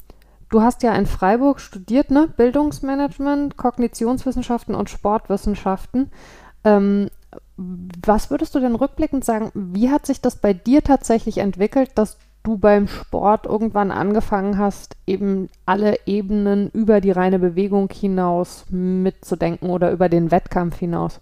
du 0.49 0.61
hast 0.61 0.83
ja 0.83 0.95
in 0.95 1.05
Freiburg 1.05 1.59
studiert, 1.59 2.11
ne? 2.11 2.27
Bildungsmanagement, 2.27 3.57
Kognitionswissenschaften 3.57 4.75
und 4.75 4.89
Sportwissenschaften. 4.89 6.11
Ähm, 6.63 7.09
was 8.05 8.31
würdest 8.31 8.55
du 8.55 8.59
denn 8.59 8.75
rückblickend 8.75 9.25
sagen, 9.25 9.51
wie 9.53 9.89
hat 9.89 10.05
sich 10.05 10.21
das 10.21 10.37
bei 10.37 10.53
dir 10.53 10.81
tatsächlich 10.81 11.39
entwickelt, 11.39 11.91
dass 11.95 12.17
du 12.43 12.57
beim 12.57 12.87
Sport 12.87 13.45
irgendwann 13.45 13.91
angefangen 13.91 14.57
hast, 14.57 14.95
eben 15.05 15.49
alle 15.65 15.97
Ebenen 16.05 16.69
über 16.71 17.01
die 17.01 17.11
reine 17.11 17.37
Bewegung 17.37 17.89
hinaus 17.91 18.65
mitzudenken 18.69 19.69
oder 19.69 19.91
über 19.91 20.07
den 20.07 20.31
Wettkampf 20.31 20.79
hinaus? 20.79 21.19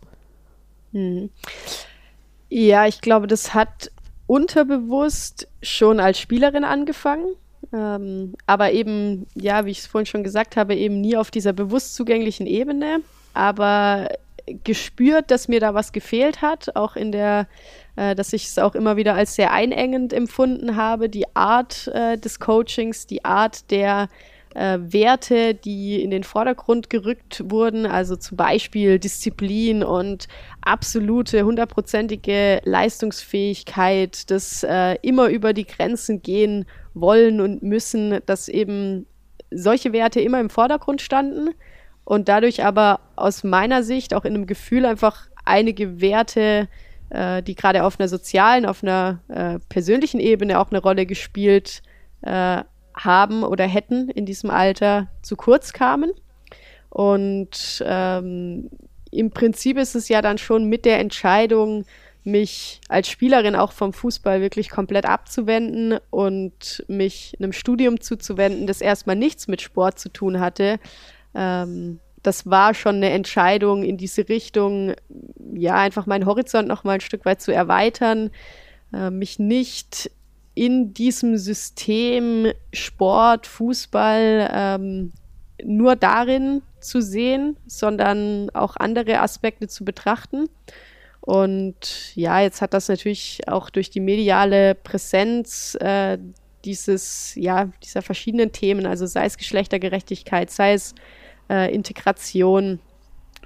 Hm. 0.91 1.29
Ja, 2.49 2.85
ich 2.85 3.01
glaube, 3.01 3.27
das 3.27 3.53
hat 3.53 3.91
unterbewusst 4.27 5.47
schon 5.63 5.99
als 5.99 6.19
Spielerin 6.19 6.63
angefangen. 6.63 7.33
Ähm, 7.73 8.33
aber 8.45 8.71
eben, 8.71 9.25
ja, 9.33 9.65
wie 9.65 9.71
ich 9.71 9.79
es 9.79 9.87
vorhin 9.87 10.05
schon 10.05 10.23
gesagt 10.23 10.55
habe, 10.55 10.75
eben 10.75 11.01
nie 11.01 11.17
auf 11.17 11.31
dieser 11.31 11.53
bewusst 11.53 11.95
zugänglichen 11.95 12.45
Ebene. 12.45 12.99
Aber 13.33 14.07
gespürt, 14.63 15.31
dass 15.31 15.47
mir 15.47 15.59
da 15.59 15.73
was 15.73 15.91
gefehlt 15.91 16.41
hat, 16.41 16.75
auch 16.75 16.95
in 16.95 17.11
der, 17.11 17.47
äh, 17.95 18.15
dass 18.15 18.33
ich 18.33 18.45
es 18.45 18.57
auch 18.59 18.75
immer 18.75 18.95
wieder 18.97 19.15
als 19.15 19.35
sehr 19.35 19.51
einengend 19.51 20.13
empfunden 20.13 20.75
habe, 20.75 21.09
die 21.09 21.35
Art 21.35 21.87
äh, 21.93 22.17
des 22.17 22.39
Coachings, 22.39 23.07
die 23.07 23.25
Art 23.25 23.69
der 23.71 24.09
äh, 24.55 24.79
Werte, 24.81 25.53
die 25.53 26.01
in 26.01 26.09
den 26.09 26.23
Vordergrund 26.23 26.89
gerückt 26.89 27.43
wurden, 27.45 27.85
also 27.85 28.15
zum 28.15 28.37
Beispiel 28.37 28.99
Disziplin 28.99 29.83
und 29.83 30.27
absolute 30.61 31.43
hundertprozentige 31.43 32.61
Leistungsfähigkeit, 32.63 34.29
das 34.31 34.63
äh, 34.63 34.95
immer 35.01 35.27
über 35.27 35.53
die 35.53 35.65
Grenzen 35.65 36.21
gehen 36.21 36.65
wollen 36.93 37.41
und 37.41 37.61
müssen, 37.61 38.19
dass 38.25 38.47
eben 38.47 39.05
solche 39.51 39.93
Werte 39.93 40.19
immer 40.19 40.39
im 40.39 40.49
Vordergrund 40.49 41.01
standen 41.01 41.49
und 42.07 42.29
dadurch 42.29 42.63
aber 42.63 43.01
aus 43.17 43.43
meiner 43.43 43.83
Sicht 43.83 44.13
auch 44.13 44.23
in 44.23 44.33
einem 44.33 44.47
Gefühl 44.47 44.85
einfach 44.85 45.27
einige 45.43 45.99
Werte, 45.99 46.69
äh, 47.09 47.43
die 47.43 47.53
gerade 47.53 47.83
auf 47.83 47.99
einer 47.99 48.07
sozialen, 48.07 48.65
auf 48.65 48.81
einer 48.81 49.19
äh, 49.27 49.59
persönlichen 49.67 50.21
Ebene 50.21 50.57
auch 50.57 50.71
eine 50.71 50.81
Rolle 50.81 51.05
gespielt 51.05 51.81
äh, 52.21 52.63
haben 52.95 53.43
oder 53.43 53.65
hätten 53.65 54.07
in 54.07 54.25
diesem 54.25 54.49
Alter 54.51 55.07
zu 55.21 55.35
kurz 55.35 55.73
kamen. 55.73 56.11
Und 56.89 57.83
ähm, 57.85 58.69
im 59.11 59.31
Prinzip 59.31 59.77
ist 59.77 59.93
es 59.93 60.07
ja 60.07 60.21
dann 60.21 60.37
schon 60.37 60.63
mit 60.63 60.85
der 60.85 60.99
Entscheidung, 60.99 61.83
mich 62.23 62.79
als 62.87 63.09
Spielerin 63.09 63.57
auch 63.57 63.73
vom 63.73 63.91
Fußball 63.91 64.39
wirklich 64.39 64.69
komplett 64.69 65.05
abzuwenden 65.05 65.99
und 66.09 66.85
mich 66.87 67.35
einem 67.37 67.51
Studium 67.51 67.99
zuzuwenden, 67.99 68.65
das 68.65 68.79
erstmal 68.79 69.17
nichts 69.17 69.49
mit 69.49 69.61
Sport 69.61 69.99
zu 69.99 70.07
tun 70.07 70.39
hatte. 70.39 70.79
Ähm, 71.33 71.99
das 72.23 72.45
war 72.45 72.73
schon 72.73 72.95
eine 72.97 73.11
Entscheidung 73.11 73.83
in 73.83 73.97
diese 73.97 74.27
Richtung, 74.27 74.93
ja, 75.53 75.75
einfach 75.75 76.05
meinen 76.05 76.25
Horizont 76.25 76.67
noch 76.67 76.83
mal 76.83 76.93
ein 76.93 77.01
Stück 77.01 77.25
weit 77.25 77.41
zu 77.41 77.53
erweitern, 77.53 78.31
äh, 78.93 79.09
mich 79.09 79.39
nicht 79.39 80.11
in 80.55 80.93
diesem 80.93 81.37
System 81.37 82.51
Sport, 82.73 83.45
Fußball 83.47 84.49
ähm, 84.51 85.13
nur 85.63 85.95
darin 85.95 86.63
zu 86.79 87.01
sehen, 87.01 87.57
sondern 87.67 88.49
auch 88.51 88.75
andere 88.75 89.19
Aspekte 89.19 89.67
zu 89.67 89.85
betrachten. 89.85 90.49
Und 91.21 92.15
ja, 92.15 92.39
jetzt 92.39 92.61
hat 92.61 92.73
das 92.73 92.87
natürlich 92.87 93.41
auch 93.47 93.69
durch 93.69 93.89
die 93.89 93.99
mediale 93.99 94.75
Präsenz 94.75 95.77
äh, 95.79 96.17
dieses, 96.67 97.33
ja, 97.35 97.69
dieser 97.81 98.01
verschiedenen 98.01 98.51
Themen, 98.51 98.85
also 98.85 99.05
sei 99.05 99.25
es 99.25 99.37
Geschlechtergerechtigkeit, 99.37 100.51
sei 100.51 100.73
es 100.73 100.93
äh, 101.49 101.73
Integration, 101.73 102.79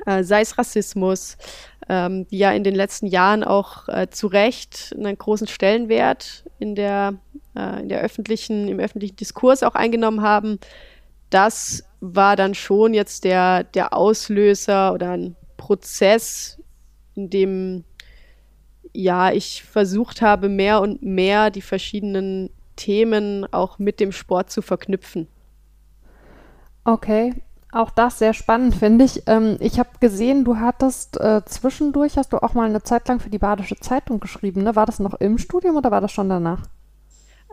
äh, 0.07 0.23
sei 0.23 0.41
es 0.41 0.57
Rassismus, 0.57 1.37
ähm, 1.87 2.27
die 2.29 2.39
ja 2.39 2.51
in 2.51 2.63
den 2.63 2.73
letzten 2.73 3.05
Jahren 3.05 3.43
auch 3.43 3.87
äh, 3.87 4.09
zu 4.09 4.25
Recht 4.25 4.95
einen 4.97 5.17
großen 5.17 5.47
Stellenwert 5.47 6.45
in 6.57 6.73
der, 6.73 7.13
äh, 7.55 7.81
in 7.81 7.89
der 7.89 8.01
öffentlichen, 8.01 8.67
im 8.67 8.79
öffentlichen 8.79 9.15
Diskurs 9.15 9.61
auch 9.61 9.75
eingenommen 9.75 10.21
haben. 10.21 10.59
Das 11.29 11.83
war 11.99 12.35
dann 12.35 12.55
schon 12.55 12.95
jetzt 12.95 13.23
der, 13.23 13.63
der 13.63 13.93
Auslöser 13.93 14.93
oder 14.93 15.11
ein 15.11 15.35
Prozess, 15.57 16.59
in 17.15 17.29
dem 17.29 17.83
ja 18.93 19.31
ich 19.31 19.63
versucht 19.63 20.23
habe, 20.23 20.49
mehr 20.49 20.81
und 20.81 21.03
mehr 21.03 21.51
die 21.51 21.61
verschiedenen 21.61 22.49
Themen 22.81 23.45
auch 23.53 23.77
mit 23.77 23.99
dem 23.99 24.11
Sport 24.11 24.49
zu 24.49 24.63
verknüpfen. 24.63 25.27
Okay, 26.83 27.35
auch 27.71 27.91
das 27.91 28.17
sehr 28.17 28.33
spannend, 28.33 28.75
finde 28.75 29.05
ich. 29.05 29.21
Ähm, 29.27 29.57
ich 29.59 29.77
habe 29.77 29.89
gesehen, 29.99 30.43
du 30.43 30.57
hattest 30.57 31.19
äh, 31.21 31.41
zwischendurch, 31.45 32.17
hast 32.17 32.33
du 32.33 32.37
auch 32.41 32.55
mal 32.55 32.67
eine 32.67 32.81
Zeit 32.81 33.07
lang 33.07 33.19
für 33.19 33.29
die 33.29 33.37
Badische 33.37 33.75
Zeitung 33.75 34.19
geschrieben. 34.19 34.63
Ne? 34.63 34.75
War 34.75 34.87
das 34.87 34.97
noch 34.97 35.13
im 35.13 35.37
Studium 35.37 35.77
oder 35.77 35.91
war 35.91 36.01
das 36.01 36.11
schon 36.11 36.27
danach? 36.27 36.63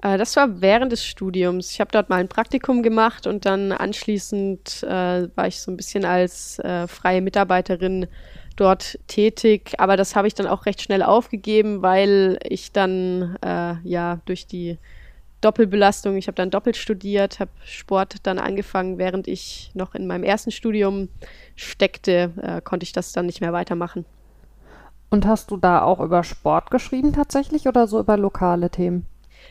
Äh, 0.02 0.16
das 0.16 0.34
war 0.34 0.62
während 0.62 0.92
des 0.92 1.04
Studiums. 1.04 1.72
Ich 1.72 1.80
habe 1.80 1.90
dort 1.92 2.08
mal 2.08 2.16
ein 2.16 2.28
Praktikum 2.28 2.82
gemacht 2.82 3.26
und 3.26 3.44
dann 3.44 3.70
anschließend 3.70 4.82
äh, 4.84 5.28
war 5.36 5.46
ich 5.46 5.60
so 5.60 5.70
ein 5.70 5.76
bisschen 5.76 6.06
als 6.06 6.58
äh, 6.60 6.88
freie 6.88 7.20
Mitarbeiterin 7.20 8.06
dort 8.56 8.98
tätig. 9.08 9.74
Aber 9.76 9.98
das 9.98 10.16
habe 10.16 10.26
ich 10.26 10.34
dann 10.34 10.46
auch 10.46 10.64
recht 10.64 10.80
schnell 10.80 11.02
aufgegeben, 11.02 11.82
weil 11.82 12.38
ich 12.42 12.72
dann 12.72 13.36
äh, 13.44 13.74
ja 13.84 14.20
durch 14.24 14.46
die 14.46 14.78
Doppelbelastung. 15.40 16.16
Ich 16.16 16.26
habe 16.26 16.34
dann 16.34 16.50
doppelt 16.50 16.76
studiert, 16.76 17.40
habe 17.40 17.50
Sport 17.64 18.16
dann 18.24 18.38
angefangen, 18.38 18.98
während 18.98 19.28
ich 19.28 19.70
noch 19.74 19.94
in 19.94 20.06
meinem 20.06 20.24
ersten 20.24 20.50
Studium 20.50 21.08
steckte, 21.54 22.32
äh, 22.42 22.60
konnte 22.60 22.84
ich 22.84 22.92
das 22.92 23.12
dann 23.12 23.26
nicht 23.26 23.40
mehr 23.40 23.52
weitermachen. 23.52 24.04
Und 25.10 25.26
hast 25.26 25.50
du 25.50 25.56
da 25.56 25.82
auch 25.82 26.00
über 26.00 26.24
Sport 26.24 26.70
geschrieben 26.70 27.12
tatsächlich 27.12 27.66
oder 27.66 27.86
so 27.86 28.00
über 28.00 28.16
lokale 28.16 28.70
Themen? 28.70 29.06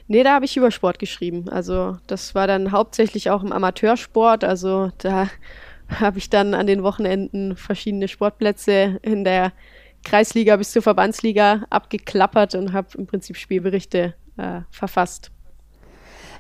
Nee, 0.07 0.23
da 0.23 0.33
habe 0.33 0.45
ich 0.45 0.55
über 0.55 0.71
Sport 0.71 0.99
geschrieben. 0.99 1.49
Also 1.49 1.97
das 2.07 2.35
war 2.35 2.47
dann 2.47 2.71
hauptsächlich 2.71 3.29
auch 3.29 3.43
im 3.43 3.51
Amateursport. 3.51 4.43
Also 4.43 4.91
da 4.99 5.27
habe 5.89 6.17
ich 6.17 6.29
dann 6.29 6.53
an 6.53 6.67
den 6.67 6.83
Wochenenden 6.83 7.55
verschiedene 7.55 8.07
Sportplätze 8.07 8.99
in 9.01 9.23
der 9.23 9.51
Kreisliga 10.03 10.55
bis 10.57 10.71
zur 10.71 10.81
Verbandsliga 10.81 11.65
abgeklappert 11.69 12.55
und 12.55 12.73
habe 12.73 12.89
im 12.97 13.07
Prinzip 13.07 13.35
Spielberichte 13.35 14.13
äh, 14.38 14.61
verfasst. 14.69 15.31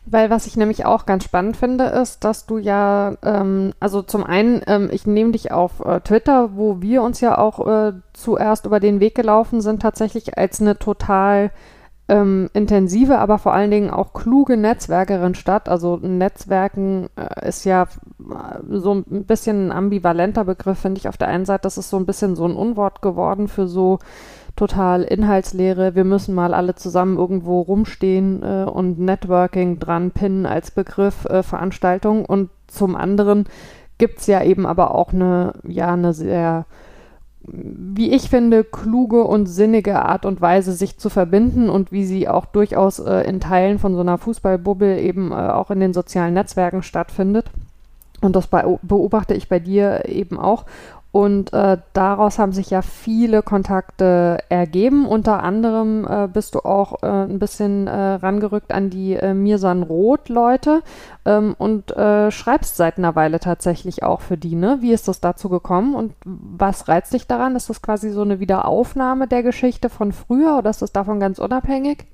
Weil 0.09 0.29
was 0.29 0.47
ich 0.47 0.55
nämlich 0.55 0.85
auch 0.85 1.05
ganz 1.05 1.25
spannend 1.25 1.57
finde, 1.57 1.85
ist, 1.85 2.23
dass 2.23 2.45
du 2.45 2.57
ja, 2.57 3.15
ähm, 3.23 3.73
also 3.81 4.01
zum 4.01 4.23
einen, 4.23 4.61
ähm, 4.65 4.89
ich 4.89 5.05
nehme 5.05 5.33
dich 5.33 5.51
auf 5.51 5.81
äh, 5.85 5.99
Twitter, 5.99 6.55
wo 6.55 6.81
wir 6.81 7.03
uns 7.03 7.19
ja 7.19 7.37
auch 7.37 7.67
äh, 7.67 7.93
zuerst 8.13 8.65
über 8.65 8.79
den 8.79 9.01
Weg 9.01 9.15
gelaufen 9.15 9.59
sind, 9.59 9.81
tatsächlich 9.81 10.37
als 10.37 10.61
eine 10.61 10.79
total 10.79 11.51
ähm, 12.09 12.49
intensive, 12.53 13.19
aber 13.19 13.37
vor 13.37 13.53
allen 13.53 13.69
Dingen 13.69 13.89
auch 13.89 14.13
kluge 14.13 14.55
Netzwerkerin 14.55 15.35
statt. 15.35 15.67
Also 15.67 15.97
Netzwerken 15.97 17.09
äh, 17.17 17.49
ist 17.49 17.65
ja 17.65 17.83
äh, 17.83 18.77
so 18.77 18.93
ein 18.93 19.25
bisschen 19.25 19.67
ein 19.67 19.71
ambivalenter 19.73 20.45
Begriff, 20.45 20.79
finde 20.79 20.99
ich. 20.99 21.09
Auf 21.09 21.17
der 21.17 21.27
einen 21.27 21.45
Seite, 21.45 21.63
das 21.63 21.77
ist 21.77 21.89
so 21.89 21.97
ein 21.97 22.05
bisschen 22.05 22.37
so 22.37 22.45
ein 22.45 22.55
Unwort 22.55 23.01
geworden 23.01 23.49
für 23.49 23.67
so 23.67 23.99
total 24.57 25.03
Inhaltsleere. 25.03 25.95
Wir 25.95 26.03
müssen 26.03 26.35
mal 26.35 26.53
alle 26.53 26.75
zusammen 26.75 27.17
irgendwo 27.17 27.61
rumstehen 27.61 28.43
äh, 28.43 28.65
und 28.69 28.99
Networking 28.99 29.79
dran 29.79 30.11
pinnen 30.11 30.45
als 30.45 30.71
Begriff 30.71 31.25
äh, 31.25 31.43
Veranstaltung. 31.43 32.25
Und 32.25 32.49
zum 32.67 32.95
anderen 32.95 33.45
gibt 33.97 34.19
es 34.19 34.27
ja 34.27 34.43
eben 34.43 34.65
aber 34.65 34.93
auch 34.93 35.13
eine, 35.13 35.53
ja, 35.65 35.93
eine 35.93 36.13
sehr 36.13 36.65
wie 37.49 38.11
ich 38.11 38.29
finde, 38.29 38.63
kluge 38.63 39.23
und 39.23 39.45
sinnige 39.45 40.01
Art 40.01 40.25
und 40.25 40.41
Weise, 40.41 40.73
sich 40.73 40.97
zu 40.97 41.09
verbinden 41.09 41.69
und 41.69 41.91
wie 41.91 42.03
sie 42.03 42.27
auch 42.27 42.45
durchaus 42.45 42.99
äh, 42.99 43.21
in 43.21 43.39
Teilen 43.39 43.79
von 43.79 43.95
so 43.95 44.01
einer 44.01 44.17
Fußballbubble 44.17 44.99
eben 44.99 45.31
äh, 45.31 45.35
auch 45.35 45.71
in 45.71 45.79
den 45.79 45.93
sozialen 45.93 46.33
Netzwerken 46.33 46.83
stattfindet. 46.83 47.45
Und 48.19 48.35
das 48.35 48.47
beobachte 48.47 49.35
ich 49.35 49.47
bei 49.47 49.59
dir 49.59 50.09
eben 50.09 50.39
auch. 50.39 50.65
Und 51.17 51.51
äh, 51.51 51.79
daraus 51.93 52.37
haben 52.37 52.51
sich 52.51 52.69
ja 52.69 52.83
viele 52.83 53.41
Kontakte 53.41 54.37
ergeben. 54.49 55.07
Unter 55.07 55.41
anderem 55.41 56.05
äh, 56.07 56.27
bist 56.27 56.53
du 56.53 56.59
auch 56.59 57.01
äh, 57.01 57.07
ein 57.07 57.39
bisschen 57.39 57.87
äh, 57.87 57.91
rangerückt 57.91 58.71
an 58.71 58.91
die 58.91 59.13
äh, 59.15 59.33
Mirsan 59.33 59.81
Roth-Leute 59.81 60.83
ähm, 61.25 61.55
und 61.57 61.89
äh, 61.97 62.29
schreibst 62.29 62.77
seit 62.77 62.99
einer 62.99 63.15
Weile 63.15 63.39
tatsächlich 63.39 64.03
auch 64.03 64.21
für 64.21 64.37
die. 64.37 64.53
Ne? 64.53 64.77
Wie 64.81 64.91
ist 64.91 65.07
das 65.07 65.19
dazu 65.19 65.49
gekommen 65.49 65.95
und 65.95 66.13
was 66.23 66.87
reizt 66.87 67.11
dich 67.13 67.25
daran? 67.25 67.55
Ist 67.55 67.71
das 67.71 67.81
quasi 67.81 68.11
so 68.11 68.21
eine 68.21 68.39
Wiederaufnahme 68.39 69.27
der 69.27 69.41
Geschichte 69.41 69.89
von 69.89 70.11
früher 70.11 70.59
oder 70.59 70.69
ist 70.69 70.83
das 70.83 70.91
davon 70.91 71.19
ganz 71.19 71.39
unabhängig? 71.39 72.05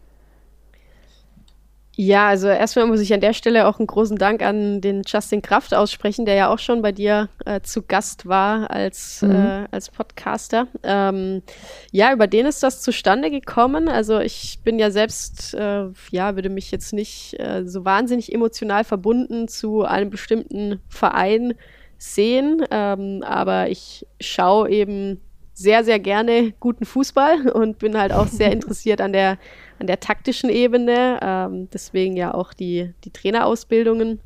Ja, 1.96 2.30
also 2.30 2.48
erstmal 2.48 2.88
muss 2.88 3.02
ich 3.02 3.14
an 3.14 3.22
der 3.22 3.34
Stelle 3.34 3.68
auch 3.68 3.78
einen 3.78 3.86
großen 3.86 4.18
Dank 4.18 4.42
an 4.42 4.82
den 4.82 5.04
Justin 5.06 5.44
Kraft 5.44 5.76
aussprechen, 5.76 6.26
der 6.26 6.34
ja 6.34 6.52
auch 6.52 6.58
schon 6.58 6.82
bei 6.82 6.92
dir 6.92 7.30
äh, 7.46 7.62
zu 7.62 7.84
Gast 7.84 8.26
war 8.26 8.72
als, 8.72 9.22
mhm. 9.22 9.32
äh, 9.32 9.68
als 9.70 9.92
Podcaster. 9.92 10.68
Ähm, 10.82 11.44
ja, 11.92 12.12
über 12.12 12.26
den 12.26 12.48
ist 12.48 12.64
das 12.64 12.82
zustande 12.82 13.30
gekommen. 13.30 13.90
Also 13.90 14.20
ich 14.20 14.60
bin 14.64 14.80
ja 14.80 14.90
selbst, 14.90 15.54
äh, 15.54 15.86
ja, 16.10 16.36
würde 16.36 16.50
mich 16.50 16.72
jetzt 16.72 16.94
nicht 16.94 17.40
äh, 17.40 17.64
so 17.66 17.86
wahnsinnig 17.86 18.34
emotional 18.34 18.84
verbunden 18.84 19.48
zu 19.48 19.84
einem 19.84 20.10
bestimmten 20.10 20.80
Verein 20.90 21.54
sehen, 22.00 22.66
ähm, 22.72 23.24
aber 23.24 23.70
ich 23.70 24.08
schaue 24.20 24.70
eben 24.70 25.22
sehr, 25.54 25.84
sehr 25.84 26.00
gerne 26.00 26.54
guten 26.60 26.86
Fußball 26.86 27.50
und 27.52 27.78
bin 27.78 27.98
halt 28.00 28.12
auch 28.12 28.28
sehr 28.28 28.52
interessiert 28.52 29.00
an 29.00 29.14
der 29.14 29.38
an 29.80 29.88
der 29.88 30.00
taktischen 30.00 30.50
Ebene, 30.50 31.20
ähm, 31.22 31.70
deswegen 31.72 32.16
ja 32.16 32.34
auch 32.34 32.54
die, 32.54 32.94
die 33.04 33.12
Trainerausbildungen. 33.12 34.20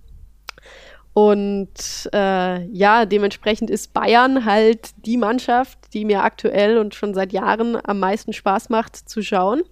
Und 1.13 2.09
äh, 2.13 2.63
ja, 2.65 3.05
dementsprechend 3.05 3.71
ist 3.71 3.91
Bayern 3.93 4.45
halt 4.45 4.91
die 5.05 5.17
Mannschaft, 5.17 5.79
die 5.93 6.05
mir 6.05 6.23
aktuell 6.23 6.77
und 6.77 6.93
schon 6.93 7.15
seit 7.15 7.33
Jahren 7.33 7.75
am 7.83 7.99
meisten 7.99 8.33
Spaß 8.33 8.69
macht 8.69 8.95
zu 8.95 9.23
schauen. 9.23 9.63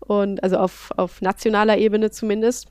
Und 0.00 0.42
also 0.42 0.56
auf, 0.56 0.90
auf 0.96 1.22
nationaler 1.22 1.78
Ebene 1.78 2.10
zumindest. 2.10 2.66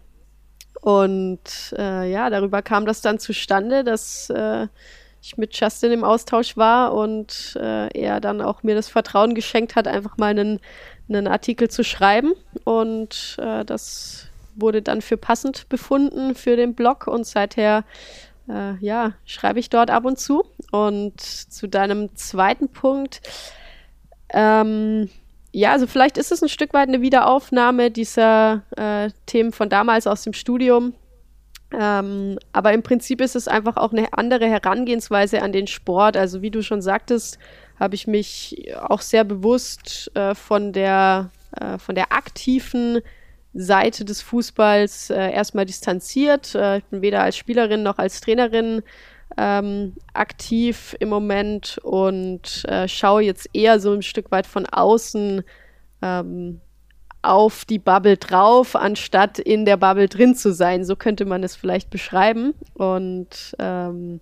Und 0.81 1.73
äh, 1.77 2.11
ja, 2.11 2.29
darüber 2.29 2.61
kam 2.61 2.85
das 2.85 3.01
dann 3.01 3.19
zustande, 3.19 3.85
dass 3.85 4.29
äh, 4.29 4.67
ich 5.21 5.37
mit 5.37 5.57
Justin 5.57 5.91
im 5.91 6.03
Austausch 6.03 6.55
war 6.57 6.93
und 6.93 7.57
äh, 7.59 7.87
er 7.97 8.19
dann 8.19 8.41
auch 8.41 8.63
mir 8.63 8.75
das 8.75 8.89
Vertrauen 8.89 9.35
geschenkt 9.35 9.75
hat, 9.75 9.87
einfach 9.87 10.17
mal 10.17 10.31
einen, 10.31 10.59
einen 11.09 11.27
Artikel 11.27 11.69
zu 11.69 11.83
schreiben. 11.83 12.33
Und 12.63 13.37
äh, 13.39 13.65
das 13.65 14.27
wurde 14.55 14.81
dann 14.81 15.01
für 15.01 15.17
passend 15.17 15.69
befunden 15.69 16.35
für 16.35 16.55
den 16.55 16.75
Blog 16.75 17.07
und 17.07 17.25
seither 17.25 17.83
äh, 18.49 18.75
ja, 18.79 19.13
schreibe 19.25 19.59
ich 19.59 19.69
dort 19.69 19.91
ab 19.91 20.05
und 20.05 20.19
zu. 20.19 20.45
Und 20.71 21.19
zu 21.19 21.67
deinem 21.67 22.15
zweiten 22.15 22.69
Punkt, 22.69 23.21
ähm, 24.33 25.09
ja, 25.51 25.71
also 25.71 25.87
vielleicht 25.87 26.17
ist 26.17 26.31
es 26.31 26.43
ein 26.43 26.49
Stück 26.49 26.73
weit 26.73 26.87
eine 26.87 27.01
Wiederaufnahme 27.01 27.89
dieser 27.89 28.61
äh, 28.77 29.09
Themen 29.25 29.51
von 29.51 29.69
damals 29.69 30.05
aus 30.05 30.23
dem 30.23 30.33
Studium. 30.33 30.93
Ähm, 31.71 32.39
aber 32.51 32.73
im 32.73 32.83
Prinzip 32.83 33.21
ist 33.21 33.35
es 33.35 33.47
einfach 33.47 33.77
auch 33.77 33.91
eine 33.91 34.13
andere 34.13 34.47
Herangehensweise 34.47 35.41
an 35.41 35.51
den 35.51 35.67
Sport. 35.67 36.17
Also 36.17 36.41
wie 36.41 36.51
du 36.51 36.61
schon 36.61 36.81
sagtest, 36.81 37.39
habe 37.79 37.95
ich 37.95 38.07
mich 38.07 38.73
auch 38.77 39.01
sehr 39.01 39.23
bewusst 39.23 40.11
äh, 40.15 40.35
von 40.35 40.73
der 40.73 41.31
äh, 41.59 41.77
von 41.77 41.95
der 41.95 42.11
aktiven 42.11 43.01
Seite 43.53 44.05
des 44.05 44.21
Fußballs 44.21 45.09
äh, 45.09 45.31
erstmal 45.31 45.65
distanziert. 45.65 46.53
Äh, 46.55 46.79
ich 46.79 46.85
bin 46.85 47.01
weder 47.01 47.23
als 47.23 47.37
Spielerin 47.37 47.83
noch 47.83 47.97
als 47.97 48.21
Trainerin 48.21 48.83
ähm, 49.37 49.95
aktiv 50.13 50.95
im 50.99 51.09
Moment 51.09 51.79
und 51.83 52.65
äh, 52.65 52.87
schaue 52.87 53.23
jetzt 53.23 53.49
eher 53.53 53.79
so 53.79 53.93
ein 53.93 54.01
Stück 54.01 54.31
weit 54.31 54.45
von 54.45 54.65
außen 54.65 55.43
ähm, 56.01 56.61
auf 57.21 57.65
die 57.65 57.79
Bubble 57.79 58.17
drauf, 58.17 58.75
anstatt 58.75 59.39
in 59.39 59.65
der 59.65 59.77
Bubble 59.77 60.07
drin 60.07 60.35
zu 60.35 60.53
sein. 60.53 60.85
So 60.85 60.95
könnte 60.95 61.25
man 61.25 61.43
es 61.43 61.55
vielleicht 61.55 61.89
beschreiben. 61.89 62.53
Und 62.75 63.55
ähm, 63.59 64.21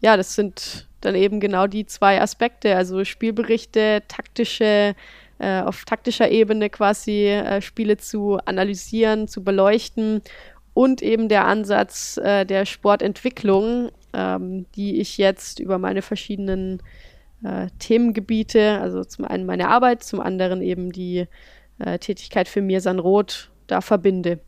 ja, 0.00 0.16
das 0.16 0.34
sind 0.34 0.88
dann 1.00 1.14
eben 1.14 1.40
genau 1.40 1.66
die 1.66 1.86
zwei 1.86 2.20
Aspekte, 2.20 2.76
also 2.76 3.04
Spielberichte, 3.04 4.02
taktische, 4.08 4.94
äh, 5.38 5.60
auf 5.60 5.84
taktischer 5.84 6.30
Ebene 6.30 6.70
quasi 6.70 7.26
äh, 7.26 7.60
Spiele 7.62 7.96
zu 7.96 8.38
analysieren, 8.44 9.28
zu 9.28 9.42
beleuchten 9.42 10.22
und 10.74 11.02
eben 11.02 11.28
der 11.28 11.46
Ansatz 11.46 12.16
äh, 12.18 12.44
der 12.44 12.64
Sportentwicklung, 12.66 13.90
ähm, 14.12 14.66
die 14.76 15.00
ich 15.00 15.18
jetzt 15.18 15.58
über 15.58 15.78
meine 15.78 16.02
verschiedenen 16.02 16.82
äh, 17.42 17.68
Themengebiete, 17.78 18.80
also 18.80 19.04
zum 19.04 19.24
einen 19.24 19.46
meine 19.46 19.68
Arbeit, 19.68 20.02
zum 20.02 20.20
anderen 20.20 20.62
eben 20.62 20.92
die 20.92 21.26
äh, 21.78 21.98
Tätigkeit 21.98 22.48
für 22.48 22.60
Mirsan 22.60 22.98
Roth 22.98 23.50
da 23.66 23.80
verbinde. 23.80 24.40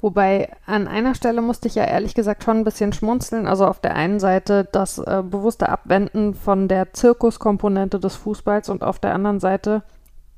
Wobei 0.00 0.50
an 0.64 0.86
einer 0.86 1.14
Stelle 1.14 1.42
musste 1.42 1.66
ich 1.66 1.74
ja 1.74 1.84
ehrlich 1.84 2.14
gesagt 2.14 2.44
schon 2.44 2.58
ein 2.58 2.64
bisschen 2.64 2.92
schmunzeln. 2.92 3.48
Also 3.48 3.66
auf 3.66 3.80
der 3.80 3.96
einen 3.96 4.20
Seite 4.20 4.68
das 4.70 4.98
äh, 4.98 5.22
bewusste 5.28 5.68
Abwenden 5.68 6.34
von 6.34 6.68
der 6.68 6.92
Zirkuskomponente 6.92 7.98
des 7.98 8.14
Fußballs 8.14 8.68
und 8.68 8.84
auf 8.84 9.00
der 9.00 9.14
anderen 9.14 9.40
Seite 9.40 9.82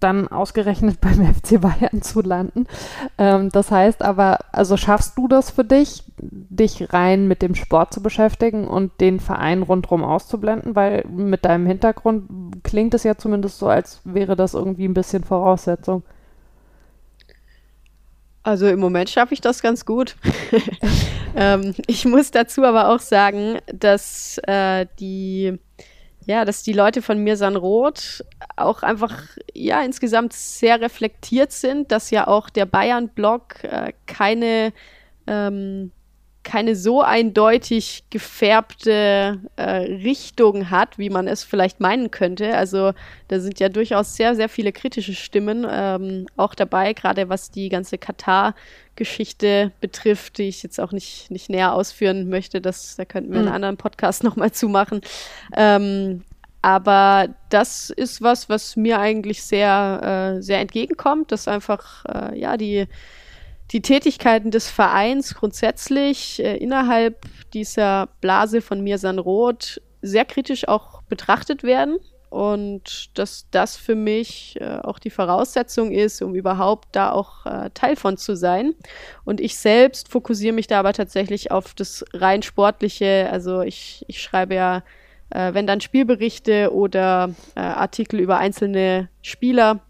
dann 0.01 0.29
ausgerechnet 0.29 0.99
beim 1.03 1.35
FC 1.35 1.61
Bayern 1.61 2.01
zu 2.01 2.23
landen. 2.23 2.67
Ähm, 3.19 3.51
das 3.51 3.71
heißt 3.71 4.03
aber, 4.03 4.39
also 4.51 4.79
schaffst 4.79 5.19
du 5.19 5.29
das 5.29 5.51
für 5.51 5.65
dich, 5.65 6.05
dich 6.19 6.93
rein 6.93 7.29
mit 7.29 7.43
dem 7.43 7.55
Sport 7.55 7.93
zu 7.93 8.03
beschäftigen 8.03 8.67
und 8.67 8.99
den 9.01 9.21
Verein 9.21 9.63
rundherum 9.63 10.03
auszublenden? 10.03 10.75
Weil 10.75 11.05
mit 11.07 11.45
deinem 11.45 11.67
Hintergrund 11.67 12.63
klingt 12.63 12.95
es 12.95 13.05
ja 13.05 13.17
zumindest 13.17 13.59
so, 13.59 13.69
als 13.69 14.01
wäre 14.05 14.37
das 14.37 14.55
irgendwie 14.55 14.89
ein 14.89 14.95
bisschen 14.95 15.23
Voraussetzung. 15.23 16.03
Also 18.51 18.67
im 18.67 18.81
Moment 18.81 19.09
schaffe 19.09 19.33
ich 19.33 19.41
das 19.41 19.63
ganz 19.63 19.87
gut. 19.87 20.17
ähm, 21.37 21.73
ich 21.87 22.05
muss 22.05 22.33
dazu 22.33 22.65
aber 22.65 22.89
auch 22.89 22.99
sagen, 22.99 23.61
dass 23.73 24.39
äh, 24.39 24.87
die 24.99 25.57
ja, 26.27 26.45
dass 26.45 26.65
die 26.65 26.73
Leute 26.73 27.01
von 27.01 27.19
mir 27.23 27.37
san 27.37 27.55
Roth 27.55 28.25
auch 28.57 28.83
einfach 28.83 29.17
ja 29.55 29.83
insgesamt 29.83 30.33
sehr 30.33 30.81
reflektiert 30.81 31.53
sind, 31.53 31.93
dass 31.93 32.11
ja 32.11 32.27
auch 32.27 32.51
der 32.51 32.67
Bayern-Blog 32.67 33.63
äh, 33.63 33.93
keine 34.07 34.73
ähm, 35.29 35.93
keine 36.43 36.75
so 36.75 37.03
eindeutig 37.03 38.05
gefärbte 38.09 39.41
äh, 39.57 39.63
Richtung 39.63 40.71
hat, 40.71 40.99
wie 40.99 41.11
man 41.11 41.29
es 41.29 41.45
vielleicht 41.45 41.81
meinen 41.81 42.11
könnte. 42.11 42.57
Also 42.57 42.93
da 43.29 43.41
sind 43.41 43.61
ja 43.61 43.69
durchaus 43.69 44.17
sehr, 44.17 44.35
sehr 44.35 44.49
viele 44.49 44.73
kritische 44.73 45.15
Stimmen 45.15 45.67
ähm, 45.71 46.27
auch 46.37 46.55
dabei, 46.55 46.95
gerade 46.95 47.29
was 47.29 47.51
die 47.51 47.69
ganze 47.69 47.99
Katar-Geschichte 47.99 49.73
betrifft, 49.81 50.39
die 50.39 50.49
ich 50.49 50.63
jetzt 50.63 50.81
auch 50.81 50.93
nicht, 50.93 51.31
nicht 51.31 51.51
näher 51.51 51.75
ausführen 51.75 52.31
möchte. 52.31 52.63
Das, 52.63 52.97
da 52.97 53.05
könnten 53.05 53.33
wir 53.33 53.41
mhm. 53.41 53.47
einen 53.47 53.55
anderen 53.55 53.77
Podcast 53.77 54.25
nochmal 54.25 54.53
zumachen. 54.53 55.03
Ähm, 55.55 56.23
aber 56.63 57.29
das 57.51 57.91
ist 57.91 58.23
was, 58.23 58.49
was 58.49 58.77
mir 58.77 58.99
eigentlich 58.99 59.43
sehr, 59.43 60.37
äh, 60.39 60.43
sehr 60.43 60.61
entgegenkommt, 60.61 61.33
dass 61.33 61.49
einfach, 61.49 62.05
äh, 62.07 62.39
ja, 62.39 62.57
die 62.57 62.87
die 63.73 63.83
Tätigkeiten 63.83 64.51
des 64.51 64.71
Vereins 64.71 65.35
grundsätzlich 65.35 66.43
äh, 66.43 66.57
innerhalb 66.57 67.27
dieser 67.53 68.09
Blase 68.21 68.61
von 68.61 68.83
Mirsan 68.83 69.19
Roth 69.19 69.81
sehr 70.03 70.25
kritisch 70.25 70.67
auch 70.67 71.03
betrachtet 71.03 71.63
werden 71.63 71.99
und 72.31 73.19
dass 73.19 73.47
das 73.51 73.77
für 73.77 73.97
mich 73.97 74.57
äh, 74.61 74.79
auch 74.83 74.99
die 74.99 75.11
Voraussetzung 75.11 75.91
ist, 75.91 76.23
um 76.23 76.35
überhaupt 76.35 76.89
da 76.93 77.11
auch 77.11 77.45
äh, 77.45 77.71
Teil 77.75 77.97
von 77.97 78.17
zu 78.17 78.37
sein. 78.37 78.75
Und 79.25 79.41
ich 79.41 79.57
selbst 79.57 80.09
fokussiere 80.09 80.55
mich 80.55 80.69
da 80.69 80.79
aber 80.79 80.93
tatsächlich 80.93 81.51
auf 81.51 81.75
das 81.75 82.05
rein 82.13 82.43
sportliche. 82.43 83.29
Also 83.31 83.63
ich, 83.63 84.05
ich 84.07 84.23
schreibe 84.23 84.55
ja, 84.55 84.85
äh, 85.31 85.55
wenn 85.55 85.67
dann 85.67 85.81
Spielberichte 85.81 86.73
oder 86.73 87.35
äh, 87.57 87.61
Artikel 87.61 88.21
über 88.21 88.39
einzelne 88.39 89.09
Spieler 89.23 89.81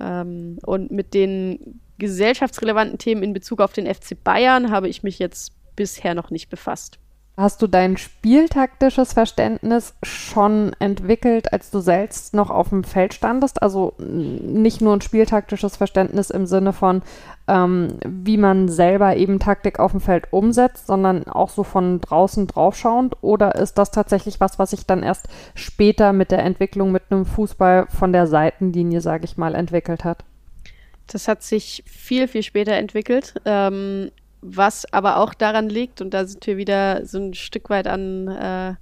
ähm, 0.00 0.58
und 0.64 0.92
mit 0.92 1.14
den 1.14 1.80
gesellschaftsrelevanten 2.02 2.98
Themen 2.98 3.22
in 3.22 3.32
Bezug 3.32 3.60
auf 3.60 3.72
den 3.72 3.86
FC 3.86 4.22
Bayern 4.22 4.70
habe 4.70 4.88
ich 4.88 5.02
mich 5.02 5.18
jetzt 5.18 5.52
bisher 5.76 6.14
noch 6.14 6.30
nicht 6.30 6.50
befasst. 6.50 6.98
Hast 7.34 7.62
du 7.62 7.66
dein 7.66 7.96
spieltaktisches 7.96 9.14
Verständnis 9.14 9.94
schon 10.02 10.72
entwickelt, 10.80 11.50
als 11.50 11.70
du 11.70 11.80
selbst 11.80 12.34
noch 12.34 12.50
auf 12.50 12.68
dem 12.68 12.84
Feld 12.84 13.14
standest? 13.14 13.62
Also 13.62 13.94
nicht 13.98 14.82
nur 14.82 14.94
ein 14.94 15.00
spieltaktisches 15.00 15.76
Verständnis 15.76 16.28
im 16.28 16.44
Sinne 16.44 16.74
von, 16.74 17.00
ähm, 17.48 17.94
wie 18.04 18.36
man 18.36 18.68
selber 18.68 19.16
eben 19.16 19.38
Taktik 19.38 19.78
auf 19.78 19.92
dem 19.92 20.00
Feld 20.00 20.30
umsetzt, 20.30 20.88
sondern 20.88 21.26
auch 21.26 21.48
so 21.48 21.62
von 21.62 22.02
draußen 22.02 22.48
draufschauend? 22.48 23.16
Oder 23.22 23.54
ist 23.54 23.78
das 23.78 23.92
tatsächlich 23.92 24.40
was, 24.40 24.58
was 24.58 24.72
sich 24.72 24.86
dann 24.86 25.02
erst 25.02 25.28
später 25.54 26.12
mit 26.12 26.32
der 26.32 26.40
Entwicklung 26.44 26.92
mit 26.92 27.04
einem 27.08 27.24
Fußball 27.24 27.86
von 27.88 28.12
der 28.12 28.26
Seitenlinie, 28.26 29.00
sage 29.00 29.24
ich 29.24 29.38
mal, 29.38 29.54
entwickelt 29.54 30.04
hat? 30.04 30.24
Das 31.12 31.28
hat 31.28 31.42
sich 31.42 31.82
viel, 31.86 32.26
viel 32.28 32.42
später 32.42 32.72
entwickelt. 32.72 33.34
Ähm, 33.44 34.10
was 34.40 34.92
aber 34.92 35.18
auch 35.18 35.34
daran 35.34 35.68
liegt, 35.68 36.00
und 36.00 36.12
da 36.12 36.24
sind 36.26 36.46
wir 36.46 36.56
wieder 36.56 37.06
so 37.06 37.18
ein 37.18 37.34
Stück 37.34 37.70
weit 37.70 37.86
an 37.86 38.26
äh, 38.28 38.74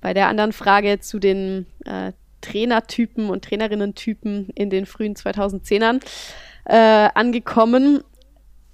bei 0.00 0.14
der 0.14 0.28
anderen 0.28 0.52
Frage 0.52 1.00
zu 1.00 1.18
den 1.18 1.66
äh, 1.84 2.12
Trainertypen 2.40 3.28
und 3.30 3.44
Trainerinnen-Typen 3.44 4.50
in 4.54 4.70
den 4.70 4.86
frühen 4.86 5.14
2010ern 5.14 6.00
äh, 6.64 7.08
angekommen. 7.14 8.02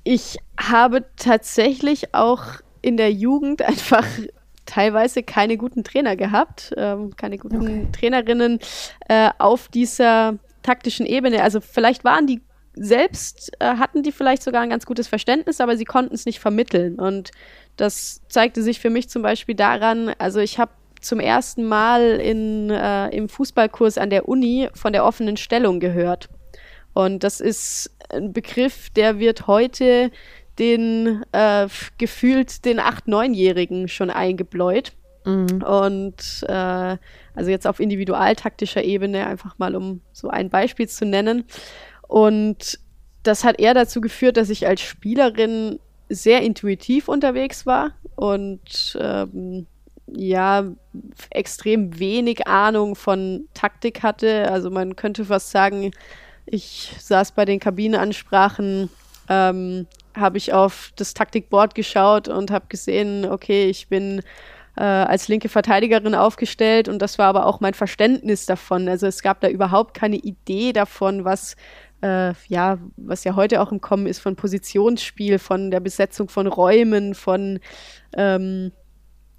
Ich 0.04 0.38
habe 0.58 1.04
tatsächlich 1.16 2.14
auch 2.14 2.44
in 2.82 2.96
der 2.96 3.12
Jugend 3.12 3.62
einfach 3.66 4.06
teilweise 4.66 5.22
keine 5.22 5.56
guten 5.56 5.82
Trainer 5.82 6.16
gehabt, 6.16 6.72
ähm, 6.76 7.16
keine 7.16 7.38
guten 7.38 7.60
okay. 7.60 7.88
Trainerinnen 7.92 8.60
äh, 9.08 9.30
auf 9.38 9.68
dieser 9.68 10.38
taktischen 10.62 11.06
Ebene. 11.06 11.42
Also 11.42 11.60
vielleicht 11.60 12.04
waren 12.04 12.26
die 12.26 12.40
selbst 12.74 13.52
äh, 13.58 13.64
hatten 13.64 14.02
die 14.02 14.12
vielleicht 14.12 14.42
sogar 14.42 14.62
ein 14.62 14.70
ganz 14.70 14.86
gutes 14.86 15.08
Verständnis, 15.08 15.60
aber 15.60 15.76
sie 15.76 15.84
konnten 15.84 16.14
es 16.14 16.26
nicht 16.26 16.40
vermitteln. 16.40 16.98
Und 16.98 17.30
das 17.76 18.22
zeigte 18.28 18.62
sich 18.62 18.80
für 18.80 18.90
mich 18.90 19.08
zum 19.08 19.22
Beispiel 19.22 19.54
daran, 19.54 20.14
also 20.18 20.40
ich 20.40 20.58
habe 20.58 20.72
zum 21.00 21.18
ersten 21.18 21.64
Mal 21.64 22.20
in, 22.20 22.70
äh, 22.70 23.08
im 23.08 23.28
Fußballkurs 23.28 23.98
an 23.98 24.10
der 24.10 24.28
Uni 24.28 24.68
von 24.74 24.92
der 24.92 25.04
offenen 25.04 25.36
Stellung 25.36 25.80
gehört. 25.80 26.28
Und 26.92 27.24
das 27.24 27.40
ist 27.40 27.90
ein 28.12 28.32
Begriff, 28.32 28.90
der 28.90 29.18
wird 29.18 29.46
heute 29.46 30.10
den 30.58 31.24
äh, 31.32 31.68
gefühlt 31.98 32.64
den 32.64 32.80
8-, 32.80 33.06
9-Jährigen 33.06 33.88
schon 33.88 34.10
eingebläut. 34.10 34.92
Mhm. 35.24 35.62
Und 35.62 36.44
äh, 36.48 36.96
also 37.34 37.50
jetzt 37.50 37.66
auf 37.66 37.80
individualtaktischer 37.80 38.82
Ebene, 38.82 39.26
einfach 39.26 39.58
mal 39.58 39.76
um 39.76 40.00
so 40.12 40.28
ein 40.28 40.50
Beispiel 40.50 40.88
zu 40.88 41.06
nennen. 41.06 41.44
Und 42.10 42.80
das 43.22 43.44
hat 43.44 43.60
eher 43.60 43.72
dazu 43.72 44.00
geführt, 44.00 44.36
dass 44.36 44.50
ich 44.50 44.66
als 44.66 44.80
Spielerin 44.80 45.78
sehr 46.08 46.42
intuitiv 46.42 47.06
unterwegs 47.06 47.66
war 47.66 47.92
und 48.16 48.98
ähm, 49.00 49.68
ja, 50.08 50.64
extrem 51.30 52.00
wenig 52.00 52.48
Ahnung 52.48 52.96
von 52.96 53.46
Taktik 53.54 54.02
hatte. 54.02 54.50
Also 54.50 54.72
man 54.72 54.96
könnte 54.96 55.24
fast 55.24 55.52
sagen, 55.52 55.92
ich 56.46 56.92
saß 56.98 57.30
bei 57.30 57.44
den 57.44 57.60
Kabinenansprachen, 57.60 58.90
ähm, 59.28 59.86
habe 60.16 60.36
ich 60.36 60.52
auf 60.52 60.90
das 60.96 61.14
Taktikboard 61.14 61.76
geschaut 61.76 62.26
und 62.26 62.50
habe 62.50 62.64
gesehen, 62.68 63.24
okay, 63.24 63.66
ich 63.66 63.86
bin 63.86 64.22
äh, 64.76 64.82
als 64.82 65.28
linke 65.28 65.48
Verteidigerin 65.48 66.16
aufgestellt 66.16 66.88
und 66.88 67.00
das 67.00 67.18
war 67.18 67.26
aber 67.26 67.46
auch 67.46 67.60
mein 67.60 67.74
Verständnis 67.74 68.46
davon. 68.46 68.88
Also 68.88 69.06
es 69.06 69.22
gab 69.22 69.40
da 69.40 69.48
überhaupt 69.48 69.94
keine 69.94 70.16
Idee 70.16 70.72
davon, 70.72 71.24
was 71.24 71.54
äh, 72.02 72.32
ja, 72.48 72.78
was 72.96 73.24
ja 73.24 73.36
heute 73.36 73.60
auch 73.60 73.72
im 73.72 73.80
Kommen 73.80 74.06
ist, 74.06 74.20
von 74.20 74.36
Positionsspiel, 74.36 75.38
von 75.38 75.70
der 75.70 75.80
Besetzung 75.80 76.28
von 76.28 76.46
Räumen, 76.46 77.14
von 77.14 77.60
ähm, 78.16 78.72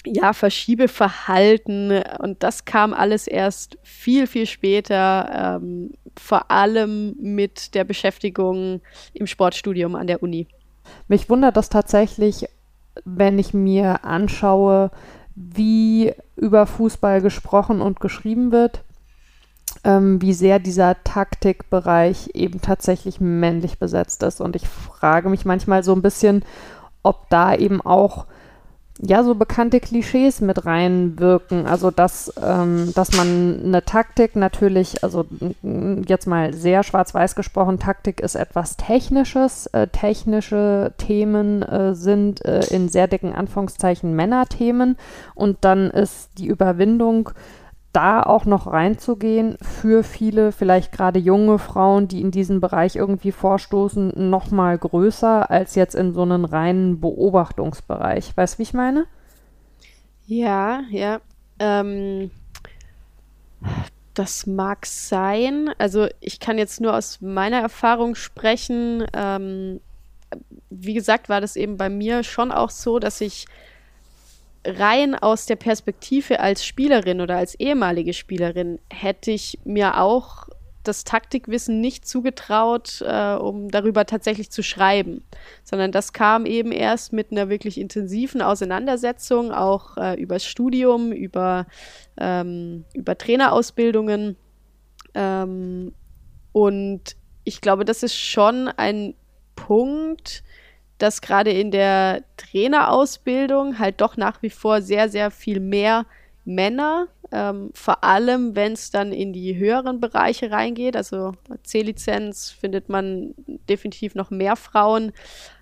ja, 0.05 0.33
Verschiebeverhalten. 0.33 2.03
Und 2.19 2.43
das 2.43 2.65
kam 2.65 2.93
alles 2.93 3.27
erst 3.27 3.77
viel, 3.83 4.27
viel 4.27 4.45
später, 4.45 5.59
ähm, 5.61 5.91
vor 6.17 6.51
allem 6.51 7.15
mit 7.19 7.73
der 7.75 7.83
Beschäftigung 7.83 8.81
im 9.13 9.27
Sportstudium 9.27 9.95
an 9.95 10.07
der 10.07 10.21
Uni. 10.21 10.47
Mich 11.07 11.29
wundert 11.29 11.57
das 11.57 11.69
tatsächlich, 11.69 12.47
wenn 13.05 13.39
ich 13.39 13.53
mir 13.53 14.03
anschaue, 14.03 14.91
wie 15.35 16.13
über 16.35 16.67
Fußball 16.67 17.21
gesprochen 17.21 17.81
und 17.81 17.99
geschrieben 17.99 18.51
wird 18.51 18.83
ähm, 19.83 20.21
wie 20.21 20.33
sehr 20.33 20.59
dieser 20.59 21.03
Taktikbereich 21.03 22.31
eben 22.33 22.61
tatsächlich 22.61 23.19
männlich 23.19 23.79
besetzt 23.79 24.23
ist. 24.23 24.41
Und 24.41 24.55
ich 24.55 24.67
frage 24.67 25.29
mich 25.29 25.45
manchmal 25.45 25.83
so 25.83 25.93
ein 25.93 26.01
bisschen, 26.01 26.43
ob 27.03 27.29
da 27.29 27.55
eben 27.55 27.81
auch 27.81 28.25
ja 29.03 29.23
so 29.23 29.33
bekannte 29.33 29.79
Klischees 29.79 30.41
mit 30.41 30.65
reinwirken. 30.65 31.65
Also 31.65 31.89
dass, 31.91 32.31
ähm, 32.41 32.91
dass 32.93 33.15
man 33.17 33.61
eine 33.63 33.83
Taktik 33.83 34.35
natürlich, 34.35 35.03
also 35.03 35.25
jetzt 36.07 36.27
mal 36.27 36.53
sehr 36.53 36.83
schwarz-weiß 36.83 37.35
gesprochen, 37.35 37.79
Taktik 37.79 38.19
ist 38.19 38.35
etwas 38.35 38.77
Technisches. 38.77 39.65
Äh, 39.67 39.87
technische 39.87 40.93
Themen 40.97 41.63
äh, 41.63 41.95
sind 41.95 42.45
äh, 42.45 42.65
in 42.69 42.89
sehr 42.89 43.07
dicken 43.07 43.33
Anführungszeichen 43.33 44.15
Männerthemen 44.15 44.97
und 45.33 45.57
dann 45.61 45.89
ist 45.89 46.29
die 46.37 46.47
Überwindung 46.47 47.31
da 47.93 48.23
auch 48.23 48.45
noch 48.45 48.67
reinzugehen 48.67 49.57
für 49.61 50.03
viele, 50.03 50.51
vielleicht 50.51 50.91
gerade 50.91 51.19
junge 51.19 51.59
Frauen, 51.59 52.07
die 52.07 52.21
in 52.21 52.31
diesen 52.31 52.61
Bereich 52.61 52.95
irgendwie 52.95 53.31
vorstoßen, 53.31 54.29
noch 54.29 54.51
mal 54.51 54.77
größer 54.77 55.49
als 55.51 55.75
jetzt 55.75 55.95
in 55.95 56.13
so 56.13 56.21
einen 56.21 56.45
reinen 56.45 57.01
Beobachtungsbereich. 57.01 58.35
Weißt 58.35 58.55
du, 58.55 58.57
wie 58.59 58.63
ich 58.63 58.73
meine? 58.73 59.07
Ja, 60.25 60.81
ja. 60.89 61.19
Ähm, 61.59 62.31
das 64.13 64.47
mag 64.47 64.85
sein. 64.85 65.69
Also 65.77 66.07
ich 66.19 66.39
kann 66.39 66.57
jetzt 66.57 66.79
nur 66.81 66.95
aus 66.95 67.19
meiner 67.21 67.59
Erfahrung 67.59 68.15
sprechen. 68.15 69.05
Ähm, 69.13 69.81
wie 70.69 70.93
gesagt, 70.93 71.27
war 71.27 71.41
das 71.41 71.57
eben 71.57 71.77
bei 71.77 71.89
mir 71.89 72.23
schon 72.23 72.51
auch 72.51 72.69
so, 72.69 72.99
dass 72.99 73.19
ich 73.19 73.45
rein 74.65 75.15
aus 75.15 75.45
der 75.45 75.55
Perspektive 75.55 76.39
als 76.39 76.65
Spielerin 76.65 77.21
oder 77.21 77.37
als 77.37 77.55
ehemalige 77.55 78.13
Spielerin 78.13 78.79
hätte 78.91 79.31
ich 79.31 79.59
mir 79.63 79.99
auch 79.99 80.47
das 80.83 81.03
Taktikwissen 81.03 81.79
nicht 81.79 82.07
zugetraut, 82.07 83.01
äh, 83.01 83.35
um 83.35 83.69
darüber 83.69 84.05
tatsächlich 84.05 84.49
zu 84.49 84.63
schreiben, 84.63 85.23
sondern 85.63 85.91
das 85.91 86.11
kam 86.11 86.45
eben 86.45 86.71
erst 86.71 87.13
mit 87.13 87.31
einer 87.31 87.49
wirklich 87.49 87.79
intensiven 87.79 88.41
Auseinandersetzung, 88.41 89.51
auch 89.51 89.97
äh, 89.97 90.19
übers 90.19 90.45
Studium, 90.45 91.11
über, 91.11 91.67
ähm, 92.17 92.85
über 92.95 93.17
Trainerausbildungen. 93.17 94.37
Ähm, 95.13 95.93
und 96.51 97.15
ich 97.43 97.61
glaube, 97.61 97.85
das 97.85 98.03
ist 98.03 98.15
schon 98.15 98.67
ein 98.67 99.13
Punkt, 99.55 100.43
dass 101.01 101.21
gerade 101.21 101.51
in 101.51 101.71
der 101.71 102.23
Trainerausbildung 102.37 103.79
halt 103.79 104.01
doch 104.01 104.17
nach 104.17 104.41
wie 104.41 104.49
vor 104.49 104.81
sehr, 104.81 105.09
sehr 105.09 105.31
viel 105.31 105.59
mehr 105.59 106.05
Männer, 106.45 107.07
ähm, 107.31 107.71
vor 107.73 108.03
allem 108.03 108.55
wenn 108.55 108.73
es 108.73 108.91
dann 108.91 109.11
in 109.11 109.33
die 109.33 109.55
höheren 109.57 109.99
Bereiche 109.99 110.51
reingeht, 110.51 110.95
also 110.95 111.33
C-Lizenz 111.63 112.51
findet 112.51 112.89
man 112.89 113.33
definitiv 113.69 114.15
noch 114.15 114.29
mehr 114.31 114.55
Frauen 114.55 115.11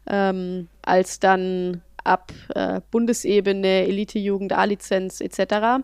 ähm, 0.07 0.67
als 0.81 1.19
dann 1.19 1.81
ab 2.03 2.33
äh, 2.55 2.81
Bundesebene, 2.91 3.85
Elite-Jugend, 3.87 4.53
A-Lizenz 4.53 5.21
etc. 5.21 5.83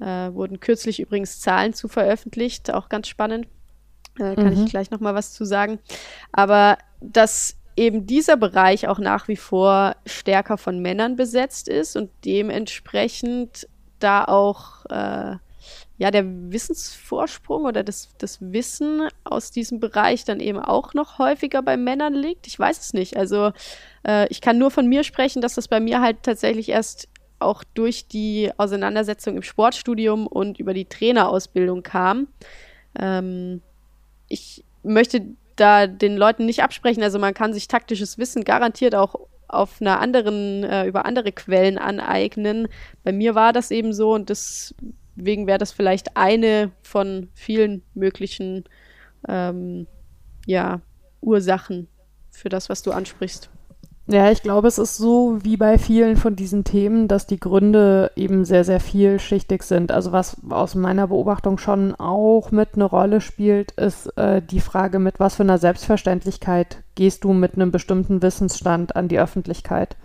Äh, 0.00 0.32
wurden 0.34 0.60
kürzlich 0.60 1.00
übrigens 1.00 1.40
Zahlen 1.40 1.72
zu 1.72 1.88
veröffentlicht, 1.88 2.72
auch 2.72 2.88
ganz 2.88 3.08
spannend. 3.08 3.46
Äh, 4.18 4.34
kann 4.36 4.54
mhm. 4.54 4.64
ich 4.64 4.70
gleich 4.70 4.90
noch 4.90 5.00
mal 5.00 5.14
was 5.14 5.32
zu 5.32 5.44
sagen. 5.44 5.78
Aber 6.32 6.78
das 7.00 7.56
eben 7.76 8.06
dieser 8.06 8.36
Bereich 8.36 8.88
auch 8.88 8.98
nach 8.98 9.28
wie 9.28 9.36
vor 9.36 9.96
stärker 10.06 10.58
von 10.58 10.80
Männern 10.80 11.16
besetzt 11.16 11.68
ist 11.68 11.96
und 11.96 12.10
dementsprechend 12.24 13.68
da 13.98 14.24
auch 14.24 14.84
äh, 14.86 15.36
ja, 15.96 16.10
der 16.10 16.24
Wissensvorsprung 16.26 17.64
oder 17.64 17.84
das, 17.84 18.08
das 18.18 18.38
Wissen 18.40 19.08
aus 19.22 19.50
diesem 19.50 19.78
Bereich 19.80 20.24
dann 20.24 20.40
eben 20.40 20.58
auch 20.58 20.92
noch 20.92 21.18
häufiger 21.18 21.62
bei 21.62 21.76
Männern 21.76 22.14
liegt. 22.14 22.46
Ich 22.46 22.58
weiß 22.58 22.80
es 22.80 22.92
nicht. 22.94 23.16
Also 23.16 23.52
äh, 24.06 24.26
ich 24.28 24.40
kann 24.40 24.58
nur 24.58 24.70
von 24.70 24.88
mir 24.88 25.04
sprechen, 25.04 25.40
dass 25.40 25.54
das 25.54 25.68
bei 25.68 25.80
mir 25.80 26.00
halt 26.00 26.22
tatsächlich 26.22 26.68
erst 26.68 27.08
auch 27.38 27.62
durch 27.74 28.08
die 28.08 28.50
Auseinandersetzung 28.56 29.36
im 29.36 29.42
Sportstudium 29.42 30.26
und 30.26 30.58
über 30.58 30.74
die 30.74 30.86
Trainerausbildung 30.86 31.82
kam. 31.82 32.26
Ähm, 32.98 33.62
ich 34.28 34.64
möchte 34.82 35.22
da 35.56 35.86
den 35.86 36.16
Leuten 36.16 36.46
nicht 36.46 36.62
absprechen. 36.62 37.02
Also 37.02 37.18
man 37.18 37.34
kann 37.34 37.52
sich 37.52 37.68
taktisches 37.68 38.18
Wissen 38.18 38.44
garantiert 38.44 38.94
auch 38.94 39.14
auf 39.48 39.80
einer 39.80 40.00
anderen, 40.00 40.64
äh, 40.64 40.86
über 40.86 41.06
andere 41.06 41.32
Quellen 41.32 41.78
aneignen. 41.78 42.68
Bei 43.02 43.12
mir 43.12 43.34
war 43.34 43.52
das 43.52 43.70
eben 43.70 43.92
so 43.92 44.12
und 44.12 44.28
deswegen 44.28 45.46
wäre 45.46 45.58
das 45.58 45.72
vielleicht 45.72 46.16
eine 46.16 46.72
von 46.82 47.28
vielen 47.34 47.82
möglichen 47.94 48.64
ähm, 49.28 49.86
ja, 50.46 50.80
Ursachen 51.20 51.88
für 52.30 52.48
das, 52.48 52.68
was 52.68 52.82
du 52.82 52.92
ansprichst. 52.92 53.50
Ja, 54.06 54.30
ich 54.30 54.42
glaube, 54.42 54.68
es 54.68 54.76
ist 54.76 54.98
so 54.98 55.38
wie 55.44 55.56
bei 55.56 55.78
vielen 55.78 56.18
von 56.18 56.36
diesen 56.36 56.62
Themen, 56.62 57.08
dass 57.08 57.26
die 57.26 57.40
Gründe 57.40 58.10
eben 58.16 58.44
sehr, 58.44 58.62
sehr 58.62 58.78
vielschichtig 58.78 59.62
sind. 59.62 59.92
Also 59.92 60.12
was 60.12 60.36
aus 60.50 60.74
meiner 60.74 61.06
Beobachtung 61.06 61.56
schon 61.56 61.94
auch 61.94 62.50
mit 62.50 62.74
eine 62.74 62.84
Rolle 62.84 63.22
spielt, 63.22 63.72
ist 63.72 64.08
äh, 64.18 64.42
die 64.42 64.60
Frage, 64.60 64.98
mit 64.98 65.20
was 65.20 65.36
für 65.36 65.42
einer 65.42 65.56
Selbstverständlichkeit 65.56 66.82
gehst 66.96 67.24
du 67.24 67.32
mit 67.32 67.54
einem 67.54 67.70
bestimmten 67.70 68.20
Wissensstand 68.20 68.94
an 68.94 69.08
die 69.08 69.18
Öffentlichkeit. 69.18 69.96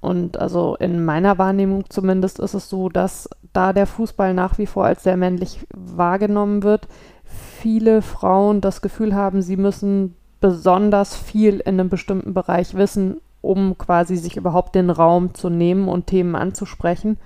Und 0.00 0.38
also 0.38 0.76
in 0.76 1.02
meiner 1.02 1.38
Wahrnehmung 1.38 1.84
zumindest 1.88 2.40
ist 2.40 2.52
es 2.52 2.68
so, 2.68 2.90
dass 2.90 3.30
da 3.54 3.72
der 3.72 3.86
Fußball 3.86 4.34
nach 4.34 4.58
wie 4.58 4.66
vor 4.66 4.84
als 4.84 5.04
sehr 5.04 5.16
männlich 5.16 5.66
wahrgenommen 5.74 6.62
wird, 6.62 6.86
viele 7.24 8.02
Frauen 8.02 8.60
das 8.60 8.82
Gefühl 8.82 9.14
haben, 9.14 9.40
sie 9.40 9.56
müssen 9.56 10.16
besonders 10.40 11.16
viel 11.16 11.60
in 11.60 11.80
einem 11.80 11.88
bestimmten 11.88 12.34
Bereich 12.34 12.74
wissen, 12.74 13.20
um 13.40 13.78
quasi 13.78 14.16
sich 14.16 14.36
überhaupt 14.36 14.74
den 14.74 14.90
Raum 14.90 15.34
zu 15.34 15.48
nehmen 15.48 15.88
und 15.88 16.06
Themen 16.06 16.34
anzusprechen, 16.34 17.18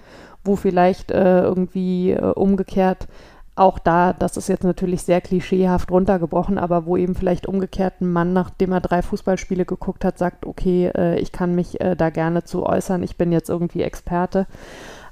wo 0.44 0.56
vielleicht 0.56 1.10
äh, 1.10 1.42
irgendwie 1.42 2.12
äh, 2.12 2.20
umgekehrt 2.20 3.08
auch 3.54 3.78
da, 3.78 4.14
das 4.14 4.36
ist 4.36 4.48
jetzt 4.48 4.64
natürlich 4.64 5.02
sehr 5.02 5.20
klischeehaft 5.20 5.90
runtergebrochen, 5.90 6.56
aber 6.56 6.86
wo 6.86 6.96
eben 6.96 7.14
vielleicht 7.14 7.46
umgekehrt 7.46 8.00
ein 8.00 8.10
Mann, 8.10 8.32
nachdem 8.32 8.72
er 8.72 8.80
drei 8.80 9.02
Fußballspiele 9.02 9.66
geguckt 9.66 10.04
hat, 10.04 10.16
sagt, 10.16 10.46
okay, 10.46 10.90
äh, 10.96 11.18
ich 11.18 11.32
kann 11.32 11.54
mich 11.54 11.80
äh, 11.80 11.94
da 11.94 12.08
gerne 12.08 12.44
zu 12.44 12.64
äußern, 12.64 13.02
ich 13.02 13.16
bin 13.16 13.30
jetzt 13.30 13.50
irgendwie 13.50 13.82
Experte. 13.82 14.46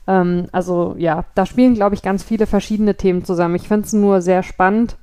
Ähm, 0.07 0.47
also 0.53 0.95
ja, 0.97 1.27
da 1.35 1.45
spielen, 1.45 1.75
glaube 1.75 1.95
ich, 1.95 2.03
ganz 2.03 2.23
viele 2.23 2.47
verschiedene 2.47 2.95
Themen 2.95 3.25
zusammen. 3.25 3.57
Ich 3.57 3.69
finde 3.69 3.87
es 3.87 3.93
nur 3.93 4.23
sehr 4.23 4.43
spannend, 4.43 4.97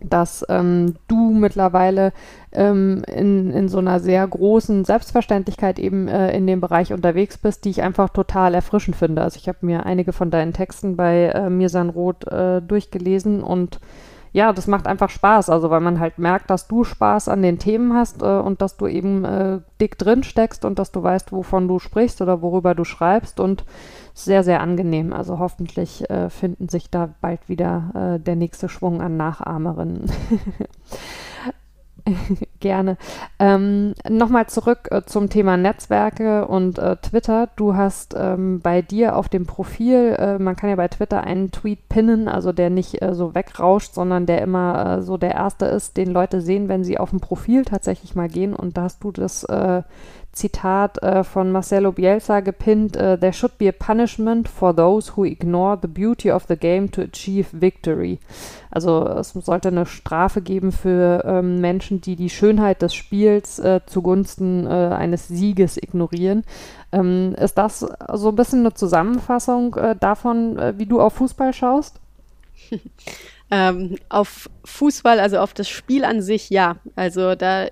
dass 0.00 0.44
ähm, 0.48 0.94
du 1.08 1.32
mittlerweile 1.32 2.12
ähm, 2.52 3.02
in, 3.06 3.50
in 3.50 3.68
so 3.68 3.78
einer 3.78 4.00
sehr 4.00 4.26
großen 4.26 4.84
Selbstverständlichkeit 4.84 5.78
eben 5.78 6.08
äh, 6.08 6.36
in 6.36 6.46
dem 6.46 6.60
Bereich 6.60 6.92
unterwegs 6.92 7.38
bist, 7.38 7.64
die 7.64 7.70
ich 7.70 7.82
einfach 7.82 8.08
total 8.10 8.54
erfrischend 8.54 8.96
finde. 8.96 9.22
Also 9.22 9.36
ich 9.36 9.48
habe 9.48 9.58
mir 9.62 9.86
einige 9.86 10.12
von 10.12 10.30
deinen 10.30 10.52
Texten 10.52 10.96
bei 10.96 11.26
äh, 11.26 11.50
Mirsan 11.50 11.90
Roth 11.90 12.26
äh, 12.26 12.60
durchgelesen 12.62 13.42
und 13.42 13.80
ja, 14.32 14.52
das 14.52 14.66
macht 14.66 14.86
einfach 14.86 15.10
Spaß, 15.10 15.48
also 15.48 15.70
weil 15.70 15.80
man 15.80 16.00
halt 16.00 16.18
merkt, 16.18 16.50
dass 16.50 16.68
du 16.68 16.84
Spaß 16.84 17.28
an 17.28 17.42
den 17.42 17.58
Themen 17.58 17.94
hast 17.94 18.22
äh, 18.22 18.26
und 18.26 18.60
dass 18.60 18.76
du 18.76 18.86
eben 18.86 19.24
äh, 19.24 19.60
dick 19.80 19.98
drin 19.98 20.22
steckst 20.22 20.64
und 20.64 20.78
dass 20.78 20.92
du 20.92 21.02
weißt, 21.02 21.32
wovon 21.32 21.66
du 21.66 21.78
sprichst 21.78 22.20
oder 22.20 22.42
worüber 22.42 22.74
du 22.74 22.84
schreibst 22.84 23.40
und 23.40 23.64
sehr, 24.24 24.42
sehr 24.42 24.60
angenehm. 24.60 25.12
Also 25.12 25.38
hoffentlich 25.38 26.08
äh, 26.10 26.30
finden 26.30 26.68
sich 26.68 26.90
da 26.90 27.14
bald 27.20 27.48
wieder 27.48 28.16
äh, 28.16 28.20
der 28.20 28.36
nächste 28.36 28.68
Schwung 28.68 29.00
an 29.00 29.16
Nachahmerinnen. 29.16 30.10
Gerne. 32.60 32.96
Ähm, 33.38 33.94
Nochmal 34.08 34.46
zurück 34.46 34.88
äh, 34.90 35.02
zum 35.04 35.28
Thema 35.28 35.56
Netzwerke 35.56 36.46
und 36.46 36.78
äh, 36.78 36.96
Twitter. 36.96 37.48
Du 37.56 37.76
hast 37.76 38.14
ähm, 38.18 38.60
bei 38.60 38.82
dir 38.82 39.16
auf 39.16 39.28
dem 39.28 39.46
Profil, 39.46 40.16
äh, 40.18 40.38
man 40.38 40.56
kann 40.56 40.70
ja 40.70 40.76
bei 40.76 40.88
Twitter 40.88 41.22
einen 41.22 41.50
Tweet 41.50 41.88
pinnen, 41.88 42.28
also 42.28 42.52
der 42.52 42.70
nicht 42.70 43.02
äh, 43.02 43.14
so 43.14 43.34
wegrauscht, 43.34 43.94
sondern 43.94 44.26
der 44.26 44.42
immer 44.42 44.98
äh, 44.98 45.02
so 45.02 45.16
der 45.16 45.34
erste 45.34 45.66
ist, 45.66 45.96
den 45.96 46.10
Leute 46.10 46.40
sehen, 46.40 46.68
wenn 46.68 46.84
sie 46.84 46.98
auf 46.98 47.10
dem 47.10 47.20
Profil 47.20 47.64
tatsächlich 47.64 48.14
mal 48.14 48.28
gehen. 48.28 48.54
Und 48.54 48.76
da 48.76 48.82
hast 48.82 49.02
du 49.04 49.12
das 49.12 49.44
äh, 49.44 49.82
Zitat 50.38 51.02
äh, 51.02 51.24
von 51.24 51.50
Marcelo 51.50 51.92
Bielsa 51.92 52.40
gepinnt, 52.40 52.96
äh, 52.96 53.18
There 53.18 53.32
should 53.32 53.58
be 53.58 53.68
a 53.68 53.72
punishment 53.72 54.48
for 54.48 54.74
those 54.74 55.16
who 55.16 55.24
ignore 55.24 55.76
the 55.80 55.88
beauty 55.88 56.30
of 56.30 56.46
the 56.48 56.56
game 56.56 56.90
to 56.92 57.02
achieve 57.02 57.48
victory. 57.52 58.20
Also 58.70 59.06
es 59.08 59.30
sollte 59.32 59.68
eine 59.68 59.86
Strafe 59.86 60.40
geben 60.40 60.70
für 60.70 61.24
ähm, 61.26 61.60
Menschen, 61.60 62.00
die 62.00 62.14
die 62.14 62.30
Schönheit 62.30 62.82
des 62.82 62.94
Spiels 62.94 63.58
äh, 63.58 63.80
zugunsten 63.86 64.66
äh, 64.66 64.70
eines 64.70 65.26
Sieges 65.26 65.76
ignorieren. 65.76 66.44
Ähm, 66.92 67.34
ist 67.34 67.58
das 67.58 67.80
so 68.14 68.28
ein 68.28 68.36
bisschen 68.36 68.60
eine 68.60 68.74
Zusammenfassung 68.74 69.74
äh, 69.74 69.96
davon, 69.98 70.58
wie 70.78 70.86
du 70.86 71.00
auf 71.00 71.14
Fußball 71.14 71.52
schaust? 71.52 72.00
ähm, 73.50 73.96
auf 74.08 74.48
Fußball, 74.64 75.18
also 75.18 75.38
auf 75.38 75.52
das 75.52 75.68
Spiel 75.68 76.04
an 76.04 76.22
sich, 76.22 76.50
ja. 76.50 76.76
Also 76.96 77.34
da 77.34 77.66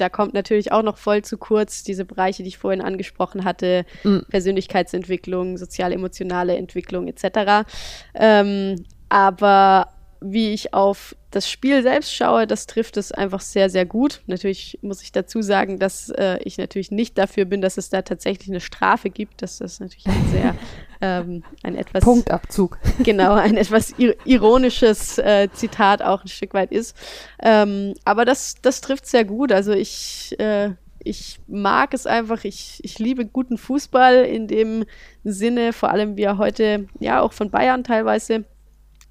da 0.00 0.08
kommt 0.08 0.34
natürlich 0.34 0.72
auch 0.72 0.82
noch 0.82 0.96
voll 0.96 1.22
zu 1.22 1.36
kurz 1.38 1.82
diese 1.82 2.04
Bereiche, 2.04 2.42
die 2.42 2.48
ich 2.48 2.58
vorhin 2.58 2.80
angesprochen 2.80 3.44
hatte, 3.44 3.84
mhm. 4.04 4.24
Persönlichkeitsentwicklung, 4.30 5.58
sozial-emotionale 5.58 6.56
Entwicklung 6.56 7.08
etc. 7.08 7.68
Ähm, 8.14 8.84
aber 9.08 9.88
wie 10.20 10.52
ich 10.52 10.74
auf 10.74 11.14
das 11.30 11.50
Spiel 11.50 11.82
selbst 11.82 12.14
schaue, 12.14 12.46
das 12.46 12.66
trifft 12.66 12.96
es 12.96 13.12
einfach 13.12 13.40
sehr, 13.40 13.68
sehr 13.68 13.84
gut. 13.84 14.22
Natürlich 14.26 14.78
muss 14.80 15.02
ich 15.02 15.12
dazu 15.12 15.42
sagen, 15.42 15.78
dass 15.78 16.08
äh, 16.08 16.38
ich 16.42 16.56
natürlich 16.56 16.90
nicht 16.90 17.18
dafür 17.18 17.44
bin, 17.44 17.60
dass 17.60 17.76
es 17.76 17.90
da 17.90 18.02
tatsächlich 18.02 18.48
eine 18.48 18.60
Strafe 18.60 19.10
gibt. 19.10 19.42
Das 19.42 19.60
ist 19.60 19.80
natürlich 19.80 20.06
ein 20.06 20.30
sehr, 20.30 20.54
ähm, 21.02 21.44
ein 21.62 21.74
etwas. 21.76 22.02
Punktabzug. 22.02 22.78
Genau, 23.04 23.34
ein 23.34 23.56
etwas 23.56 23.94
ir 23.98 24.16
ironisches 24.24 25.18
äh, 25.18 25.48
Zitat 25.52 26.02
auch 26.02 26.24
ein 26.24 26.28
Stück 26.28 26.54
weit 26.54 26.72
ist. 26.72 26.96
Ähm, 27.42 27.94
aber 28.04 28.24
das, 28.24 28.56
das 28.62 28.80
trifft 28.80 29.06
sehr 29.06 29.24
gut. 29.24 29.52
Also 29.52 29.72
ich, 29.72 30.34
äh, 30.40 30.70
ich 31.04 31.40
mag 31.46 31.92
es 31.92 32.06
einfach, 32.06 32.44
ich, 32.44 32.80
ich 32.82 32.98
liebe 32.98 33.26
guten 33.26 33.58
Fußball 33.58 34.24
in 34.24 34.48
dem 34.48 34.84
Sinne, 35.24 35.74
vor 35.74 35.90
allem 35.90 36.16
wie 36.16 36.22
er 36.22 36.38
heute 36.38 36.86
ja 37.00 37.20
auch 37.20 37.32
von 37.32 37.50
Bayern 37.50 37.84
teilweise 37.84 38.44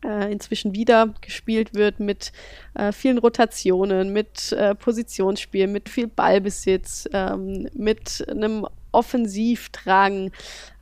äh, 0.07 0.31
inzwischen 0.31 0.73
wieder 0.73 1.13
gespielt 1.21 1.73
wird 1.73 1.99
mit 1.99 2.31
äh, 2.75 2.91
vielen 2.91 3.17
Rotationen, 3.17 4.13
mit 4.13 4.51
äh, 4.53 4.73
Positionsspiel, 4.75 5.67
mit 5.67 5.89
viel 5.89 6.07
Ballbesitz, 6.07 7.09
ähm, 7.13 7.67
mit 7.73 8.25
einem 8.29 8.65
Offensivdrang. 8.91 10.31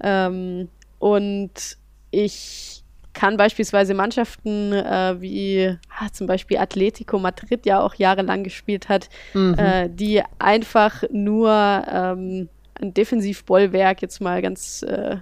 Ähm, 0.01 0.69
und 0.99 1.77
ich 2.11 2.83
kann 3.13 3.37
beispielsweise 3.37 3.93
Mannschaften 3.93 4.73
äh, 4.73 5.15
wie 5.19 5.77
ah, 5.97 6.09
zum 6.11 6.27
Beispiel 6.27 6.57
Atletico 6.57 7.17
Madrid 7.17 7.65
ja 7.65 7.81
auch 7.81 7.95
jahrelang 7.95 8.43
gespielt 8.43 8.89
hat, 8.89 9.09
mhm. 9.33 9.55
äh, 9.57 9.89
die 9.89 10.21
einfach 10.37 11.03
nur 11.11 11.83
ähm, 11.89 12.49
ein 12.81 12.93
Defensivbollwerk 12.93 14.01
jetzt 14.01 14.19
mal 14.19 14.41
ganz 14.41 14.83
äh, 14.83 15.17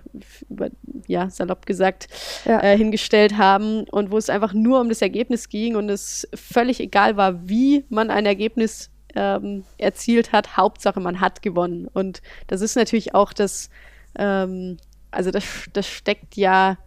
über, 0.49 0.69
ja, 1.07 1.29
salopp 1.29 1.65
gesagt 1.65 2.07
ja. 2.45 2.61
äh, 2.61 2.77
hingestellt 2.77 3.37
haben 3.37 3.83
und 3.89 4.11
wo 4.11 4.17
es 4.17 4.29
einfach 4.29 4.53
nur 4.53 4.81
um 4.81 4.89
das 4.89 5.01
Ergebnis 5.01 5.49
ging 5.49 5.75
und 5.75 5.89
es 5.89 6.27
völlig 6.33 6.79
egal 6.79 7.17
war, 7.17 7.47
wie 7.47 7.85
man 7.89 8.09
ein 8.09 8.25
Ergebnis 8.25 8.89
ähm, 9.15 9.63
erzielt 9.77 10.31
hat. 10.31 10.57
Hauptsache, 10.57 10.99
man 10.99 11.19
hat 11.19 11.41
gewonnen. 11.41 11.87
Und 11.93 12.21
das 12.47 12.61
ist 12.61 12.75
natürlich 12.75 13.13
auch 13.13 13.33
das, 13.33 13.69
ähm, 14.17 14.77
also 15.11 15.31
das, 15.31 15.43
das 15.73 15.87
steckt 15.87 16.35
ja 16.35 16.77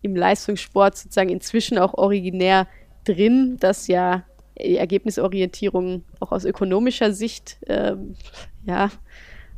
im 0.00 0.16
Leistungssport 0.16 0.96
sozusagen 0.96 1.30
inzwischen 1.30 1.78
auch 1.78 1.94
originär 1.94 2.66
drin, 3.04 3.56
dass 3.60 3.86
ja 3.86 4.24
die 4.58 4.76
Ergebnisorientierung 4.76 6.04
auch 6.20 6.32
aus 6.32 6.44
ökonomischer 6.44 7.12
Sicht 7.12 7.58
ähm, 7.66 8.16
ja 8.64 8.90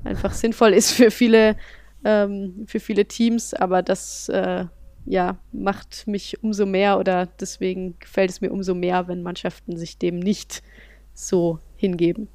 einfach 0.05 0.33
sinnvoll 0.33 0.73
ist 0.73 0.93
für 0.93 1.11
viele, 1.11 1.57
ähm, 2.05 2.65
für 2.67 2.81
viele 2.81 3.07
Teams, 3.07 3.55
aber 3.55 3.83
das 3.83 4.29
äh, 4.29 4.67
ja, 5.05 5.39
macht 5.53 6.07
mich 6.07 6.43
umso 6.43 6.67
mehr 6.67 6.99
oder 6.99 7.27
deswegen 7.27 7.99
gefällt 7.99 8.31
es 8.31 8.41
mir 8.41 8.51
umso 8.51 8.75
mehr, 8.75 9.09
wenn 9.09 9.23
Mannschaften 9.23 9.77
sich 9.77 9.99
dem 9.99 10.19
nicht 10.19 10.63
so 11.15 11.61
hingeben. 11.77 12.29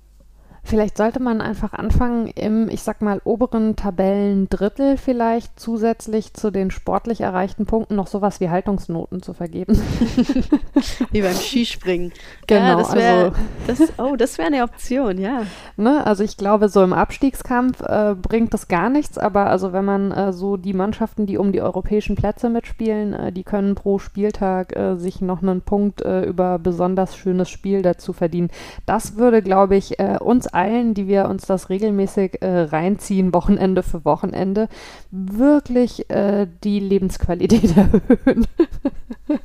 Vielleicht 0.63 0.95
sollte 0.95 1.19
man 1.19 1.41
einfach 1.41 1.73
anfangen, 1.73 2.27
im, 2.27 2.69
ich 2.69 2.83
sag 2.83 3.01
mal, 3.01 3.19
oberen 3.23 3.75
Tabellendrittel 3.75 4.95
vielleicht 4.97 5.59
zusätzlich 5.59 6.33
zu 6.33 6.51
den 6.51 6.69
sportlich 6.69 7.21
erreichten 7.21 7.65
Punkten 7.65 7.95
noch 7.95 8.07
sowas 8.07 8.39
wie 8.39 8.49
Haltungsnoten 8.49 9.23
zu 9.23 9.33
vergeben. 9.33 9.73
wie 11.11 11.21
beim 11.21 11.33
Skispringen. 11.35 12.13
Genau. 12.45 12.61
Ja, 12.63 12.75
das 12.75 12.95
wär, 12.95 13.13
also, 13.13 13.31
das, 13.67 13.93
oh, 13.97 14.15
das 14.15 14.37
wäre 14.37 14.47
eine 14.47 14.63
Option, 14.63 15.17
ja. 15.17 15.43
Ne, 15.77 16.05
also 16.05 16.23
ich 16.23 16.37
glaube, 16.37 16.69
so 16.69 16.83
im 16.83 16.93
Abstiegskampf 16.93 17.81
äh, 17.81 18.15
bringt 18.15 18.53
das 18.53 18.67
gar 18.67 18.89
nichts, 18.89 19.17
aber 19.17 19.47
also 19.47 19.73
wenn 19.73 19.85
man 19.85 20.11
äh, 20.11 20.31
so 20.31 20.57
die 20.57 20.73
Mannschaften, 20.73 21.25
die 21.25 21.37
um 21.37 21.51
die 21.51 21.61
europäischen 21.61 22.15
Plätze 22.15 22.49
mitspielen, 22.49 23.13
äh, 23.13 23.31
die 23.31 23.43
können 23.43 23.73
pro 23.73 23.97
Spieltag 23.97 24.75
äh, 24.75 24.95
sich 24.95 25.21
noch 25.21 25.41
einen 25.41 25.61
Punkt 25.61 26.01
äh, 26.03 26.23
über 26.23 26.59
besonders 26.59 27.17
schönes 27.17 27.49
Spiel 27.49 27.81
dazu 27.81 28.13
verdienen. 28.13 28.51
Das 28.85 29.17
würde, 29.17 29.41
glaube 29.41 29.75
ich, 29.75 29.99
äh, 29.99 30.17
uns 30.19 30.50
allen, 30.53 30.93
die 30.93 31.07
wir 31.07 31.25
uns 31.25 31.45
das 31.45 31.69
regelmäßig 31.69 32.41
äh, 32.41 32.61
reinziehen, 32.61 33.33
Wochenende 33.33 33.83
für 33.83 34.05
Wochenende, 34.05 34.67
wirklich 35.11 36.09
äh, 36.09 36.47
die 36.63 36.79
Lebensqualität 36.79 37.75
erhöhen. 37.77 38.47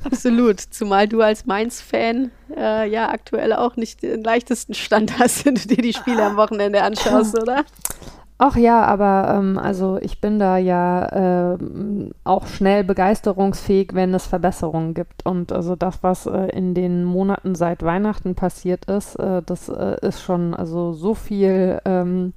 Absolut, 0.03 0.59
zumal 0.59 1.07
du 1.07 1.21
als 1.21 1.45
Mainz-Fan 1.45 2.31
äh, 2.55 2.89
ja 2.89 3.09
aktuell 3.09 3.53
auch 3.53 3.75
nicht 3.75 4.03
den 4.03 4.23
leichtesten 4.23 4.73
Stand 4.73 5.19
hast, 5.19 5.45
wenn 5.45 5.55
du 5.55 5.67
dir 5.67 5.81
die 5.81 5.93
Spiele 5.93 6.23
am 6.23 6.37
Wochenende 6.37 6.83
anschaust, 6.83 7.37
oder? 7.41 7.63
Ach 8.39 8.55
ja, 8.55 8.83
aber 8.85 9.33
ähm, 9.35 9.57
also 9.57 9.97
ich 9.99 10.21
bin 10.21 10.37
da 10.37 10.57
ja 10.57 11.53
äh, 11.53 11.57
auch 12.23 12.45
schnell 12.45 12.83
begeisterungsfähig, 12.83 13.95
wenn 13.95 14.13
es 14.13 14.27
Verbesserungen 14.27 14.93
gibt. 14.93 15.25
Und 15.25 15.51
also 15.51 15.75
das, 15.75 16.03
was 16.03 16.27
äh, 16.27 16.49
in 16.49 16.75
den 16.75 17.03
Monaten 17.03 17.55
seit 17.55 17.81
Weihnachten 17.81 18.35
passiert 18.35 18.85
ist, 18.85 19.15
äh, 19.15 19.41
das 19.43 19.69
äh, 19.69 19.97
ist 20.05 20.21
schon 20.21 20.53
also 20.53 20.93
so 20.93 21.15
viel 21.15 21.81
ähm, 21.85 22.33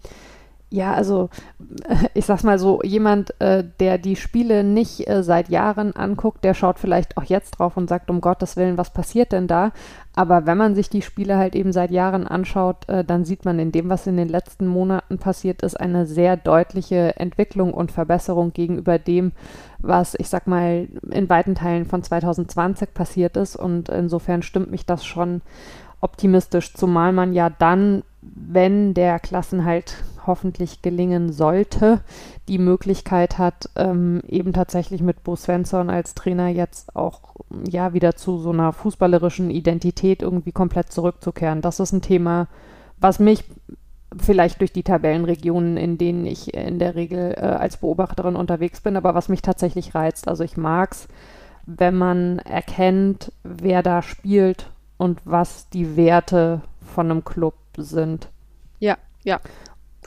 ja, 0.70 0.94
also 0.94 1.28
ich 2.14 2.24
sag's 2.24 2.44
mal 2.44 2.58
so, 2.58 2.80
jemand, 2.82 3.38
äh, 3.40 3.64
der 3.80 3.98
die 3.98 4.16
Spiele 4.16 4.64
nicht 4.64 5.08
äh, 5.08 5.22
seit 5.22 5.48
Jahren 5.48 5.94
anguckt, 5.94 6.44
der 6.44 6.54
schaut 6.54 6.78
vielleicht 6.78 7.16
auch 7.16 7.24
jetzt 7.24 7.58
drauf 7.58 7.76
und 7.76 7.88
sagt, 7.88 8.08
um 8.08 8.20
Gottes 8.20 8.56
Willen, 8.56 8.78
was 8.78 8.92
passiert 8.92 9.32
denn 9.32 9.48
da? 9.48 9.72
Aber 10.16 10.44
wenn 10.44 10.58
man 10.58 10.74
sich 10.74 10.90
die 10.90 11.02
Spiele 11.02 11.36
halt 11.36 11.54
eben 11.54 11.72
seit 11.72 11.90
Jahren 11.92 12.26
anschaut, 12.26 12.88
äh, 12.88 13.04
dann 13.04 13.24
sieht 13.24 13.44
man 13.44 13.58
in 13.58 13.70
dem, 13.70 13.88
was 13.88 14.06
in 14.06 14.16
den 14.16 14.28
letzten 14.28 14.66
Monaten 14.66 15.18
passiert 15.18 15.62
ist, 15.62 15.78
eine 15.78 16.04
sehr 16.04 16.36
deutliche 16.36 17.16
Entwicklung 17.16 17.72
und 17.72 17.92
Verbesserung 17.92 18.52
gegenüber 18.52 18.98
dem, 18.98 19.32
was 19.78 20.16
ich 20.18 20.28
sag 20.28 20.46
mal 20.46 20.88
in 21.10 21.28
weiten 21.28 21.54
Teilen 21.54 21.86
von 21.86 22.02
2020 22.02 22.92
passiert 22.92 23.36
ist. 23.36 23.54
Und 23.54 23.88
insofern 23.88 24.42
stimmt 24.42 24.70
mich 24.70 24.84
das 24.84 25.04
schon 25.04 25.42
optimistisch, 26.00 26.74
zumal 26.74 27.12
man 27.12 27.32
ja 27.32 27.50
dann, 27.50 28.02
wenn 28.22 28.94
der 28.94 29.20
Klassenhalt 29.20 30.02
hoffentlich 30.26 30.82
gelingen 30.82 31.32
sollte, 31.32 32.00
die 32.50 32.58
Möglichkeit 32.58 33.38
hat, 33.38 33.70
ähm, 33.76 34.22
eben 34.26 34.52
tatsächlich 34.52 35.02
mit 35.02 35.22
Bo 35.22 35.36
Svensson 35.36 35.88
als 35.88 36.14
Trainer 36.16 36.48
jetzt 36.48 36.96
auch 36.96 37.36
ja 37.68 37.94
wieder 37.94 38.16
zu 38.16 38.38
so 38.38 38.50
einer 38.50 38.72
fußballerischen 38.72 39.50
Identität 39.50 40.20
irgendwie 40.20 40.50
komplett 40.50 40.92
zurückzukehren. 40.92 41.62
Das 41.62 41.78
ist 41.78 41.92
ein 41.92 42.02
Thema, 42.02 42.48
was 42.98 43.20
mich 43.20 43.44
vielleicht 44.18 44.60
durch 44.60 44.72
die 44.72 44.82
Tabellenregionen, 44.82 45.76
in 45.76 45.96
denen 45.96 46.26
ich 46.26 46.52
in 46.52 46.80
der 46.80 46.96
Regel 46.96 47.34
äh, 47.36 47.40
als 47.40 47.76
Beobachterin 47.76 48.34
unterwegs 48.34 48.80
bin, 48.80 48.96
aber 48.96 49.14
was 49.14 49.28
mich 49.28 49.42
tatsächlich 49.42 49.94
reizt. 49.94 50.26
Also 50.26 50.42
ich 50.42 50.56
mag 50.56 50.90
es, 50.90 51.06
wenn 51.66 51.96
man 51.96 52.40
erkennt, 52.40 53.32
wer 53.44 53.84
da 53.84 54.02
spielt 54.02 54.70
und 54.96 55.20
was 55.24 55.68
die 55.68 55.96
Werte 55.96 56.62
von 56.94 57.12
einem 57.12 57.24
Club 57.24 57.54
sind. 57.76 58.28
Ja, 58.80 58.98
ja. 59.22 59.38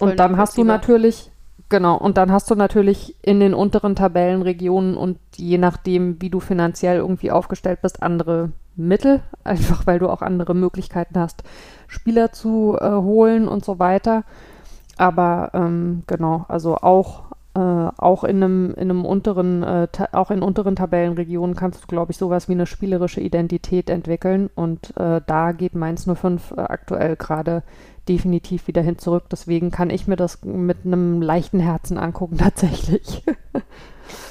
Und 0.02 0.20
dann 0.20 0.36
hast 0.36 0.58
du 0.58 0.66
natürlich, 0.66 1.32
genau, 1.70 1.98
und 1.98 2.18
dann 2.18 2.32
hast 2.32 2.50
du 2.52 2.56
natürlich 2.56 3.16
in 3.22 3.40
den 3.40 3.54
unteren 3.54 3.96
Tabellenregionen 3.96 4.96
und 4.96 5.18
je 5.36 5.58
nachdem, 5.58 6.22
wie 6.22 6.30
du 6.30 6.40
finanziell 6.40 6.98
irgendwie 6.98 7.32
aufgestellt 7.32 7.82
bist, 7.82 8.02
andere 8.04 8.52
Mittel, 8.76 9.22
einfach 9.44 9.86
weil 9.86 10.00
du 10.00 10.10
auch 10.10 10.22
andere 10.22 10.54
Möglichkeiten 10.54 11.20
hast, 11.20 11.44
Spieler 11.88 12.32
zu 12.32 12.78
äh, 12.80 12.90
holen 12.90 13.48
und 13.48 13.64
so 13.66 13.80
weiter. 13.80 14.24
Aber 14.98 15.52
ähm, 15.54 16.04
genau, 16.08 16.46
also 16.48 16.78
auch, 16.78 17.24
äh, 17.56 17.60
auch 17.60 18.24
in 18.24 18.44
einem, 18.44 18.74
in 18.76 18.90
einem 18.90 19.06
unteren, 19.06 19.64
äh, 19.64 19.88
auch 20.12 20.32
in 20.32 20.44
unteren 20.44 20.76
Tabellenregionen 20.76 21.56
kannst 21.56 21.84
du, 21.84 21.88
glaube 21.88 22.12
ich, 22.12 22.18
sowas 22.18 22.48
wie 22.48 22.54
eine 22.54 22.68
spielerische 22.68 23.22
Identität 23.22 23.90
entwickeln. 23.90 24.50
Und 24.54 24.96
äh, 24.98 25.22
da 25.26 25.52
geht 25.52 25.76
Mainz 25.76 26.08
05 26.08 26.52
äh, 26.52 26.62
aktuell 26.62 27.16
gerade 27.16 27.64
definitiv 28.10 28.68
wieder 28.68 28.82
hin 28.82 28.98
zurück. 28.98 29.26
Deswegen 29.32 29.72
kann 29.72 29.90
ich 29.90 30.08
mir 30.08 30.16
das 30.16 30.44
mit 30.44 30.86
einem 30.86 31.22
leichten 31.22 31.60
Herzen 31.60 31.98
angucken, 31.98 32.38
tatsächlich. 32.40 33.24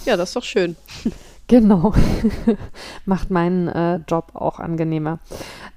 Ja, 0.05 0.17
das 0.17 0.31
ist 0.31 0.37
doch 0.37 0.45
schön. 0.45 0.77
Genau. 1.53 1.93
Macht 3.05 3.31
meinen 3.31 3.69
äh, 3.69 4.01
Job 4.09 4.31
auch 4.33 4.59
angenehmer. 4.59 5.19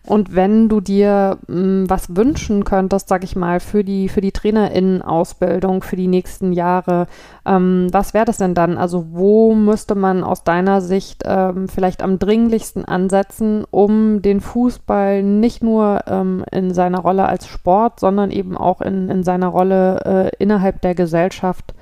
Und 0.06 0.34
wenn 0.34 0.70
du 0.70 0.80
dir 0.80 1.38
mh, 1.48 1.54
hm, 1.54 1.90
was 1.90 2.16
wünschen 2.16 2.64
könntest, 2.64 3.10
sag 3.10 3.26
ich 3.26 3.36
mal, 3.36 3.60
für 3.60 3.84
die, 3.84 4.08
für 4.08 4.22
die 4.22 4.32
TrainerInnen-Ausbildung 4.32 5.84
für 5.84 5.98
die 5.98 6.08
nächsten 6.08 6.54
Jahre, 6.54 7.08
ähm, 7.46 7.90
was 7.92 8.14
wäre 8.14 8.24
das 8.24 8.38
denn 8.38 8.54
dann? 8.54 8.78
Also 8.78 9.08
wo 9.12 9.54
müsste 9.54 9.96
man 9.96 10.24
aus 10.24 10.46
deiner 10.46 10.80
Sicht 10.80 11.24
ähm, 11.26 11.68
vielleicht 11.68 12.02
am 12.02 12.20
dringlichsten 12.20 12.86
ansetzen, 12.86 13.66
um 13.70 14.22
den 14.22 14.40
Fußball 14.40 15.24
nicht 15.24 15.62
nur 15.62 16.04
ähm, 16.08 16.46
in 16.54 16.74
seiner 16.74 17.00
Rolle 17.00 17.26
als 17.26 17.48
Sport, 17.48 18.00
sondern 18.00 18.32
eben 18.32 18.56
auch 18.56 18.80
in, 18.80 19.10
in 19.10 19.24
seiner 19.24 19.48
Rolle 19.48 20.32
äh, 20.32 20.42
innerhalb 20.42 20.80
der 20.80 20.96
Gesellschaft 20.96 21.76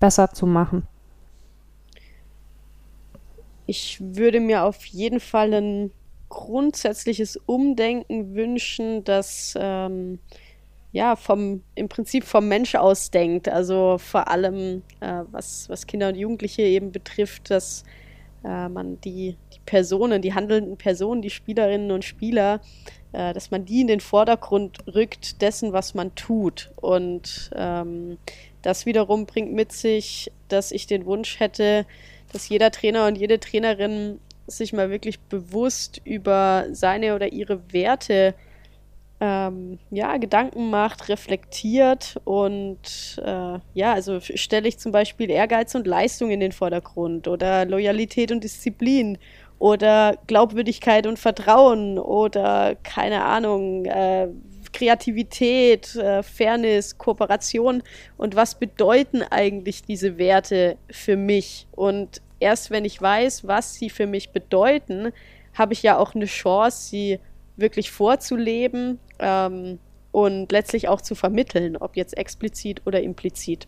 besser 0.00 0.32
zu 0.32 0.46
machen? 0.46 0.88
Ich 3.66 3.98
würde 4.00 4.40
mir 4.40 4.64
auf 4.64 4.84
jeden 4.86 5.20
Fall 5.20 5.52
ein 5.52 5.90
grundsätzliches 6.28 7.36
Umdenken 7.46 8.34
wünschen, 8.34 9.04
das 9.04 9.54
ähm, 9.58 10.18
ja 10.92 11.14
vom 11.16 11.62
im 11.74 11.88
Prinzip 11.88 12.24
vom 12.24 12.48
Mensch 12.48 12.74
aus 12.74 13.10
denkt. 13.10 13.48
Also 13.48 13.98
vor 13.98 14.28
allem 14.28 14.82
äh, 15.00 15.22
was, 15.30 15.68
was 15.68 15.86
Kinder 15.86 16.08
und 16.08 16.16
Jugendliche 16.16 16.62
eben 16.62 16.92
betrifft, 16.92 17.50
dass 17.50 17.84
äh, 18.44 18.68
man 18.68 19.00
die, 19.00 19.36
die 19.52 19.60
Personen, 19.66 20.22
die 20.22 20.34
handelnden 20.34 20.76
Personen, 20.76 21.22
die 21.22 21.30
Spielerinnen 21.30 21.90
und 21.90 22.04
Spieler, 22.04 22.60
äh, 23.12 23.32
dass 23.32 23.50
man 23.50 23.64
die 23.64 23.80
in 23.80 23.88
den 23.88 24.00
Vordergrund 24.00 24.78
rückt 24.94 25.42
dessen, 25.42 25.72
was 25.72 25.94
man 25.94 26.14
tut. 26.14 26.72
Und 26.76 27.50
ähm, 27.54 28.18
das 28.62 28.86
wiederum 28.86 29.26
bringt 29.26 29.52
mit 29.52 29.72
sich, 29.72 30.32
dass 30.48 30.72
ich 30.72 30.86
den 30.86 31.06
Wunsch 31.06 31.40
hätte, 31.40 31.86
dass 32.32 32.48
jeder 32.48 32.70
Trainer 32.70 33.06
und 33.06 33.16
jede 33.16 33.40
Trainerin 33.40 34.20
sich 34.46 34.72
mal 34.72 34.90
wirklich 34.90 35.20
bewusst 35.20 36.00
über 36.04 36.66
seine 36.72 37.14
oder 37.14 37.32
ihre 37.32 37.72
Werte 37.72 38.34
ähm, 39.20 39.78
ja, 39.90 40.16
Gedanken 40.18 40.70
macht, 40.70 41.08
reflektiert 41.08 42.16
und 42.24 43.20
äh, 43.24 43.58
ja, 43.74 43.92
also 43.92 44.20
stelle 44.20 44.68
ich 44.68 44.78
zum 44.78 44.92
Beispiel 44.92 45.30
Ehrgeiz 45.30 45.74
und 45.74 45.86
Leistung 45.86 46.30
in 46.30 46.40
den 46.40 46.52
Vordergrund 46.52 47.26
oder 47.26 47.64
Loyalität 47.64 48.30
und 48.30 48.44
Disziplin 48.44 49.18
oder 49.58 50.18
Glaubwürdigkeit 50.26 51.06
und 51.06 51.18
Vertrauen 51.18 51.98
oder 51.98 52.76
keine 52.82 53.24
Ahnung, 53.24 53.86
äh, 53.86 54.28
Kreativität, 54.76 55.96
äh, 55.96 56.22
Fairness, 56.22 56.98
Kooperation 56.98 57.82
und 58.18 58.36
was 58.36 58.58
bedeuten 58.58 59.22
eigentlich 59.22 59.82
diese 59.82 60.18
Werte 60.18 60.76
für 60.90 61.16
mich? 61.16 61.66
Und 61.70 62.20
erst 62.40 62.70
wenn 62.70 62.84
ich 62.84 63.00
weiß, 63.00 63.46
was 63.46 63.72
sie 63.72 63.88
für 63.88 64.06
mich 64.06 64.32
bedeuten, 64.32 65.12
habe 65.54 65.72
ich 65.72 65.82
ja 65.82 65.96
auch 65.96 66.14
eine 66.14 66.26
Chance, 66.26 66.88
sie 66.90 67.20
wirklich 67.56 67.90
vorzuleben 67.90 69.00
ähm, 69.18 69.78
und 70.12 70.52
letztlich 70.52 70.88
auch 70.88 71.00
zu 71.00 71.14
vermitteln, 71.14 71.78
ob 71.78 71.96
jetzt 71.96 72.14
explizit 72.14 72.82
oder 72.84 73.00
implizit. 73.00 73.66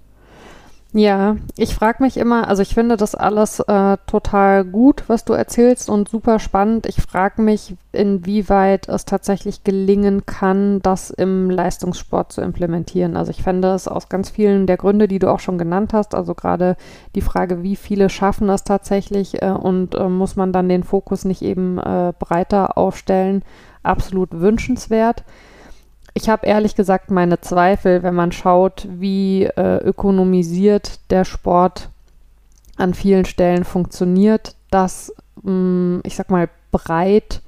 Ja, 0.94 1.36
ich 1.58 1.74
frage 1.74 2.02
mich 2.02 2.16
immer, 2.16 2.48
also 2.48 2.62
ich 2.62 2.72
finde 2.72 2.96
das 2.96 3.14
alles 3.14 3.60
äh, 3.60 3.98
total 4.06 4.64
gut, 4.64 5.04
was 5.06 5.26
du 5.26 5.34
erzählst 5.34 5.90
und 5.90 6.08
super 6.08 6.38
spannend. 6.38 6.86
Ich 6.86 7.02
frage 7.02 7.42
mich, 7.42 7.76
inwieweit 7.92 8.88
es 8.88 9.04
tatsächlich 9.04 9.64
gelingen 9.64 10.24
kann, 10.24 10.80
das 10.80 11.10
im 11.10 11.50
Leistungssport 11.50 12.32
zu 12.32 12.40
implementieren. 12.40 13.18
Also 13.18 13.32
ich 13.32 13.42
fände 13.42 13.68
es 13.74 13.86
aus 13.86 14.08
ganz 14.08 14.30
vielen 14.30 14.66
der 14.66 14.78
Gründe, 14.78 15.08
die 15.08 15.18
du 15.18 15.30
auch 15.30 15.40
schon 15.40 15.58
genannt 15.58 15.92
hast, 15.92 16.14
also 16.14 16.34
gerade 16.34 16.74
die 17.14 17.20
Frage, 17.20 17.62
wie 17.62 17.76
viele 17.76 18.08
schaffen 18.08 18.48
es 18.48 18.64
tatsächlich 18.64 19.42
äh, 19.42 19.50
und 19.50 19.94
äh, 19.94 20.08
muss 20.08 20.36
man 20.36 20.54
dann 20.54 20.70
den 20.70 20.84
Fokus 20.84 21.26
nicht 21.26 21.42
eben 21.42 21.76
äh, 21.76 22.14
breiter 22.18 22.78
aufstellen, 22.78 23.42
absolut 23.82 24.30
wünschenswert. 24.32 25.22
Ich 26.20 26.28
habe 26.28 26.48
ehrlich 26.48 26.74
gesagt 26.74 27.12
meine 27.12 27.40
Zweifel, 27.40 28.02
wenn 28.02 28.16
man 28.16 28.32
schaut, 28.32 28.88
wie 28.90 29.44
äh, 29.44 29.76
ökonomisiert 29.76 30.98
der 31.12 31.24
Sport 31.24 31.90
an 32.76 32.92
vielen 32.92 33.24
Stellen 33.24 33.62
funktioniert, 33.62 34.56
dass, 34.68 35.14
mh, 35.44 35.52
mm, 35.52 36.00
ich 36.02 36.16
sag 36.16 36.28
mal, 36.28 36.48
breit 36.72 37.40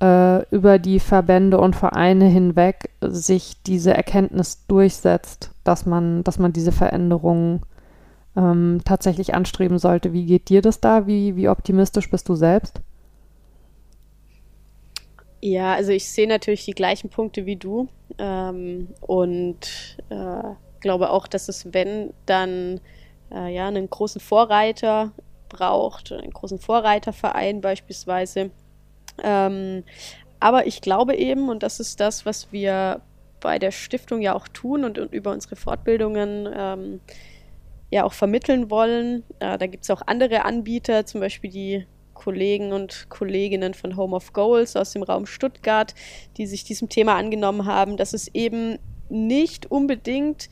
äh, 0.00 0.42
über 0.48 0.78
die 0.78 1.00
Verbände 1.00 1.58
und 1.58 1.76
Vereine 1.76 2.24
hinweg 2.24 2.88
sich 3.02 3.62
diese 3.64 3.92
Erkenntnis 3.92 4.64
durchsetzt, 4.68 5.50
dass 5.62 5.84
man, 5.84 6.24
dass 6.24 6.38
man 6.38 6.54
diese 6.54 6.72
Veränderungen 6.72 7.60
ähm, 8.38 8.80
tatsächlich 8.86 9.34
anstreben 9.34 9.78
sollte. 9.78 10.14
Wie 10.14 10.24
geht 10.24 10.48
dir 10.48 10.62
das 10.62 10.80
da? 10.80 11.06
Wie, 11.06 11.36
wie 11.36 11.50
optimistisch 11.50 12.10
bist 12.10 12.26
du 12.30 12.36
selbst? 12.36 12.80
Ja, 15.40 15.74
also 15.74 15.92
ich 15.92 16.08
sehe 16.08 16.26
natürlich 16.26 16.64
die 16.64 16.72
gleichen 16.72 17.10
Punkte 17.10 17.46
wie 17.46 17.56
du 17.56 17.88
ähm, 18.18 18.88
und 19.00 19.96
äh, 20.08 20.42
glaube 20.80 21.10
auch, 21.10 21.28
dass 21.28 21.48
es, 21.48 21.72
wenn 21.72 22.12
dann 22.26 22.80
äh, 23.32 23.54
ja 23.54 23.68
einen 23.68 23.88
großen 23.88 24.20
Vorreiter 24.20 25.12
braucht, 25.48 26.12
einen 26.12 26.32
großen 26.32 26.58
Vorreiterverein 26.58 27.60
beispielsweise. 27.60 28.50
Ähm, 29.22 29.84
aber 30.40 30.66
ich 30.66 30.80
glaube 30.80 31.16
eben, 31.16 31.48
und 31.48 31.62
das 31.62 31.80
ist 31.80 32.00
das, 32.00 32.26
was 32.26 32.52
wir 32.52 33.00
bei 33.40 33.58
der 33.58 33.70
Stiftung 33.70 34.20
ja 34.20 34.34
auch 34.34 34.48
tun 34.48 34.84
und, 34.84 34.98
und 34.98 35.12
über 35.12 35.32
unsere 35.32 35.56
Fortbildungen 35.56 36.48
ähm, 36.52 37.00
ja 37.90 38.04
auch 38.04 38.12
vermitteln 38.12 38.70
wollen. 38.70 39.24
Äh, 39.38 39.58
da 39.58 39.66
gibt 39.66 39.84
es 39.84 39.90
auch 39.90 40.02
andere 40.06 40.44
Anbieter, 40.44 41.06
zum 41.06 41.20
Beispiel 41.20 41.50
die 41.50 41.86
Kollegen 42.18 42.72
und 42.72 43.06
Kolleginnen 43.08 43.74
von 43.74 43.96
Home 43.96 44.14
of 44.14 44.32
Goals 44.32 44.76
aus 44.76 44.92
dem 44.92 45.04
Raum 45.04 45.24
Stuttgart, 45.24 45.94
die 46.36 46.46
sich 46.46 46.64
diesem 46.64 46.88
Thema 46.88 47.14
angenommen 47.14 47.64
haben, 47.64 47.96
dass 47.96 48.12
es 48.12 48.28
eben 48.34 48.78
nicht 49.08 49.70
unbedingt 49.70 50.50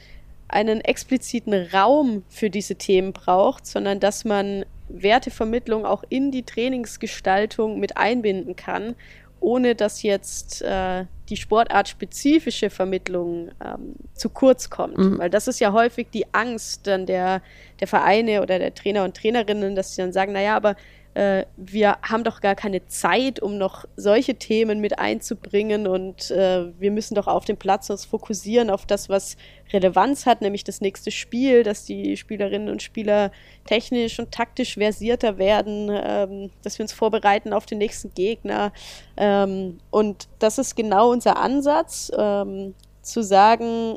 einen 0.48 0.80
expliziten 0.80 1.52
Raum 1.52 2.22
für 2.28 2.50
diese 2.50 2.76
Themen 2.76 3.12
braucht, 3.12 3.66
sondern 3.66 3.98
dass 3.98 4.24
man 4.24 4.64
Wertevermittlung 4.88 5.84
auch 5.84 6.04
in 6.08 6.30
die 6.30 6.44
Trainingsgestaltung 6.44 7.80
mit 7.80 7.96
einbinden 7.96 8.54
kann, 8.54 8.94
ohne 9.40 9.74
dass 9.74 10.02
jetzt 10.02 10.62
äh, 10.62 11.04
die 11.28 11.36
sportartspezifische 11.36 12.70
Vermittlung 12.70 13.50
ähm, 13.64 13.96
zu 14.14 14.28
kurz 14.30 14.70
kommt. 14.70 14.98
Mhm. 14.98 15.18
Weil 15.18 15.30
das 15.30 15.48
ist 15.48 15.58
ja 15.58 15.72
häufig 15.72 16.08
die 16.12 16.32
Angst 16.32 16.86
dann 16.86 17.06
der, 17.06 17.42
der 17.80 17.88
Vereine 17.88 18.42
oder 18.42 18.60
der 18.60 18.74
Trainer 18.74 19.02
und 19.02 19.16
Trainerinnen, 19.16 19.74
dass 19.74 19.94
sie 19.94 20.02
dann 20.02 20.12
sagen, 20.12 20.32
naja, 20.32 20.56
aber 20.56 20.76
äh, 21.16 21.46
wir 21.56 21.96
haben 22.02 22.24
doch 22.24 22.42
gar 22.42 22.54
keine 22.54 22.86
Zeit, 22.88 23.40
um 23.40 23.56
noch 23.56 23.86
solche 23.96 24.34
Themen 24.34 24.80
mit 24.80 24.98
einzubringen 24.98 25.86
und 25.86 26.30
äh, 26.30 26.78
wir 26.78 26.90
müssen 26.90 27.14
doch 27.14 27.26
auf 27.26 27.46
dem 27.46 27.56
Platz 27.56 27.88
uns 27.88 28.04
fokussieren 28.04 28.68
auf 28.68 28.84
das, 28.84 29.08
was 29.08 29.38
Relevanz 29.72 30.26
hat, 30.26 30.42
nämlich 30.42 30.62
das 30.62 30.82
nächste 30.82 31.10
Spiel, 31.10 31.62
dass 31.62 31.86
die 31.86 32.18
Spielerinnen 32.18 32.68
und 32.68 32.82
Spieler 32.82 33.32
technisch 33.64 34.18
und 34.18 34.30
taktisch 34.30 34.74
versierter 34.74 35.38
werden, 35.38 35.88
ähm, 35.90 36.50
dass 36.62 36.78
wir 36.78 36.84
uns 36.84 36.92
vorbereiten 36.92 37.54
auf 37.54 37.64
den 37.64 37.78
nächsten 37.78 38.12
Gegner. 38.12 38.70
Ähm, 39.16 39.78
und 39.88 40.28
das 40.38 40.58
ist 40.58 40.76
genau 40.76 41.12
unser 41.12 41.38
Ansatz, 41.38 42.12
ähm, 42.14 42.74
zu 43.00 43.22
sagen, 43.22 43.96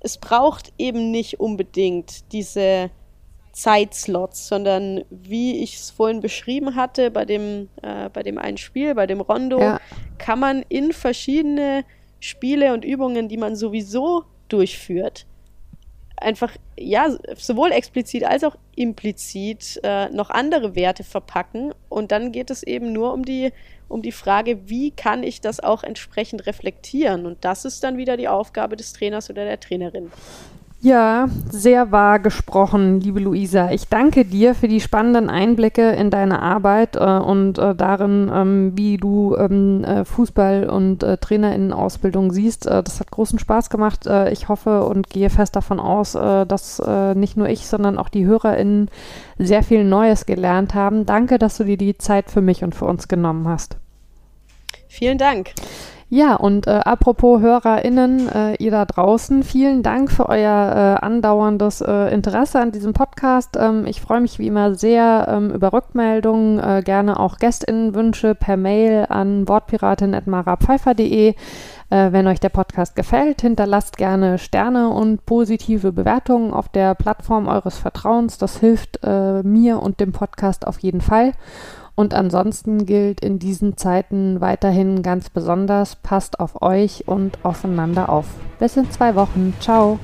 es 0.00 0.18
braucht 0.18 0.72
eben 0.76 1.12
nicht 1.12 1.38
unbedingt 1.38 2.32
diese 2.32 2.90
Zeitslots, 3.58 4.46
sondern 4.46 5.04
wie 5.10 5.62
ich 5.62 5.74
es 5.74 5.90
vorhin 5.90 6.20
beschrieben 6.20 6.76
hatte, 6.76 7.10
bei 7.10 7.24
dem, 7.24 7.68
äh, 7.82 8.08
bei 8.08 8.22
dem 8.22 8.38
einen 8.38 8.56
Spiel, 8.56 8.94
bei 8.94 9.06
dem 9.06 9.20
Rondo, 9.20 9.58
ja. 9.58 9.80
kann 10.16 10.38
man 10.38 10.64
in 10.68 10.92
verschiedene 10.92 11.84
Spiele 12.20 12.72
und 12.72 12.84
Übungen, 12.84 13.28
die 13.28 13.36
man 13.36 13.56
sowieso 13.56 14.24
durchführt, 14.48 15.26
einfach, 16.16 16.56
ja, 16.78 17.16
sowohl 17.36 17.72
explizit 17.72 18.24
als 18.24 18.44
auch 18.44 18.56
implizit 18.76 19.80
äh, 19.82 20.08
noch 20.10 20.30
andere 20.30 20.76
Werte 20.76 21.02
verpacken. 21.02 21.72
Und 21.88 22.12
dann 22.12 22.30
geht 22.32 22.50
es 22.50 22.62
eben 22.62 22.92
nur 22.92 23.12
um 23.12 23.24
die, 23.24 23.52
um 23.88 24.02
die 24.02 24.12
Frage, 24.12 24.68
wie 24.68 24.92
kann 24.92 25.22
ich 25.22 25.40
das 25.40 25.60
auch 25.60 25.82
entsprechend 25.82 26.46
reflektieren? 26.46 27.26
Und 27.26 27.44
das 27.44 27.64
ist 27.64 27.82
dann 27.82 27.96
wieder 27.96 28.16
die 28.16 28.28
Aufgabe 28.28 28.76
des 28.76 28.92
Trainers 28.92 29.30
oder 29.30 29.44
der 29.44 29.58
Trainerin. 29.58 30.10
Ja, 30.80 31.28
sehr 31.50 31.90
wahr 31.90 32.20
gesprochen, 32.20 33.00
liebe 33.00 33.18
Luisa. 33.18 33.72
Ich 33.72 33.88
danke 33.88 34.24
dir 34.24 34.54
für 34.54 34.68
die 34.68 34.80
spannenden 34.80 35.28
Einblicke 35.28 35.90
in 35.90 36.08
deine 36.10 36.40
Arbeit 36.40 36.94
äh, 36.94 37.00
und 37.00 37.58
äh, 37.58 37.74
darin, 37.74 38.30
ähm, 38.32 38.72
wie 38.76 38.96
du 38.96 39.34
ähm, 39.36 39.82
äh, 39.82 40.04
Fußball- 40.04 40.68
und 40.68 41.02
äh, 41.02 41.16
Trainerinnenausbildung 41.16 42.30
siehst. 42.30 42.66
Äh, 42.66 42.84
das 42.84 43.00
hat 43.00 43.10
großen 43.10 43.40
Spaß 43.40 43.70
gemacht. 43.70 44.06
Äh, 44.06 44.30
ich 44.30 44.48
hoffe 44.48 44.84
und 44.84 45.10
gehe 45.10 45.30
fest 45.30 45.56
davon 45.56 45.80
aus, 45.80 46.14
äh, 46.14 46.46
dass 46.46 46.80
nicht 47.14 47.36
nur 47.36 47.48
ich, 47.48 47.66
sondern 47.66 47.98
auch 47.98 48.08
die 48.08 48.26
HörerInnen 48.26 48.88
sehr 49.36 49.62
viel 49.62 49.82
Neues 49.84 50.26
gelernt 50.26 50.74
haben. 50.74 51.06
Danke, 51.06 51.38
dass 51.38 51.56
du 51.56 51.64
dir 51.64 51.76
die 51.76 51.98
Zeit 51.98 52.30
für 52.30 52.40
mich 52.40 52.62
und 52.62 52.74
für 52.74 52.84
uns 52.84 53.08
genommen 53.08 53.48
hast. 53.48 53.76
Vielen 54.88 55.18
Dank. 55.18 55.50
Ja, 56.10 56.36
und 56.36 56.66
äh, 56.66 56.70
apropos 56.70 57.42
HörerInnen, 57.42 58.30
äh, 58.30 58.54
ihr 58.54 58.70
da 58.70 58.86
draußen, 58.86 59.42
vielen 59.42 59.82
Dank 59.82 60.10
für 60.10 60.26
euer 60.26 60.96
äh, 61.02 61.04
andauerndes 61.04 61.82
äh, 61.82 62.14
Interesse 62.14 62.60
an 62.60 62.72
diesem 62.72 62.94
Podcast. 62.94 63.58
Ähm, 63.60 63.84
ich 63.86 64.00
freue 64.00 64.22
mich 64.22 64.38
wie 64.38 64.46
immer 64.46 64.74
sehr 64.74 65.26
ähm, 65.28 65.50
über 65.50 65.74
Rückmeldungen, 65.74 66.60
äh, 66.60 66.82
gerne 66.82 67.20
auch 67.20 67.36
GästInnenwünsche 67.36 68.34
per 68.34 68.56
Mail 68.56 69.04
an 69.10 69.46
wortpiratin.marapfeifer.de. 69.48 71.28
Äh, 71.28 71.34
wenn 71.90 72.26
euch 72.26 72.40
der 72.40 72.48
Podcast 72.48 72.96
gefällt, 72.96 73.42
hinterlasst 73.42 73.98
gerne 73.98 74.38
Sterne 74.38 74.88
und 74.88 75.26
positive 75.26 75.92
Bewertungen 75.92 76.54
auf 76.54 76.70
der 76.70 76.94
Plattform 76.94 77.48
eures 77.48 77.76
Vertrauens. 77.76 78.38
Das 78.38 78.58
hilft 78.58 78.98
mir 79.04 79.82
und 79.82 80.00
dem 80.00 80.12
Podcast 80.12 80.66
auf 80.66 80.78
jeden 80.80 81.00
Fall. 81.00 81.32
Und 81.98 82.14
ansonsten 82.14 82.86
gilt 82.86 83.20
in 83.22 83.40
diesen 83.40 83.76
Zeiten 83.76 84.40
weiterhin 84.40 85.02
ganz 85.02 85.30
besonders, 85.30 85.96
passt 85.96 86.38
auf 86.38 86.62
euch 86.62 87.08
und 87.08 87.44
aufeinander 87.44 88.08
auf. 88.08 88.26
Bis 88.60 88.76
in 88.76 88.88
zwei 88.92 89.16
Wochen. 89.16 89.52
Ciao. 89.58 89.98